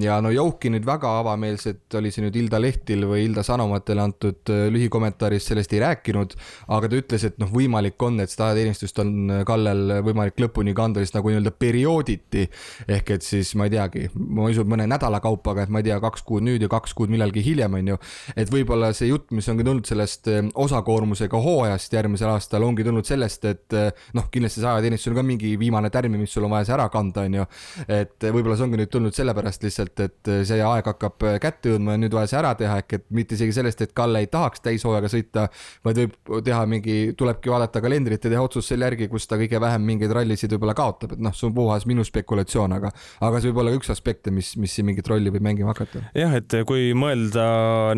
ja 0.00 0.18
no 0.20 0.30
Jouki 0.34 0.70
nüüd 0.74 0.86
väga 0.86 1.10
avameelselt 1.20 1.94
oli 1.98 2.12
see 2.14 2.26
nüüd 2.26 2.36
Ilda 2.36 2.60
Lehtil 2.60 3.06
või 3.08 3.24
Ilda 3.28 3.42
Sanomatele 3.46 4.04
antud 4.04 4.52
äh, 4.52 4.66
lühikommentaaris 4.74 5.48
sellest 5.50 5.72
ei 5.72 5.82
rääkinud, 5.84 6.36
aga 6.76 6.90
ta 6.90 7.00
ütles, 7.00 7.24
et 7.24 7.38
noh, 7.42 7.50
võimalik 7.52 8.02
on, 8.02 8.20
et 8.20 8.32
seda 8.32 8.50
ajateenistust 8.50 9.00
on 9.02 9.40
Kallel 9.46 9.98
võimalik 10.04 10.40
lõpuni 10.44 10.74
kanda 10.76 11.02
siis 11.02 11.14
nagu 11.16 11.32
nii-öelda 11.32 11.54
periooditi. 11.58 12.48
ehk 12.88 13.16
et 13.16 13.22
siis 13.22 13.54
ma 13.54 13.68
ei 13.68 13.74
teagi, 13.76 14.08
ma 14.14 14.48
usun 14.50 14.68
mõne 14.68 14.86
nädala 14.90 15.20
kaupa, 15.24 15.54
aga 15.54 15.64
et 15.64 15.72
ma 15.72 15.80
ei 15.80 15.88
tea, 15.88 16.00
kaks 16.02 16.22
kuud 16.26 16.44
nüüd 16.44 16.62
ja 16.62 16.68
kaks 16.68 16.94
kuud 16.94 17.12
millalgi 17.12 17.44
hiljem 17.44 17.80
on 17.80 17.94
ju 17.94 17.98
et 18.36 18.50
võib-olla 18.52 18.92
see 18.96 19.10
jutt, 19.10 19.30
mis 19.36 19.48
ongi 19.52 19.66
tulnud 19.66 19.88
sellest 19.88 20.30
eh, 20.32 20.42
osakoormusega 20.64 21.40
hooajast 21.44 21.96
järgmisel 21.96 22.32
aastal, 22.32 22.66
ongi 22.66 22.86
tulnud 22.86 23.08
sellest, 23.08 23.44
et 23.50 23.78
eh, 23.78 23.90
noh, 24.16 24.28
kindlasti 24.32 24.62
see 24.62 24.70
ajateenistus 24.70 25.12
on 25.12 25.18
ka 25.20 25.26
mingi 25.26 25.54
viimane 25.60 25.90
tärm, 25.94 26.16
mis 26.20 26.32
sul 26.34 26.46
on 26.48 26.54
vaja 26.54 26.68
see 26.68 26.76
ära 26.76 26.88
kanda, 26.92 27.26
on 27.28 27.38
ju. 27.40 27.46
et 27.88 28.28
võib-olla 28.28 28.58
see 28.58 28.68
ongi 28.68 28.80
nüüd 28.80 28.92
tulnud 28.92 29.16
sellepärast 29.16 29.66
lihtsalt, 29.66 30.04
et 30.04 30.32
see 30.48 30.60
aeg 30.64 30.90
hakkab 30.92 31.28
kätte 31.42 31.74
jõudma 31.74 31.96
ja 31.96 32.02
nüüd 32.04 32.14
vaja 32.16 32.30
see 32.30 32.40
ära 32.40 32.54
teha, 32.58 32.78
ehk 32.82 32.98
et 32.98 33.06
mitte 33.14 33.38
isegi 33.38 33.56
sellest, 33.56 33.84
et 33.84 33.92
Kalle 33.94 34.24
ei 34.24 34.28
tahaks 34.30 34.62
täishooajaga 34.64 35.10
sõita, 35.12 35.46
vaid 35.86 36.00
võib 36.00 36.32
teha 36.46 36.64
mingi, 36.70 36.96
tulebki 37.18 37.52
vaadata 37.52 37.82
kalendrit 37.84 38.24
ja 38.24 38.32
teha 38.32 38.44
otsus 38.44 38.68
selle 38.70 38.88
järgi, 38.88 39.08
kus 39.12 39.28
ta 39.30 39.38
kõige 39.40 39.60
vähem 39.62 39.84
mingeid 39.86 40.14
rallisid 40.14 40.52
võib-olla 40.54 40.74
kaotab, 40.78 41.14
et 41.16 41.22
noh, 41.24 41.34
see 41.36 41.48
on 41.48 41.54
puhas 41.56 41.86
minu 41.88 42.04
spekulatsioon, 42.06 42.76
aga, 42.78 42.92
aga 43.24 43.40
see 43.40 43.52
võib 43.52 43.62
olla 43.64 43.74
üks 43.76 43.92
aspekte, 43.94 44.32
mis, 44.34 44.54
mis 44.60 44.74
siin 44.74 44.88
mingit 44.88 45.08
rolli 45.10 45.32
võib 45.34 45.44
mängima 45.44 45.72
hakata. 45.72 46.04
jah, 46.16 46.34
et 46.40 46.56
kui 46.68 46.92
mõelda 46.98 47.44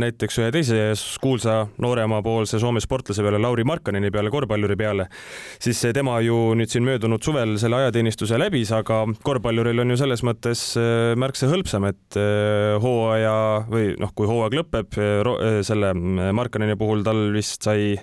näiteks 0.01 0.39
ühe 0.41 0.51
teise 0.55 0.79
kuulsa 1.23 1.67
nooremapoolse 1.83 2.59
Soome 2.63 2.81
sportlase 2.83 3.25
peale, 3.25 3.41
Lauri 3.43 3.65
Markkaneni 3.69 4.11
peale, 4.15 4.33
korvpalluri 4.33 4.77
peale, 4.79 5.07
siis 5.63 5.81
tema 5.95 6.19
ju 6.25 6.55
nüüd 6.59 6.73
siin 6.73 6.87
möödunud 6.87 7.23
suvel 7.25 7.57
selle 7.61 7.81
ajateenistuse 7.83 8.39
läbis, 8.41 8.73
aga 8.75 9.03
korvpalluril 9.27 9.85
on 9.85 9.95
ju 9.95 10.01
selles 10.01 10.25
mõttes 10.27 10.67
äh, 10.81 11.15
märksa 11.19 11.51
hõlpsam, 11.53 11.87
et 11.91 12.19
äh, 12.21 12.75
hooaja 12.83 13.37
või 13.71 13.95
noh, 14.01 14.13
kui 14.17 14.29
hooaeg 14.31 14.59
lõpeb, 14.61 14.99
äh, 15.01 15.61
selle 15.67 15.95
Markkaneni 15.97 16.77
puhul 16.81 17.07
tal 17.07 17.29
vist 17.37 17.67
sai, 17.67 17.95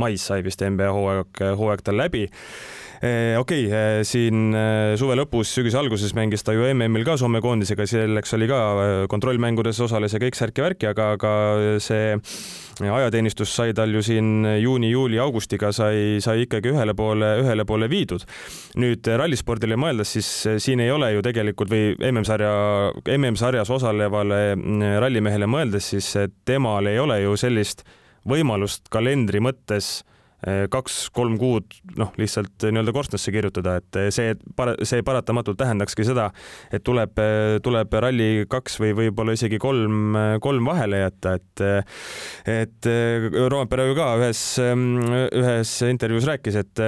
mais 0.00 0.28
sai 0.28 0.42
vist 0.46 0.62
NBA 0.62 0.92
hooaeg, 0.94 1.44
hooaeg 1.58 1.84
tal 1.86 2.00
läbi 2.00 2.26
okei 3.02 3.36
okay,, 3.36 3.62
eh, 3.66 4.00
siin 4.06 4.52
eh, 4.54 4.92
suve 4.94 5.16
lõpus, 5.18 5.50
sügise 5.56 5.80
alguses 5.80 6.12
mängis 6.14 6.44
ta 6.46 6.52
ju 6.54 6.62
MM-il 6.70 7.02
ka 7.02 7.16
Soome 7.18 7.40
koondisega, 7.42 7.82
selleks 7.90 8.36
oli 8.36 8.46
ka 8.46 8.58
kontrollmängudes 9.10 9.80
osales 9.82 10.14
ja 10.14 10.20
kõik 10.22 10.38
särki-värki, 10.38 10.86
aga, 10.92 11.08
aga 11.16 11.32
see 11.82 12.12
ajateenistus 12.86 13.50
sai 13.56 13.74
tal 13.74 13.90
ju 13.90 14.04
siin 14.06 14.46
juuni-juuli-augustiga 14.62 15.72
sai, 15.74 16.20
sai 16.22 16.44
ikkagi 16.44 16.70
ühele 16.70 16.94
poole, 16.94 17.32
ühele 17.42 17.66
poole 17.66 17.90
viidud. 17.90 18.22
nüüd 18.78 19.10
rallispordile 19.18 19.74
mõeldes, 19.74 20.14
siis 20.14 20.62
siin 20.62 20.84
ei 20.86 20.94
ole 20.94 21.10
ju 21.16 21.26
tegelikult 21.26 21.74
või 21.74 21.96
MM-sarja, 22.12 22.54
MM-sarjas 23.18 23.74
osalevale 23.74 24.40
mm, 24.54 24.94
rallimehele 25.02 25.50
mõeldes, 25.50 25.90
siis 25.96 26.14
temal 26.46 26.86
ei 26.86 27.02
ole 27.02 27.18
ju 27.24 27.34
sellist 27.34 27.82
võimalust 28.30 28.86
kalendri 28.94 29.42
mõttes 29.42 29.98
Eh, 30.00 30.11
kaks-kolm 30.72 31.36
kuud 31.38 31.76
noh, 31.98 32.10
lihtsalt 32.18 32.66
nii-öelda 32.66 32.94
korstnasse 32.94 33.34
kirjutada, 33.34 33.76
et 33.78 34.00
eh, 34.00 34.08
see, 34.14 34.34
see 34.88 35.04
paratamatult 35.06 35.60
tähendakski 35.60 36.06
seda, 36.08 36.28
et 36.74 36.82
tuleb, 36.86 37.14
eh, 37.22 37.58
tuleb 37.62 37.94
ralli 38.02 38.48
kaks 38.50 38.80
või 38.82 38.96
võib-olla 39.04 39.36
isegi 39.38 39.60
kolm, 39.62 40.18
kolm 40.42 40.66
vahele 40.72 41.04
jätta, 41.04 41.36
et 41.38 41.64
et 42.48 42.88
Roompere 43.52 43.86
ju 43.88 43.94
ka 43.96 44.08
ühes, 44.18 44.42
ühes 44.58 45.72
intervjuus 45.86 46.26
rääkis, 46.28 46.58
et 46.58 46.82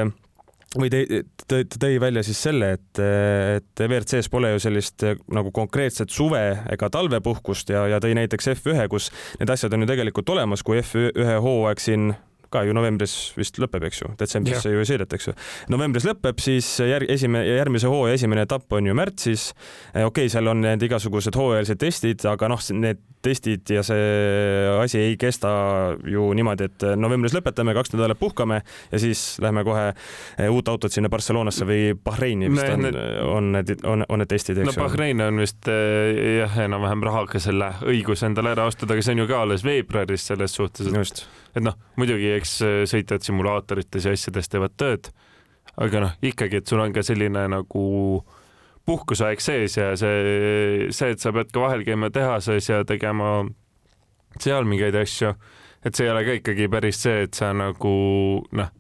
või 0.75 0.91
ta 0.91 1.61
tõi 1.79 1.99
välja 2.03 2.25
siis 2.27 2.41
selle, 2.47 2.73
et, 2.79 3.01
et 3.01 3.83
WRC-s 3.87 4.31
pole 4.33 4.55
ju 4.55 4.63
sellist 4.63 5.05
nagu 5.35 5.53
konkreetset 5.55 6.11
suve 6.11 6.43
ega 6.73 6.91
talvepuhkust 6.91 7.71
ja, 7.75 7.87
ja 7.93 8.01
tõi 8.03 8.15
näiteks 8.19 8.51
F1, 8.57 8.89
kus 8.91 9.11
need 9.41 9.55
asjad 9.55 9.75
on 9.77 9.85
ju 9.85 9.91
tegelikult 9.93 10.35
olemas, 10.35 10.65
kui 10.67 10.81
F1 10.83 11.39
hooaeg 11.45 11.83
siin 11.83 12.15
ka 12.55 12.65
ju 12.67 12.77
novembris 12.77 13.17
vist 13.39 13.59
lõpeb, 13.63 13.89
eks 13.91 14.05
ju, 14.05 14.13
detsembris 14.21 14.63
see 14.65 14.75
ju 14.75 14.83
ei 14.83 14.91
sõideta, 14.93 15.19
eks 15.19 15.31
ju. 15.31 15.35
novembris 15.75 16.07
lõpeb, 16.09 16.43
siis 16.43 16.69
järg, 16.85 17.11
esimene, 17.15 17.47
järgmise 17.49 17.91
hooaja 17.91 18.21
esimene 18.21 18.47
etapp 18.47 18.79
on 18.79 18.91
ju 18.91 18.95
märtsis. 18.97 19.51
okei 19.95 20.07
okay,, 20.11 20.33
seal 20.33 20.53
on 20.53 20.63
need 20.65 20.87
igasugused 20.87 21.37
hooajalised 21.39 21.81
testid, 21.81 22.25
aga 22.31 22.51
noh, 22.53 22.63
need 22.79 23.03
testid 23.25 23.71
ja 23.73 23.83
see 23.87 24.05
asi 24.83 25.01
ei 25.01 25.17
kesta 25.21 25.51
ju 26.11 26.27
niimoodi, 26.37 26.69
et 26.69 26.87
novembris 27.01 27.35
lõpetame, 27.37 27.75
kaks 27.77 27.95
nädalat 27.95 28.21
puhkame 28.21 28.61
ja 28.93 29.01
siis 29.01 29.23
lähme 29.43 29.65
kohe 29.67 29.87
eh, 29.91 30.51
uut 30.51 30.69
autot 30.69 30.93
sinna 30.93 31.11
Barcelonasse 31.13 31.67
või 31.69 31.95
Bahreini 31.97 32.51
vist 32.53 32.69
on, 32.69 32.91
on 33.31 33.53
need, 33.57 33.75
on, 33.89 34.05
on 34.09 34.23
need 34.23 34.33
testid, 34.33 34.61
eks 34.61 34.69
ju. 34.69 34.83
no 34.83 34.89
Bahrein 34.89 35.25
on 35.25 35.41
vist 35.45 35.71
eh, 35.73 36.41
jah, 36.41 36.59
enam-vähem 36.67 37.07
rahaga 37.09 37.41
selle 37.43 37.73
õiguse 37.89 38.29
endale 38.29 38.55
ära 38.55 38.69
osta, 38.71 38.89
aga 38.91 39.05
see 39.05 39.17
on 39.17 39.25
ju 39.25 39.31
ka 39.31 39.41
alles 39.47 39.65
veebruaris 39.67 40.29
selles 40.33 40.57
suhtes, 40.61 40.91
et 40.91 41.01
Just 41.05 41.27
et 41.55 41.63
noh, 41.65 41.77
muidugi 42.01 42.33
eks 42.37 42.57
sõitjad 42.91 43.25
simulaatorites 43.27 44.09
ja 44.09 44.15
asjades 44.17 44.51
teevad 44.51 44.75
tööd, 44.81 45.11
aga 45.81 46.07
noh, 46.07 46.15
ikkagi, 46.23 46.61
et 46.61 46.71
sul 46.71 46.83
on 46.83 46.95
ka 46.95 47.05
selline 47.07 47.47
nagu 47.51 47.85
puhkuseaeg 48.85 49.41
sees 49.41 49.79
ja 49.79 49.93
see, 49.97 50.89
see, 50.93 51.15
et 51.15 51.23
sa 51.23 51.33
pead 51.33 51.53
ka 51.55 51.63
vahel 51.63 51.85
käima 51.87 52.11
tehases 52.13 52.69
ja 52.69 52.83
tegema 52.85 53.45
seal 54.43 54.67
mingeid 54.69 54.97
asju, 54.99 55.33
et 55.85 55.95
see 55.97 56.09
ei 56.09 56.13
ole 56.13 56.25
ka 56.27 56.39
ikkagi 56.41 56.69
päris 56.73 57.01
see, 57.07 57.25
et 57.29 57.39
sa 57.39 57.53
nagu 57.57 57.95
noh 58.53 58.73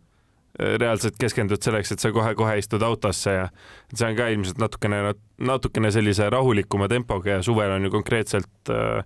reaalselt 0.54 1.16
keskendud 1.18 1.62
selleks, 1.64 1.90
et 1.90 2.02
sa 2.02 2.12
kohe-kohe 2.14 2.58
istud 2.60 2.82
autosse 2.86 3.32
ja 3.32 3.46
see 3.90 4.06
on 4.06 4.18
ka 4.18 4.28
ilmselt 4.30 4.60
natukene, 4.62 5.00
natukene 5.42 5.90
sellise 5.94 6.28
rahulikuma 6.30 6.86
tempoga 6.90 7.38
ja 7.38 7.42
suvel 7.42 7.74
on 7.74 7.88
ju 7.88 7.90
konkreetselt 7.90 8.70
äh, 8.70 9.02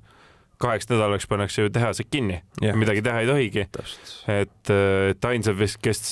kaheks 0.59 0.89
nädalaks 0.91 1.29
pannakse 1.31 1.67
ju 1.67 1.71
tehased 1.71 2.09
kinni 2.11 2.41
yeah., 2.63 2.77
midagi 2.79 3.03
teha 3.03 3.23
ei 3.23 3.31
tohigi. 3.31 3.67
et, 4.29 4.73
äh, 4.75 5.11
et 5.13 5.31
ainsad, 5.31 5.63
kes 5.83 6.03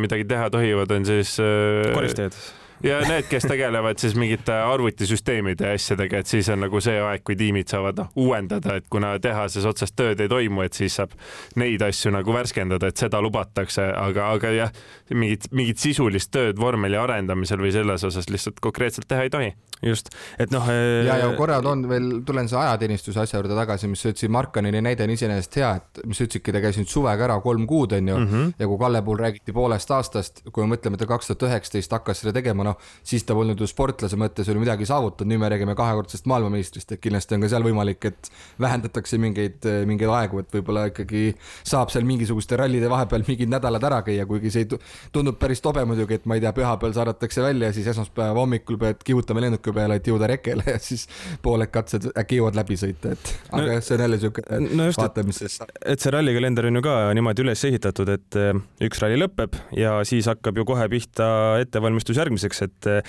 midagi 0.00 0.26
teha 0.28 0.50
tohivad, 0.50 0.90
on 0.96 1.06
siis 1.06 1.38
äh, 1.42 1.92
koristajad 1.94 2.36
ja 2.82 3.00
need, 3.08 3.26
kes 3.30 3.46
tegelevad 3.48 4.00
siis 4.02 4.14
mingite 4.18 4.54
arvutisüsteemide 4.66 5.68
ja 5.70 5.76
asjadega, 5.78 6.22
et 6.22 6.30
siis 6.30 6.48
on 6.52 6.62
nagu 6.64 6.80
see 6.82 6.98
aeg, 7.00 7.24
kui 7.26 7.36
tiimid 7.38 7.70
saavad 7.72 8.02
noh, 8.02 8.10
uuendada, 8.18 8.76
et 8.80 8.88
kuna 8.92 9.14
tehases 9.22 9.66
otsest 9.68 9.96
tööd 9.98 10.20
ei 10.22 10.30
toimu, 10.30 10.64
et 10.66 10.76
siis 10.76 10.96
saab 10.98 11.14
neid 11.60 11.82
asju 11.84 12.12
nagu 12.14 12.34
värskendada, 12.34 12.90
et 12.90 13.02
seda 13.02 13.20
lubatakse, 13.22 13.84
aga, 13.98 14.30
aga 14.36 14.54
jah, 14.56 14.72
mingit, 15.14 15.48
mingit 15.54 15.82
sisulist 15.82 16.32
tööd 16.34 16.60
vormeli 16.60 16.98
arendamisel 16.98 17.62
või 17.62 17.72
selles 17.74 18.04
osas 18.08 18.30
lihtsalt 18.32 18.62
konkreetselt 18.62 19.08
teha 19.10 19.28
ei 19.28 19.32
tohi. 19.32 19.52
just, 19.82 20.12
et 20.38 20.52
noh 20.54 20.66
ee.... 20.70 21.02
ja, 21.08 21.16
ja 21.18 21.30
korra 21.34 21.58
toon 21.62 21.86
veel, 21.90 22.10
tulen 22.26 22.48
selle 22.48 22.68
ajateenistuse 22.68 23.20
asja 23.24 23.40
juurde 23.40 23.56
tagasi, 23.58 23.88
mis 23.90 24.02
sa 24.02 24.12
ütlesid, 24.12 24.30
Markanini 24.30 24.82
näide 24.84 25.06
on 25.06 25.10
iseenesest 25.10 25.58
hea, 25.58 25.72
et 25.80 26.02
mis 26.06 26.20
sa 26.20 26.26
ütlesidki, 26.28 26.54
ta 26.54 26.62
käis 26.62 26.78
nüüd 26.78 26.90
suvega 26.90 27.26
ära 27.26 27.40
kolm 27.42 27.66
kuud, 27.66 27.96
onju 27.98 28.18
mm, 28.18 28.28
-hmm. 28.30 28.52
ja 28.58 28.68
kui 28.70 28.78
Kalle 28.82 29.02
puhul 29.02 29.18
räägiti 29.18 29.52
poolest 29.52 29.90
aastast, 29.90 30.42
kui 30.52 30.64
me 30.64 30.76
mõtleme, 30.76 30.94
et 30.94 31.02
ta 31.02 31.10
kaks 31.10 31.32
tuhat 31.32 31.48
üheksateist 31.50 31.92
hakkas 31.98 32.22
seda 32.22 32.32
tegema, 32.38 32.64
noh, 32.66 32.71
siis 33.06 33.24
ta 33.28 33.36
polnud 33.36 33.60
ju 33.60 33.68
sportlase 33.70 34.18
mõttes 34.20 34.48
veel 34.48 34.60
midagi 34.62 34.86
saavutanud, 34.88 35.30
nüüd 35.32 35.42
me 35.42 35.50
räägime 35.52 35.76
kahekordsest 35.78 36.28
maailmameistrist, 36.30 36.92
et 36.92 37.02
kindlasti 37.02 37.36
on 37.36 37.44
ka 37.46 37.52
seal 37.52 37.66
võimalik, 37.66 38.10
et 38.10 38.30
vähendatakse 38.62 39.18
mingeid, 39.22 39.68
mingeid 39.88 40.12
aegu, 40.12 40.42
et 40.42 40.56
võib-olla 40.56 40.88
ikkagi 40.90 41.32
saab 41.62 41.92
seal 41.92 42.06
mingisuguste 42.08 42.58
rallide 42.60 42.90
vahepeal 42.92 43.26
mingid 43.28 43.52
nädalad 43.52 43.84
ära 43.88 44.02
käia, 44.06 44.26
kuigi 44.28 44.52
see 44.54 44.68
tundub 45.12 45.38
päris 45.40 45.62
tobe 45.64 45.84
muidugi, 45.88 46.20
et 46.20 46.28
ma 46.28 46.38
ei 46.38 46.44
tea, 46.44 46.52
pühapäeval 46.56 46.94
saadetakse 46.96 47.42
välja 47.44 47.70
ja 47.70 47.76
siis 47.76 47.88
esmaspäeva 47.92 48.38
hommikul 48.38 48.78
pead 48.80 49.02
kihutama 49.04 49.44
lennuki 49.44 49.74
peale, 49.74 49.98
et 50.00 50.08
jõuda 50.08 50.28
rekele 50.30 50.66
ja 50.74 50.78
siis 50.82 51.06
pooled 51.42 51.70
katsed 51.72 52.10
äkki 52.18 52.40
jõuad 52.40 52.58
läbi 52.58 52.78
sõita, 52.80 53.14
et 53.16 53.32
aga 53.50 53.78
no, 53.78 53.80
see 53.84 53.96
on 53.96 54.04
jälle 54.06 54.20
siuke 54.22 54.44
no 54.62 54.88
vaatamises. 54.96 55.58
et 55.84 56.02
see 56.02 56.14
rallikalender 56.14 56.68
on 56.70 56.80
ju 56.80 56.84
ka 56.84 56.96
niimoodi 57.16 57.46
üles 57.46 57.64
ehitatud, 57.68 58.12
et 58.16 58.40
eh, 58.40 58.52
üks 58.88 59.02
ralli 59.02 59.20
lõpeb 59.20 59.58
ja 59.78 59.98
siis 60.08 60.28
hakkab 60.30 60.60
ju 60.60 60.66
kohe 60.68 60.88
pihta 60.92 61.28
ettevalmistus 61.62 62.20
järgmiseks, 62.20 62.61
et 62.62 62.86
Eh, 62.86 63.02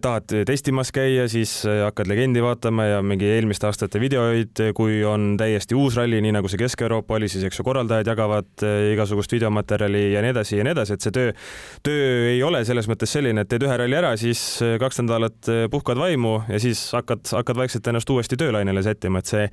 tahad 0.00 0.32
testimas 0.48 0.88
käia, 0.96 1.26
siis 1.28 1.58
eh, 1.68 1.82
hakkad 1.84 2.08
legendi 2.08 2.40
vaatama 2.40 2.86
ja 2.88 3.00
mingi 3.04 3.26
eelmiste 3.28 3.66
aastate 3.68 4.00
videoid, 4.00 4.62
kui 4.76 5.02
on 5.04 5.34
täiesti 5.36 5.76
uus 5.76 5.98
ralli, 6.00 6.22
nii 6.24 6.32
nagu 6.38 6.48
see 6.48 6.60
Kesk-Euroopa 6.62 7.18
oli, 7.18 7.28
siis 7.28 7.44
eks 7.44 7.60
ju 7.60 7.66
korraldajad 7.66 8.08
jagavad 8.08 8.64
igasugust 8.94 9.34
videomaterjali 9.36 10.06
ja 10.14 10.22
nii 10.24 10.32
edasi 10.32 10.56
ja 10.56 10.64
nii 10.64 10.72
edasi, 10.72 10.96
et 10.96 11.04
see 11.04 11.12
töö, 11.12 11.34
töö 11.84 12.06
ei 12.30 12.40
ole 12.46 12.62
selles 12.64 12.88
mõttes 12.88 13.12
selline, 13.12 13.44
et 13.44 13.50
teed 13.50 13.66
ühe 13.66 13.76
ralli 13.76 13.98
ära, 13.98 14.14
siis 14.16 14.40
kaks 14.80 15.02
nädalat 15.02 15.52
puhkad 15.70 16.00
vaimu 16.00 16.38
ja 16.48 16.62
siis 16.62 16.86
hakkad, 16.96 17.28
hakkad 17.36 17.60
vaikselt 17.60 17.92
ennast 17.92 18.10
uuesti 18.16 18.40
töölainele 18.40 18.80
sättima, 18.88 19.20
et 19.20 19.34
see 19.34 19.44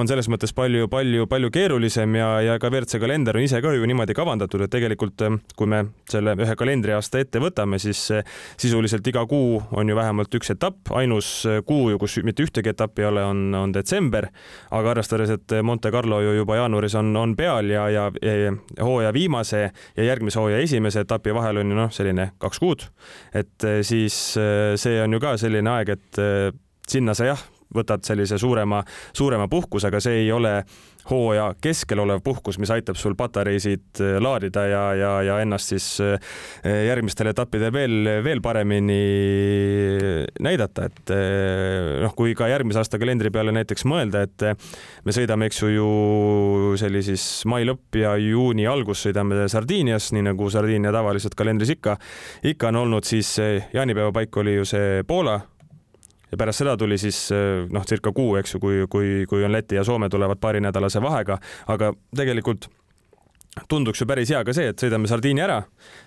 on 0.00 0.08
selles 0.08 0.30
mõttes 0.32 0.56
palju, 0.56 0.88
palju, 0.88 1.28
palju 1.28 1.52
keerulisem 1.52 2.16
ja, 2.16 2.30
ja 2.46 2.56
ka 2.62 2.72
WRC 2.72 3.02
kalender 3.04 3.36
on 3.36 3.44
ise 3.44 3.60
ka 3.60 3.76
ju 3.76 3.84
niimoodi 3.84 4.16
kavandatud, 4.16 4.64
et 4.64 4.72
tegelikult 4.72 5.28
kui 5.60 5.68
me 5.68 5.84
selle 6.08 6.38
ühe 6.40 6.56
kalendriaasta 6.56 7.20
ette 7.20 7.44
võtame, 7.44 7.76
siis 7.82 8.00
sisuliselt 8.56 9.04
iga 9.12 9.25
kuu 9.26 9.62
on 9.76 9.88
ju 9.88 9.96
vähemalt 9.96 10.34
üks 10.38 10.50
etapp, 10.54 10.92
ainus 10.96 11.30
kuu 11.66 11.90
ju, 11.92 11.98
kus 12.02 12.18
mitte 12.26 12.46
ühtegi 12.46 12.72
etappi 12.72 13.04
ei 13.04 13.08
ole, 13.10 13.24
on, 13.24 13.42
on 13.54 13.74
detsember, 13.74 14.28
aga 14.70 14.94
arvestades, 14.94 15.32
et 15.36 15.56
Monte 15.66 15.92
Carlo 15.94 16.20
ju 16.24 16.36
juba 16.38 16.60
jaanuaris 16.60 16.96
on, 17.00 17.12
on 17.16 17.34
peal 17.38 17.70
ja, 17.72 17.88
ja, 17.92 18.06
ja 18.22 18.54
hooaja 18.84 19.12
viimase 19.16 19.66
ja 19.96 20.06
järgmise 20.10 20.40
hooaja 20.40 20.62
esimese 20.64 21.04
etapi 21.06 21.34
vahel 21.34 21.62
on 21.62 21.74
ju 21.74 21.80
noh, 21.80 21.92
selline 21.94 22.30
kaks 22.42 22.62
kuud, 22.62 22.86
et 23.34 23.68
siis 23.86 24.16
see 24.36 25.02
on 25.02 25.16
ju 25.16 25.22
ka 25.22 25.36
selline 25.40 25.76
aeg, 25.78 25.96
et 25.96 26.24
sinna 26.86 27.14
sa 27.18 27.32
jah, 27.32 27.42
võtad 27.74 28.04
sellise 28.06 28.38
suurema, 28.38 28.82
suurema 29.16 29.48
puhkuse, 29.48 29.90
aga 29.90 30.00
see 30.02 30.24
ei 30.24 30.32
ole 30.32 30.60
hooaja 31.10 31.50
keskel 31.62 32.00
olev 32.02 32.20
puhkus, 32.24 32.58
mis 32.58 32.70
aitab 32.74 32.98
sul 32.98 33.14
patareisid 33.18 34.00
äh, 34.02 34.16
laadida 34.22 34.66
ja, 34.66 34.82
ja, 34.98 35.12
ja 35.22 35.38
ennast 35.44 35.70
siis 35.70 35.86
äh, 36.02 36.18
järgmistel 36.88 37.30
etappidel 37.30 37.72
veel, 37.74 38.10
veel 38.24 38.42
paremini 38.42 38.98
näidata, 40.42 40.88
et 40.90 41.14
äh, 41.14 42.02
noh, 42.02 42.14
kui 42.18 42.34
ka 42.38 42.50
järgmise 42.50 42.82
aasta 42.82 43.00
kalendri 43.02 43.30
peale 43.34 43.54
näiteks 43.54 43.86
mõelda, 43.88 44.24
et 44.26 44.46
me 45.06 45.14
sõidame, 45.14 45.50
eks 45.50 45.62
ju, 45.62 45.72
ju 45.76 45.88
see 46.80 46.90
oli 46.90 47.04
siis 47.06 47.26
mai 47.48 47.64
lõpp 47.68 48.00
ja 48.02 48.16
juuni 48.20 48.66
algus 48.70 49.06
sõidame 49.06 49.46
Sardiinias, 49.52 50.10
nii 50.16 50.26
nagu 50.32 50.50
Sardiinia 50.50 50.94
tavaliselt 50.94 51.38
kalendris 51.38 51.76
ikka, 51.76 51.98
ikka 52.46 52.72
on 52.72 52.82
olnud, 52.86 53.06
siis 53.06 53.36
jaanipäeva 53.38 54.14
paik 54.16 54.42
oli 54.42 54.58
ju 54.58 54.66
see 54.66 55.04
Poola 55.06 55.38
ja 56.30 56.38
pärast 56.38 56.62
seda 56.62 56.76
tuli 56.78 56.98
siis 57.00 57.18
eh, 57.34 57.66
noh, 57.72 57.84
circa 57.86 58.12
kuu, 58.14 58.36
eks 58.40 58.56
ju, 58.56 58.62
kui, 58.62 58.82
kui, 58.90 59.12
kui 59.30 59.44
on 59.46 59.54
Läti 59.54 59.78
ja 59.78 59.84
Soome 59.86 60.10
tulevad 60.12 60.40
paarinädalase 60.42 61.02
vahega, 61.02 61.38
aga 61.72 61.92
tegelikult 62.16 62.68
tunduks 63.70 64.02
ju 64.02 64.06
päris 64.08 64.30
hea 64.34 64.42
ka 64.44 64.52
see, 64.56 64.68
et 64.72 64.82
sõidame 64.82 65.08
Sardiinia 65.08 65.46
ära, 65.46 65.58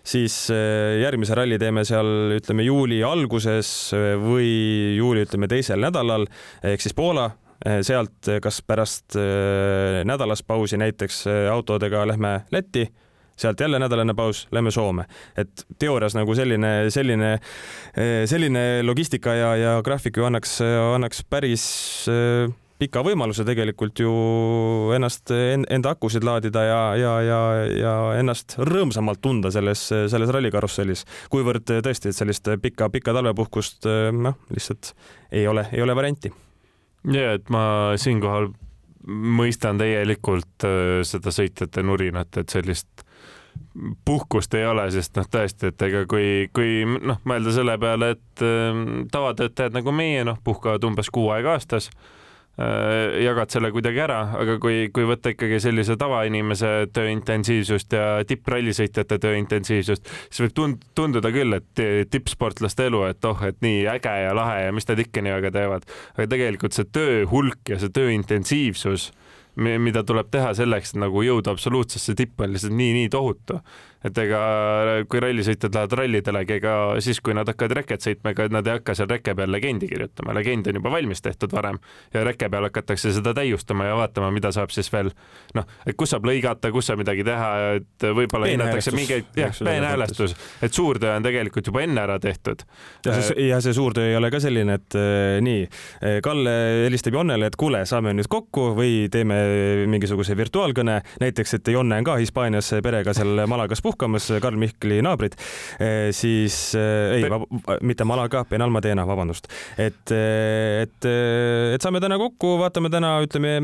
siis 0.05 0.35
eh, 0.53 0.99
järgmise 1.03 1.37
ralli 1.39 1.59
teeme 1.61 1.85
seal, 1.87 2.35
ütleme 2.37 2.67
juuli 2.67 3.01
alguses 3.05 3.71
eh, 3.97 4.15
või 4.21 4.49
juuli, 4.99 5.25
ütleme 5.27 5.49
teisel 5.51 5.81
nädalal 5.85 6.27
ehk 6.63 6.83
siis 6.83 6.97
Poola, 6.97 7.31
sealt 7.59 8.23
kas 8.39 8.61
pärast 8.63 9.17
nädalast 10.07 10.45
pausi 10.47 10.77
näiteks 10.79 11.25
autodega 11.51 12.05
lähme 12.07 12.29
Lätti 12.55 12.85
sealt 13.39 13.59
jälle 13.59 13.79
nädalane 13.79 14.15
paus, 14.17 14.47
lähme 14.51 14.71
Soome. 14.71 15.05
et 15.37 15.65
teoorias 15.79 16.15
nagu 16.15 16.35
selline, 16.35 16.89
selline, 16.93 17.35
selline 18.25 18.63
logistika 18.83 19.35
ja, 19.35 19.53
ja 19.55 19.75
graafik 19.85 20.17
ju 20.17 20.25
annaks, 20.27 20.59
annaks 20.95 21.23
päris 21.29 21.67
pika 22.79 23.01
võimaluse 23.03 23.43
tegelikult 23.47 23.99
ju 23.99 24.11
ennast, 24.95 25.31
enda 25.33 25.93
akusid 25.95 26.23
laadida 26.23 26.63
ja, 26.63 26.79
ja, 26.99 27.13
ja, 27.25 27.39
ja 27.75 27.95
ennast 28.19 28.55
rõõmsamalt 28.69 29.19
tunda 29.23 29.51
selles, 29.51 29.81
selles 29.89 30.31
rallikarussellis, 30.31 31.03
kuivõrd 31.33 31.67
tõesti, 31.83 32.11
et 32.11 32.19
sellist 32.19 32.47
pikka, 32.63 32.89
pikka 32.93 33.15
talvepuhkust 33.17 33.89
noh, 34.15 34.39
lihtsalt 34.53 34.93
ei 35.35 35.45
ole, 35.51 35.67
ei 35.75 35.83
ole 35.83 35.95
varianti. 35.97 36.31
ja 37.11 37.35
et 37.35 37.51
ma 37.51 37.97
siinkohal 37.99 38.51
mõistan 39.09 39.79
täielikult 39.79 40.67
seda 41.07 41.31
sõitjate 41.35 41.83
nurinat, 41.83 42.37
et 42.39 42.51
sellist 42.51 43.03
puhkust 44.05 44.53
ei 44.57 44.65
ole, 44.65 44.89
sest 44.91 45.17
noh, 45.19 45.27
tõesti, 45.31 45.71
et 45.71 45.87
ega 45.89 46.05
kui, 46.09 46.47
kui 46.55 46.83
noh, 46.85 47.19
mõelda 47.29 47.53
selle 47.55 47.77
peale, 47.81 48.13
et 48.17 48.45
äh, 48.45 48.85
tavatöötajad 49.11 49.75
nagu 49.77 49.93
meie 49.95 50.23
noh, 50.27 50.39
puhkavad 50.43 50.87
umbes 50.89 51.11
kuu 51.13 51.29
aega 51.35 51.55
aastas 51.57 51.89
äh,, 51.89 53.19
jagad 53.23 53.53
selle 53.53 53.71
kuidagi 53.75 54.01
ära, 54.03 54.19
aga 54.41 54.57
kui, 54.61 54.89
kui 54.95 55.07
võtta 55.09 55.33
ikkagi 55.35 55.61
sellise 55.63 55.95
tavainimese 55.99 56.73
tööintensiivsust 56.95 57.95
ja 57.95 58.07
tipprallisõitjate 58.27 59.19
tööintensiivsust, 59.25 60.11
siis 60.27 60.43
võib 60.47 60.57
tund-, 60.57 60.89
tunduda 60.97 61.31
küll, 61.35 61.59
et 61.59 61.85
tippsportlaste 62.11 62.89
elu, 62.89 63.05
et 63.13 63.29
oh, 63.29 63.45
et 63.47 63.61
nii 63.65 63.85
äge 63.95 64.17
ja 64.25 64.35
lahe 64.37 64.65
ja 64.65 64.75
mis 64.75 64.89
nad 64.89 65.05
ikka 65.05 65.23
nii 65.23 65.37
väga 65.37 65.53
teevad, 65.55 65.87
aga 66.17 66.29
tegelikult 66.35 66.75
see 66.77 66.89
töö 66.91 67.23
hulk 67.31 67.75
ja 67.75 67.79
see 67.81 67.93
töö 67.95 68.11
intensiivsus 68.15 69.11
mida 69.59 70.03
tuleb 70.07 70.31
teha 70.31 70.53
selleks, 70.57 70.93
et 70.93 71.01
nagu 71.03 71.23
jõuda 71.25 71.53
absoluutsesse 71.55 72.15
tippu, 72.17 72.45
on 72.45 72.55
lihtsalt 72.55 72.75
nii, 72.75 72.91
nii 73.01 73.13
tohutu. 73.13 73.59
et 73.99 74.15
ega 74.15 74.39
kui 75.11 75.19
rallisõitjad 75.19 75.73
lähevad 75.75 75.93
rallidele, 75.99 76.45
ega 76.55 76.73
siis, 77.03 77.17
kui 77.19 77.33
nad 77.35 77.49
hakkavad 77.51 77.73
reket 77.81 78.05
sõitma, 78.05 78.31
ega 78.31 78.45
nad 78.47 78.67
ei 78.67 78.77
hakka 78.77 78.93
seal 78.95 79.09
reke 79.11 79.33
peal 79.35 79.51
legendi 79.51 79.89
kirjutama, 79.89 80.31
legend 80.37 80.69
on 80.71 80.79
juba 80.79 80.93
valmis 80.93 81.19
tehtud 81.19 81.51
varem 81.51 81.81
ja 82.13 82.21
reke 82.23 82.47
peal 82.47 82.69
hakatakse 82.69 83.11
seda 83.17 83.33
täiustama 83.35 83.89
ja 83.89 83.97
vaatama, 83.99 84.29
mida 84.31 84.53
saab 84.55 84.71
siis 84.71 84.87
veel 84.93 85.11
noh, 85.57 85.67
et 85.83 85.99
kus 85.99 86.13
saab 86.15 86.29
lõigata, 86.29 86.71
kus 86.71 86.87
saab 86.87 87.01
midagi 87.03 87.25
teha, 87.27 87.49
et 87.81 88.07
võib-olla 88.21 88.47
hinnatakse 88.53 88.95
mingeid, 88.95 89.27
jah, 89.35 89.51
peenhäälestus, 89.67 90.37
et 90.63 90.79
suurtöö 90.79 91.17
on 91.17 91.27
tegelikult 91.27 91.67
juba 91.67 91.83
enne 91.83 91.99
ära 92.05 92.15
tehtud. 92.23 92.63
ja 93.03 93.19
see, 93.19 93.49
ja 93.49 93.59
see 93.59 93.75
suurtöö 93.75 94.13
ei 94.13 94.15
ole 94.15 94.31
ka 94.31 94.39
selline, 94.39 94.79
et 94.79 94.95
äh, 94.95 95.41
nii, 95.43 95.67
Kalle 96.23 96.55
helistab 96.85 97.19
Jonnele, 97.19 97.51
et 97.51 97.59
kuule, 97.59 97.83
saame 97.89 98.15
nüüd 98.15 98.31
kokku 98.31 98.69
või 98.79 99.09
teeme 99.11 99.48
mingisuguse 99.89 100.35
virtuaalkõne, 100.37 100.99
näiteks, 101.21 101.55
et 101.59 101.71
Jonne 101.73 101.99
on 101.99 102.07
ka 102.07 102.17
Hispaanias 102.21 102.71
perega 102.83 103.13
seal 103.17 103.45
Malagas 103.49 103.81
puhkamas, 103.85 104.29
Karl 104.41 104.59
Mihkli 104.59 104.99
naabrid, 105.05 105.37
siis 106.15 106.57
ei, 106.75 107.25
mitte 107.85 108.07
Malaga, 108.07 108.43
Benalmadena, 108.49 109.05
vabandust. 109.07 109.49
et, 109.77 110.11
et, 110.13 111.09
et 111.09 111.85
saame 111.85 112.01
täna 112.03 112.19
kokku, 112.21 112.55
vaatame 112.61 112.91
täna, 112.93 113.15
ütleme, 113.25 113.55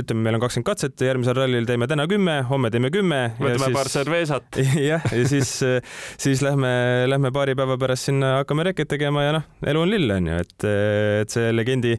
ütleme, 0.00 0.24
meil 0.26 0.38
on 0.38 0.44
kakskümmend 0.44 0.68
katset, 0.68 1.06
järgmisel 1.08 1.36
rallil 1.38 1.68
teeme 1.68 1.88
täna 1.90 2.06
kümme, 2.10 2.40
homme 2.48 2.70
teeme 2.74 2.90
kümme. 2.94 3.20
võtame 3.40 3.70
paar 3.74 3.90
serveesat. 3.92 4.60
jah, 4.90 5.04
ja 5.10 5.28
siis, 5.28 5.56
siis 6.20 6.44
lähme, 6.44 6.70
lähme 7.10 7.32
paari 7.34 7.56
päeva 7.58 7.78
pärast 7.80 8.10
sinna, 8.10 8.38
hakkame 8.42 8.68
reket 8.70 8.90
tegema 8.94 9.26
ja 9.26 9.36
noh, 9.38 9.48
elu 9.66 9.84
on 9.84 9.92
lill, 9.92 10.14
on 10.16 10.30
ju, 10.30 10.40
et, 10.44 10.68
et 11.24 11.36
see 11.36 11.52
legendi 11.54 11.94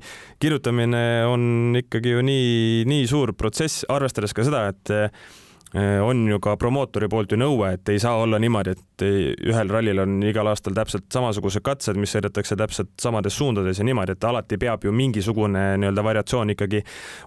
kirjutamine 0.45 1.25
on 1.25 1.73
ikkagi 1.79 2.13
ju 2.13 2.21
nii, 2.25 2.83
nii 2.89 3.07
suur 3.09 3.33
protsess, 3.37 3.85
arvestades 3.89 4.35
ka 4.35 4.45
seda, 4.45 4.67
et 4.69 4.91
eh, 4.93 6.01
on 6.05 6.21
ju 6.29 6.37
ka 6.43 6.53
promootori 6.61 7.09
poolt 7.11 7.33
ju 7.33 7.39
nõue, 7.41 7.71
et 7.75 7.89
ei 7.89 7.97
saa 8.01 8.19
olla 8.21 8.37
niimoodi, 8.39 8.75
et 8.75 9.05
ühel 9.49 9.73
rallil 9.73 10.03
on 10.03 10.19
igal 10.23 10.47
aastal 10.51 10.75
täpselt 10.77 11.07
samasugused 11.13 11.65
katsed, 11.65 11.97
mis 11.99 12.13
sõidetakse 12.13 12.57
täpselt 12.59 12.93
samades 13.01 13.35
suundades 13.35 13.81
ja 13.81 13.87
niimoodi, 13.87 14.13
et 14.13 14.29
alati 14.29 14.59
peab 14.61 14.85
ju 14.85 14.93
mingisugune 14.95 15.65
nii-öelda 15.81 16.05
variatsioon 16.05 16.53
ikkagi 16.53 16.83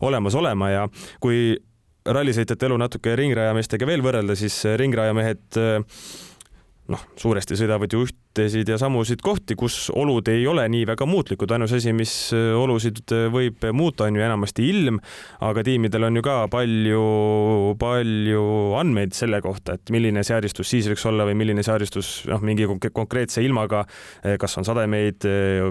olemas 0.07 0.39
olema 0.39 0.71
ja 0.71 0.87
kui 1.21 1.59
rallisõitjate 2.09 2.71
elu 2.71 2.79
natuke 2.81 3.19
ringrajameestega 3.19 3.89
veel 3.89 4.07
võrrelda, 4.07 4.39
siis 4.39 4.63
ringrajamehed 4.79 5.59
noh, 6.89 7.05
suuresti 7.21 7.59
sõidavad 7.59 7.93
ju 7.93 8.07
ühtesid 8.29 8.69
ja 8.69 8.79
samusid 8.79 9.23
kohti, 9.25 9.57
kus 9.59 9.89
olud 9.95 10.29
ei 10.31 10.47
ole 10.47 10.67
nii 10.71 10.87
väga 10.87 11.07
muutlikud, 11.09 11.51
ainus 11.55 11.73
asi, 11.75 11.93
mis 11.97 12.13
äh, 12.37 12.53
olusid 12.57 13.01
äh, 13.13 13.27
võib 13.33 13.65
muuta, 13.73 14.07
on 14.07 14.17
ju 14.17 14.23
enamasti 14.23 14.69
ilm, 14.69 15.01
aga 15.45 15.65
tiimidel 15.67 16.07
on 16.09 16.19
ju 16.19 16.23
ka 16.23 16.37
palju, 16.53 17.03
palju 17.81 18.45
andmeid 18.79 19.17
selle 19.17 19.41
kohta, 19.45 19.79
et 19.79 19.93
milline 19.95 20.23
seadistus 20.27 20.71
siis 20.71 20.89
võiks 20.91 21.07
olla 21.09 21.27
või 21.29 21.37
milline 21.39 21.65
seadistus 21.67 22.27
noh, 22.29 22.43
mingi 22.45 22.69
konkreetse 22.93 23.43
ilmaga, 23.43 23.85
äh, 24.23 24.39
kas 24.39 24.59
on 24.61 24.67
sademeid, 24.69 25.25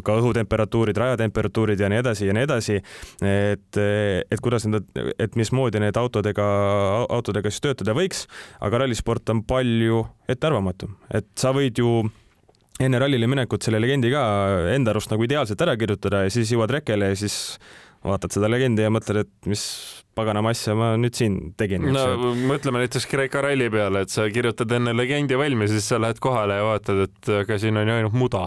ka 0.03 0.18
õhutemperatuurid, 0.20 0.97
rajatemperatuurid 0.97 1.80
ja 1.80 1.91
nii 1.91 2.01
edasi 2.01 2.28
ja 2.28 2.36
nii 2.36 2.47
edasi. 2.47 2.82
et, 3.24 3.78
et 3.78 4.41
kuidas 4.43 4.66
need, 4.68 4.88
et 5.20 5.36
mismoodi 5.39 5.80
need 5.82 5.97
autodega, 5.97 6.45
autodega 7.14 7.51
siis 7.51 7.64
töötada 7.64 7.95
võiks, 7.97 8.26
aga 8.64 8.84
rallisport 8.84 9.30
on 9.34 9.43
palju 9.47 10.03
ettearvamatum 10.28 10.97
et 11.14 11.28
sa 11.39 11.53
võid 11.55 11.80
ju 11.80 12.01
enne 12.84 12.99
rallile 13.01 13.28
minekut 13.30 13.65
selle 13.65 13.80
legendi 13.82 14.11
ka 14.13 14.23
enda 14.73 14.93
arust 14.93 15.11
nagu 15.13 15.25
ideaalselt 15.25 15.61
ära 15.65 15.78
kirjutada 15.80 16.25
ja 16.25 16.34
siis 16.34 16.51
jõuad 16.53 16.73
rekele 16.78 17.11
ja 17.11 17.19
siis 17.19 17.57
vaatad 18.05 18.36
seda 18.36 18.49
legendi 18.51 18.86
ja 18.86 18.91
mõtled, 18.93 19.25
et 19.25 19.49
mis 19.49 19.63
paganama 20.18 20.51
asja 20.55 20.76
ma 20.78 20.91
nüüd 20.99 21.15
siin 21.18 21.38
tegin. 21.59 21.86
no 21.93 22.34
mõtleme 22.49 22.82
näiteks 22.84 23.07
Kreeka 23.09 23.41
ralli 23.45 23.70
peale, 23.74 24.03
et 24.05 24.13
sa 24.13 24.26
kirjutad 24.34 24.72
enne 24.78 24.93
legendi 24.97 25.38
valmis, 25.39 25.72
siis 25.74 25.88
sa 25.91 25.99
lähed 26.01 26.20
kohale 26.24 26.57
ja 26.59 26.65
vaatad, 26.68 27.03
et 27.07 27.32
aga 27.43 27.59
siin 27.61 27.78
on 27.80 27.89
ju 27.89 27.97
ainult 27.97 28.18
muda 28.18 28.43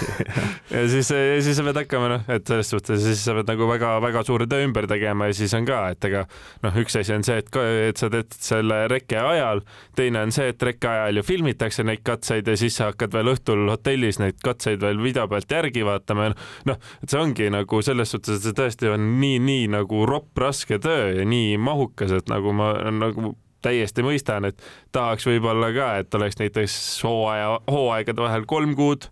ja 0.74 0.84
siis, 0.90 1.10
siis 1.10 1.58
sa 1.58 1.66
pead 1.66 1.80
hakkama 1.84 2.10
noh, 2.14 2.24
et 2.32 2.46
selles 2.48 2.72
suhtes 2.72 3.02
siis 3.04 3.22
sa 3.24 3.36
pead 3.36 3.50
nagu 3.52 3.68
väga-väga 3.68 4.24
suure 4.26 4.48
töö 4.50 4.64
ümber 4.66 4.88
tegema 4.90 5.28
ja 5.30 5.36
siis 5.36 5.54
on 5.58 5.68
ka, 5.68 5.80
et 5.94 6.08
ega 6.08 6.24
noh, 6.64 6.80
üks 6.82 6.98
asi 7.00 7.14
on 7.16 7.26
see, 7.26 7.38
et, 7.42 7.50
et 7.90 8.00
sa 8.00 8.10
teed 8.12 8.38
selle 8.38 8.84
reke 8.92 9.20
ajal, 9.20 9.64
teine 9.98 10.24
on 10.24 10.34
see, 10.34 10.48
et 10.54 10.68
reke 10.70 10.90
ajal 10.90 11.20
ju 11.20 11.26
filmitakse 11.26 11.86
neid 11.86 12.04
katseid 12.06 12.48
ja 12.48 12.56
siis 12.58 12.78
sa 12.80 12.90
hakkad 12.92 13.14
veel 13.14 13.34
õhtul 13.34 13.68
hotellis 13.72 14.20
neid 14.22 14.40
katseid 14.44 14.82
veel 14.84 15.02
video 15.02 15.28
pealt 15.30 15.50
järgi 15.50 15.84
vaatama 15.86 16.30
ja 16.30 16.34
noh, 16.70 16.80
et 17.02 17.12
see 17.12 17.20
ongi 17.20 17.50
nagu 17.52 17.82
selles 17.84 18.14
suhtes, 18.14 18.40
et 18.40 18.48
see 18.48 18.56
tõesti 18.56 18.90
on 18.92 19.08
nii, 19.20 19.38
nii 19.44 19.68
nagu 19.76 20.04
ropp 20.08 20.38
raske 20.40 20.78
töö 20.82 20.93
töö 20.94 21.24
nii 21.28 21.56
mahukas, 21.58 22.14
et 22.14 22.30
nagu 22.30 22.52
ma 22.56 22.74
nagu 22.94 23.34
täiesti 23.64 24.04
mõistan, 24.04 24.48
et 24.48 24.60
tahaks 24.92 25.26
võib-olla 25.28 25.70
ka, 25.74 25.90
et 26.02 26.14
oleks 26.18 26.38
näiteks 26.40 26.74
hooaja, 27.04 27.58
hooaegade 27.70 28.24
vahel 28.24 28.44
kolm 28.48 28.74
kuud 28.78 29.08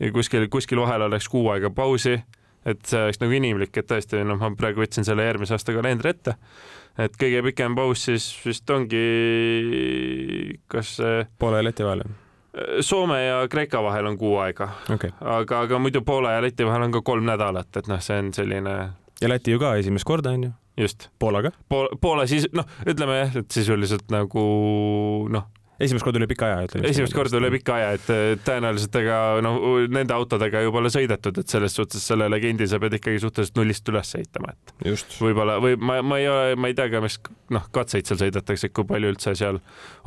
ja 0.00 0.12
kuskil, 0.12 0.46
kuskil 0.52 0.82
vahel 0.82 1.06
oleks 1.08 1.28
kuu 1.32 1.48
aega 1.54 1.70
pausi, 1.74 2.18
et 2.68 2.82
see 2.88 3.00
oleks 3.00 3.20
nagu 3.22 3.36
inimlik, 3.36 3.76
et 3.76 3.88
tõesti, 3.88 4.20
noh, 4.26 4.38
ma 4.40 4.52
praegu 4.56 4.84
võtsin 4.84 5.06
selle 5.06 5.24
järgmise 5.26 5.56
aasta 5.56 5.74
kalendri 5.76 6.12
ette, 6.12 6.36
et 7.00 7.16
kõige 7.20 7.44
pikem 7.50 7.76
paus 7.78 8.04
siis 8.08 8.30
vist 8.44 8.70
ongi, 8.74 9.04
kas 10.70 10.98
Poola 11.38 11.62
ja 11.62 11.70
Läti 11.70 11.86
vahel? 11.86 12.04
Soome 12.82 13.20
ja 13.22 13.42
Kreeka 13.48 13.78
vahel 13.84 14.08
on 14.10 14.16
kuu 14.18 14.34
aega 14.42 14.66
okay., 14.90 15.12
aga, 15.22 15.64
aga 15.66 15.78
muidu 15.78 16.02
Poola 16.06 16.34
ja 16.36 16.44
Läti 16.44 16.66
vahel 16.66 16.88
on 16.88 16.96
ka 16.98 17.04
kolm 17.06 17.28
nädalat, 17.28 17.70
et 17.76 17.88
noh, 17.88 18.00
see 18.04 18.18
on 18.20 18.32
selline. 18.36 18.78
ja 19.22 19.30
Läti 19.30 19.54
ju 19.54 19.62
ka 19.62 19.76
esimest 19.80 20.08
korda 20.08 20.34
on 20.36 20.48
ju? 20.48 20.56
Just. 20.80 21.08
Poolaga 21.20 21.52
Pool,? 21.68 21.90
Poola 22.00 22.26
siis, 22.30 22.48
noh, 22.56 22.68
ütleme 22.88 23.20
jah, 23.20 23.40
et 23.42 23.50
sisuliselt 23.54 24.10
nagu 24.12 24.44
noh, 25.32 25.48
esimest 25.80 26.04
korda 26.04 26.20
üle 26.20 26.28
pika 26.30 26.48
aja, 26.48 26.64
ütleme. 26.68 26.90
esimest 26.90 27.16
korda 27.16 27.38
üle 27.40 27.50
pika 27.54 27.76
aja, 27.78 27.92
et 27.96 28.42
tõenäoliselt 28.46 28.96
ega 29.00 29.18
noh, 29.44 29.58
nende 29.92 30.14
autodega 30.16 30.62
ju 30.64 30.72
pole 30.74 30.92
sõidetud, 30.92 31.40
et 31.40 31.52
selles 31.52 31.76
suhtes 31.76 32.04
selle 32.12 32.28
legendi 32.32 32.68
sa 32.70 32.80
pead 32.82 32.98
ikkagi 32.98 33.22
suhteliselt 33.22 33.58
nullist 33.58 33.88
üles 33.92 34.14
ehitama, 34.18 34.54
et 34.54 34.74
võib-olla 35.20 35.58
või 35.62 35.78
ma, 35.80 36.00
ma 36.04 36.20
ei 36.20 36.28
ole, 36.30 36.56
ma 36.60 36.70
ei 36.70 36.76
tea 36.78 36.90
ka, 36.92 37.02
mis 37.04 37.16
noh, 37.54 37.68
katseid 37.74 38.10
seal 38.10 38.20
sõidetakse, 38.20 38.72
kui 38.74 38.88
palju 38.88 39.14
üldse 39.14 39.34
seal 39.38 39.60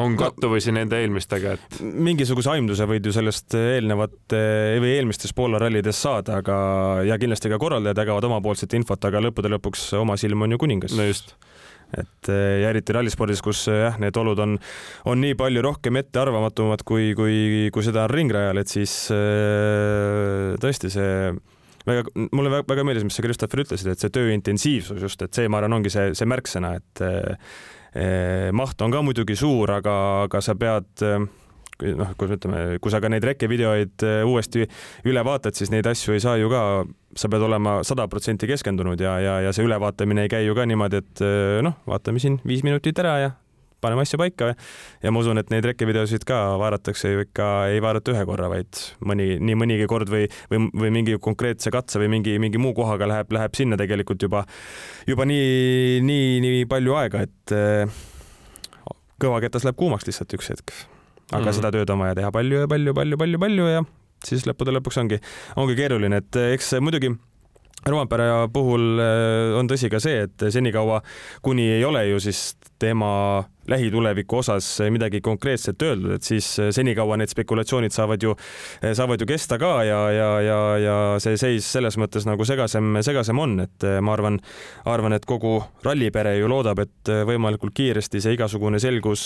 on 0.03 0.17
kattuvusi 0.19 0.73
no, 0.73 0.79
nende 0.81 0.99
eelmistega, 1.01 1.55
et. 1.57 1.79
mingisuguse 1.81 2.53
aimduse 2.53 2.87
võid 2.89 3.09
ju 3.09 3.15
sellest 3.15 3.57
eelnevate 3.57 4.43
või 4.83 4.93
eelmistes 4.97 5.33
Poola 5.33 5.61
rallides 5.61 6.01
saada, 6.05 6.39
aga 6.43 6.57
ja 7.07 7.17
kindlasti 7.21 7.51
ka 7.51 7.61
korraldajad 7.61 8.03
jagavad 8.03 8.29
omapoolset 8.29 8.77
infot, 8.77 9.09
aga 9.09 9.23
lõppude 9.27 9.51
lõpuks 9.55 9.89
oma 9.99 10.19
silm 10.21 10.45
on 10.45 10.55
ju 10.55 10.61
kuningas. 10.61 10.93
no 10.97 11.07
just 11.09 11.33
et 11.93 12.29
eh, 12.31 12.59
ja 12.63 12.71
eriti 12.73 12.95
rallispordis, 12.95 13.41
kus 13.45 13.65
eh, 13.71 13.83
jah, 13.85 13.97
need 14.01 14.17
olud 14.19 14.39
on, 14.43 14.57
on 15.09 15.21
nii 15.21 15.37
palju 15.39 15.63
rohkem 15.65 15.99
ettearvamatumad 16.01 16.85
kui, 16.87 17.11
kui, 17.17 17.69
kui 17.73 17.85
seda 17.85 18.07
on 18.07 18.13
ringrajal, 18.13 18.61
et 18.61 18.71
siis 18.71 18.95
eh, 19.13 20.53
tõesti 20.63 20.91
see 20.93 21.13
väga, 21.87 22.07
mulle 22.31 22.51
väga, 22.57 22.67
väga 22.71 22.87
meeldis, 22.87 23.07
mis 23.07 23.19
sa, 23.19 23.25
Christopher, 23.25 23.63
ütlesid, 23.65 23.91
et 23.93 24.03
see 24.03 24.13
töö 24.13 24.33
intensiivsus 24.33 25.03
just, 25.03 25.21
et 25.25 25.35
see, 25.35 25.51
ma 25.51 25.61
arvan, 25.61 25.79
ongi 25.79 25.93
see, 25.93 26.11
see 26.17 26.29
märksõna, 26.29 26.75
et 26.79 27.05
eh, 27.05 28.49
maht 28.55 28.81
on 28.81 28.93
ka 28.93 29.03
muidugi 29.05 29.37
suur, 29.39 29.77
aga, 29.77 29.95
aga 30.27 30.43
sa 30.43 30.57
pead 30.59 31.05
eh, 31.05 31.19
noh, 31.99 32.13
kuidas 32.19 32.39
ütleme, 32.39 32.63
kui 32.83 32.93
sa 32.93 33.01
ka 33.03 33.11
neid 33.11 33.25
rekevideoid 33.27 34.07
äh, 34.07 34.23
uuesti 34.27 34.67
üle 35.09 35.23
vaatad, 35.25 35.57
siis 35.57 35.71
neid 35.73 35.87
asju 35.89 36.15
ei 36.15 36.23
saa 36.23 36.39
ju 36.41 36.51
ka, 36.53 36.63
sa 37.19 37.29
pead 37.31 37.45
olema 37.45 37.79
sada 37.87 38.07
protsenti 38.11 38.49
keskendunud 38.49 39.01
ja, 39.01 39.17
ja, 39.23 39.37
ja 39.47 39.53
see 39.55 39.67
ülevaatamine 39.67 40.25
ei 40.25 40.33
käi 40.33 40.43
ju 40.47 40.57
ka 40.57 40.67
niimoodi, 40.69 41.03
et 41.03 41.23
äh, 41.25 41.61
noh, 41.65 41.79
vaatame 41.89 42.23
siin 42.23 42.39
viis 42.47 42.65
minutit 42.65 42.99
ära 43.03 43.17
ja 43.21 43.31
paneme 43.83 44.05
asja 44.05 44.19
paika. 44.19 44.53
Ja 45.03 45.11
ma 45.11 45.19
usun, 45.23 45.39
et 45.41 45.51
neid 45.51 45.65
rekkevideosid 45.67 46.23
ka 46.27 46.39
vaadatakse 46.61 47.11
ju 47.11 47.25
ikka, 47.25 47.49
ei 47.73 47.81
vaadata 47.83 48.13
ühe 48.13 48.23
korra, 48.29 48.47
vaid 48.51 48.79
mõni, 49.05 49.33
nii 49.43 49.57
mõnigi 49.59 49.89
kord 49.91 50.11
või, 50.13 50.29
või, 50.51 50.63
või 50.85 50.93
mingi 50.99 51.17
konkreetse 51.23 51.73
katse 51.73 52.01
või 52.01 52.13
mingi, 52.15 52.37
mingi 52.41 52.61
muu 52.61 52.71
kohaga 52.77 53.09
läheb, 53.09 53.35
läheb 53.35 53.59
sinna 53.59 53.79
tegelikult 53.79 54.23
juba, 54.23 54.45
juba 55.09 55.27
nii, 55.27 55.99
nii, 56.07 56.33
nii 56.47 56.65
palju 56.71 56.97
aega, 57.01 57.27
et 57.27 57.55
äh, 57.57 58.01
kõvaketas 59.23 59.67
läheb 59.67 59.79
kuumaks 59.79 60.07
lihtsalt 60.09 60.39
üks 60.39 60.53
hetk 60.53 60.75
aga 61.33 61.41
mm 61.41 61.49
-hmm. 61.49 61.59
seda 61.59 61.71
tööd 61.71 61.89
on 61.89 61.99
vaja 61.99 62.15
teha 62.15 62.31
palju 62.31 62.63
ja 62.63 62.67
palju, 62.67 62.93
palju, 62.93 63.17
palju, 63.17 63.39
palju 63.39 63.67
ja 63.67 63.83
siis 64.23 64.47
lõppude 64.47 64.73
lõpuks 64.77 64.99
ongi, 65.01 65.19
ongi 65.59 65.75
keeruline, 65.75 66.21
et 66.23 66.35
eks 66.53 66.75
muidugi 66.79 67.11
Rompera 67.83 68.47
puhul 68.47 68.99
äh, 69.03 69.57
on 69.59 69.67
tõsi 69.67 69.89
ka 69.91 69.99
see, 69.99 70.23
et 70.23 70.45
senikaua, 70.55 71.01
kuni 71.43 71.65
ei 71.67 71.83
ole 71.83 72.05
ju 72.07 72.21
siis 72.23 72.53
tema 72.83 73.43
lähituleviku 73.67 74.37
osas 74.37 74.79
midagi 74.91 75.21
konkreetset 75.21 75.81
öeldud, 75.81 76.17
et 76.17 76.23
siis 76.27 76.47
senikaua 76.75 77.15
need 77.19 77.31
spekulatsioonid 77.31 77.95
saavad 77.95 78.23
ju, 78.23 78.33
saavad 78.93 79.21
ju 79.23 79.27
kesta 79.29 79.57
ka 79.59 79.71
ja, 79.87 79.99
ja, 80.11 80.27
ja, 80.43 80.57
ja 80.83 80.95
see 81.23 81.37
seis 81.39 81.69
selles 81.71 81.95
mõttes 82.01 82.27
nagu 82.27 82.43
segasem, 82.47 82.97
segasem 83.05 83.39
on, 83.39 83.55
et 83.63 83.87
ma 84.03 84.17
arvan, 84.17 84.41
arvan, 84.89 85.15
et 85.15 85.27
kogu 85.29 85.55
rallipere 85.85 86.35
ju 86.41 86.51
loodab, 86.51 86.83
et 86.83 87.13
võimalikult 87.29 87.75
kiiresti 87.77 88.21
see 88.23 88.35
igasugune 88.35 88.83
selgus, 88.83 89.25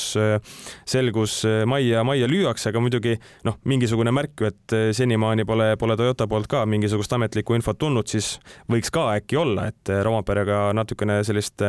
selgus 0.85 1.39
majja, 1.65 2.05
majja 2.05 2.29
lüüakse, 2.29 2.69
aga 2.69 2.83
muidugi 2.83 3.17
noh, 3.47 3.57
mingisugune 3.65 4.13
märk 4.13 4.45
ju, 4.45 4.53
et 4.53 4.79
senimaani 5.01 5.49
pole, 5.49 5.73
pole 5.81 5.97
Toyota 5.97 6.29
poolt 6.29 6.51
ka 6.51 6.65
mingisugust 6.69 7.17
ametlikku 7.17 7.57
infot 7.57 7.81
tulnud, 7.81 8.05
siis 8.05 8.35
võiks 8.69 8.93
ka 8.93 9.09
äkki 9.17 9.41
olla, 9.41 9.71
et 9.73 9.97
Romaperega 10.05 10.67
natukene 10.77 11.23
sellist 11.25 11.65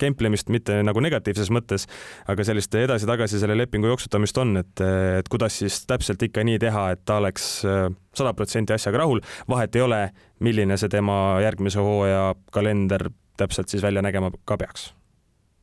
kemplemist 0.00 0.50
mitte 0.52 0.78
nagu 0.84 1.02
negatiivses 1.04 1.50
mõttes, 1.54 1.86
aga 2.30 2.46
sellist 2.46 2.74
edasi-tagasi 2.78 3.40
selle 3.42 3.56
lepingu 3.58 3.90
jooksutamist 3.90 4.38
on, 4.42 4.56
et, 4.62 4.84
et 5.18 5.28
kuidas 5.32 5.58
siis 5.62 5.82
täpselt 5.88 6.22
ikka 6.22 6.44
nii 6.46 6.60
teha, 6.62 6.88
et 6.94 7.04
ta 7.08 7.18
oleks 7.22 7.50
äh, 7.68 7.86
sada 8.16 8.34
protsenti 8.36 8.74
asjaga 8.76 9.04
rahul, 9.04 9.22
vahet 9.50 9.76
ei 9.76 9.84
ole, 9.84 10.02
milline 10.42 10.78
see 10.80 10.90
tema 10.92 11.38
järgmise 11.44 11.82
hooaja 11.82 12.32
kalender 12.54 13.08
täpselt 13.40 13.72
siis 13.72 13.82
välja 13.82 14.02
nägema 14.04 14.32
ka 14.44 14.58
peaks. 14.60 14.90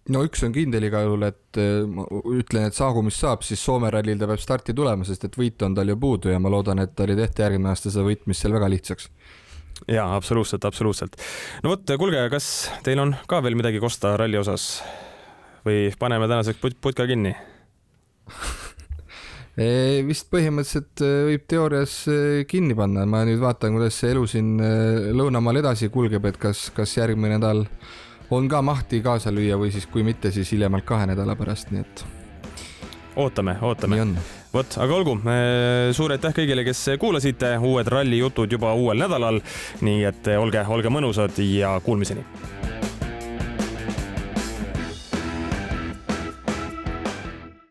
No 0.09 0.23
üks 0.25 0.41
on 0.41 0.53
kindel 0.55 0.87
igal 0.87 1.05
juhul, 1.05 1.27
et 1.27 1.59
äh, 1.61 1.83
ma 1.85 2.07
ütlen, 2.33 2.69
et 2.69 2.77
saagu 2.77 3.03
mis 3.05 3.19
saab, 3.19 3.43
siis 3.45 3.61
Soome 3.61 3.91
rallil 3.93 4.17
ta 4.17 4.29
peab 4.29 4.41
starti 4.41 4.73
tulema, 4.73 5.05
sest 5.05 5.27
et 5.27 5.37
võitu 5.37 5.67
on 5.67 5.75
tal 5.77 5.91
ju 5.91 5.99
puudu 6.01 6.33
ja 6.33 6.39
ma 6.41 6.49
loodan, 6.49 6.81
et 6.81 6.95
tal 6.97 7.13
ei 7.13 7.19
tehta 7.19 7.45
järgmine 7.45 7.69
aasta 7.73 7.91
seda 7.93 8.07
võitmist 8.07 8.45
seal 8.45 8.55
väga 8.55 8.71
lihtsaks 8.73 9.11
ja 9.87 10.07
absoluutselt, 10.15 10.65
absoluutselt. 10.65 11.15
no 11.63 11.75
vot, 11.75 11.95
kuulge, 11.97 12.25
kas 12.33 12.69
teil 12.83 12.99
on 12.99 13.15
ka 13.27 13.43
veel 13.45 13.57
midagi 13.59 13.81
kosta 13.83 14.15
ralli 14.19 14.39
osas 14.39 14.71
või 15.65 15.89
paneme 15.99 16.27
tänaseks 16.27 16.59
put 16.61 16.77
putka 16.81 17.07
kinni 17.09 17.35
vist 20.07 20.29
põhimõtteliselt 20.31 21.03
äh, 21.03 21.15
võib 21.29 21.47
teoorias 21.49 21.95
äh, 22.11 22.43
kinni 22.47 22.77
panna, 22.77 23.05
ma 23.09 23.25
nüüd 23.27 23.41
vaatan, 23.43 23.75
kuidas 23.75 23.97
see 23.99 24.13
elu 24.13 24.25
siin 24.29 24.53
äh, 24.63 25.09
lõunamaal 25.15 25.61
edasi 25.63 25.89
kulgeb, 25.93 26.25
et 26.29 26.39
kas, 26.39 26.69
kas 26.75 26.95
järgmine 26.97 27.37
nädal 27.37 27.65
on 28.31 28.47
ka 28.49 28.61
mahti 28.63 29.01
kaasa 29.03 29.33
lüüa 29.33 29.57
või 29.59 29.73
siis 29.73 29.89
kui 29.89 30.05
mitte, 30.05 30.31
siis 30.31 30.51
hiljemalt 30.53 30.87
kahe 30.87 31.09
nädala 31.09 31.35
pärast, 31.39 31.73
nii 31.73 31.81
et. 31.85 32.05
ootame, 33.15 33.57
ootame. 33.61 34.03
Vot, 34.53 34.77
aga 34.81 34.95
olgu, 34.95 35.17
suur 35.97 36.15
aitäh 36.15 36.35
kõigile, 36.41 36.65
kes 36.67 36.85
kuulasite, 37.01 37.55
uued 37.61 37.89
rallijutud 37.91 38.57
juba 38.57 38.73
uuel 38.77 39.05
nädalal. 39.05 39.41
nii 39.85 40.07
et 40.09 40.31
olge, 40.37 40.65
olge 40.67 40.93
mõnusad 40.93 41.43
ja 41.45 41.77
kuulmiseni 41.85 42.58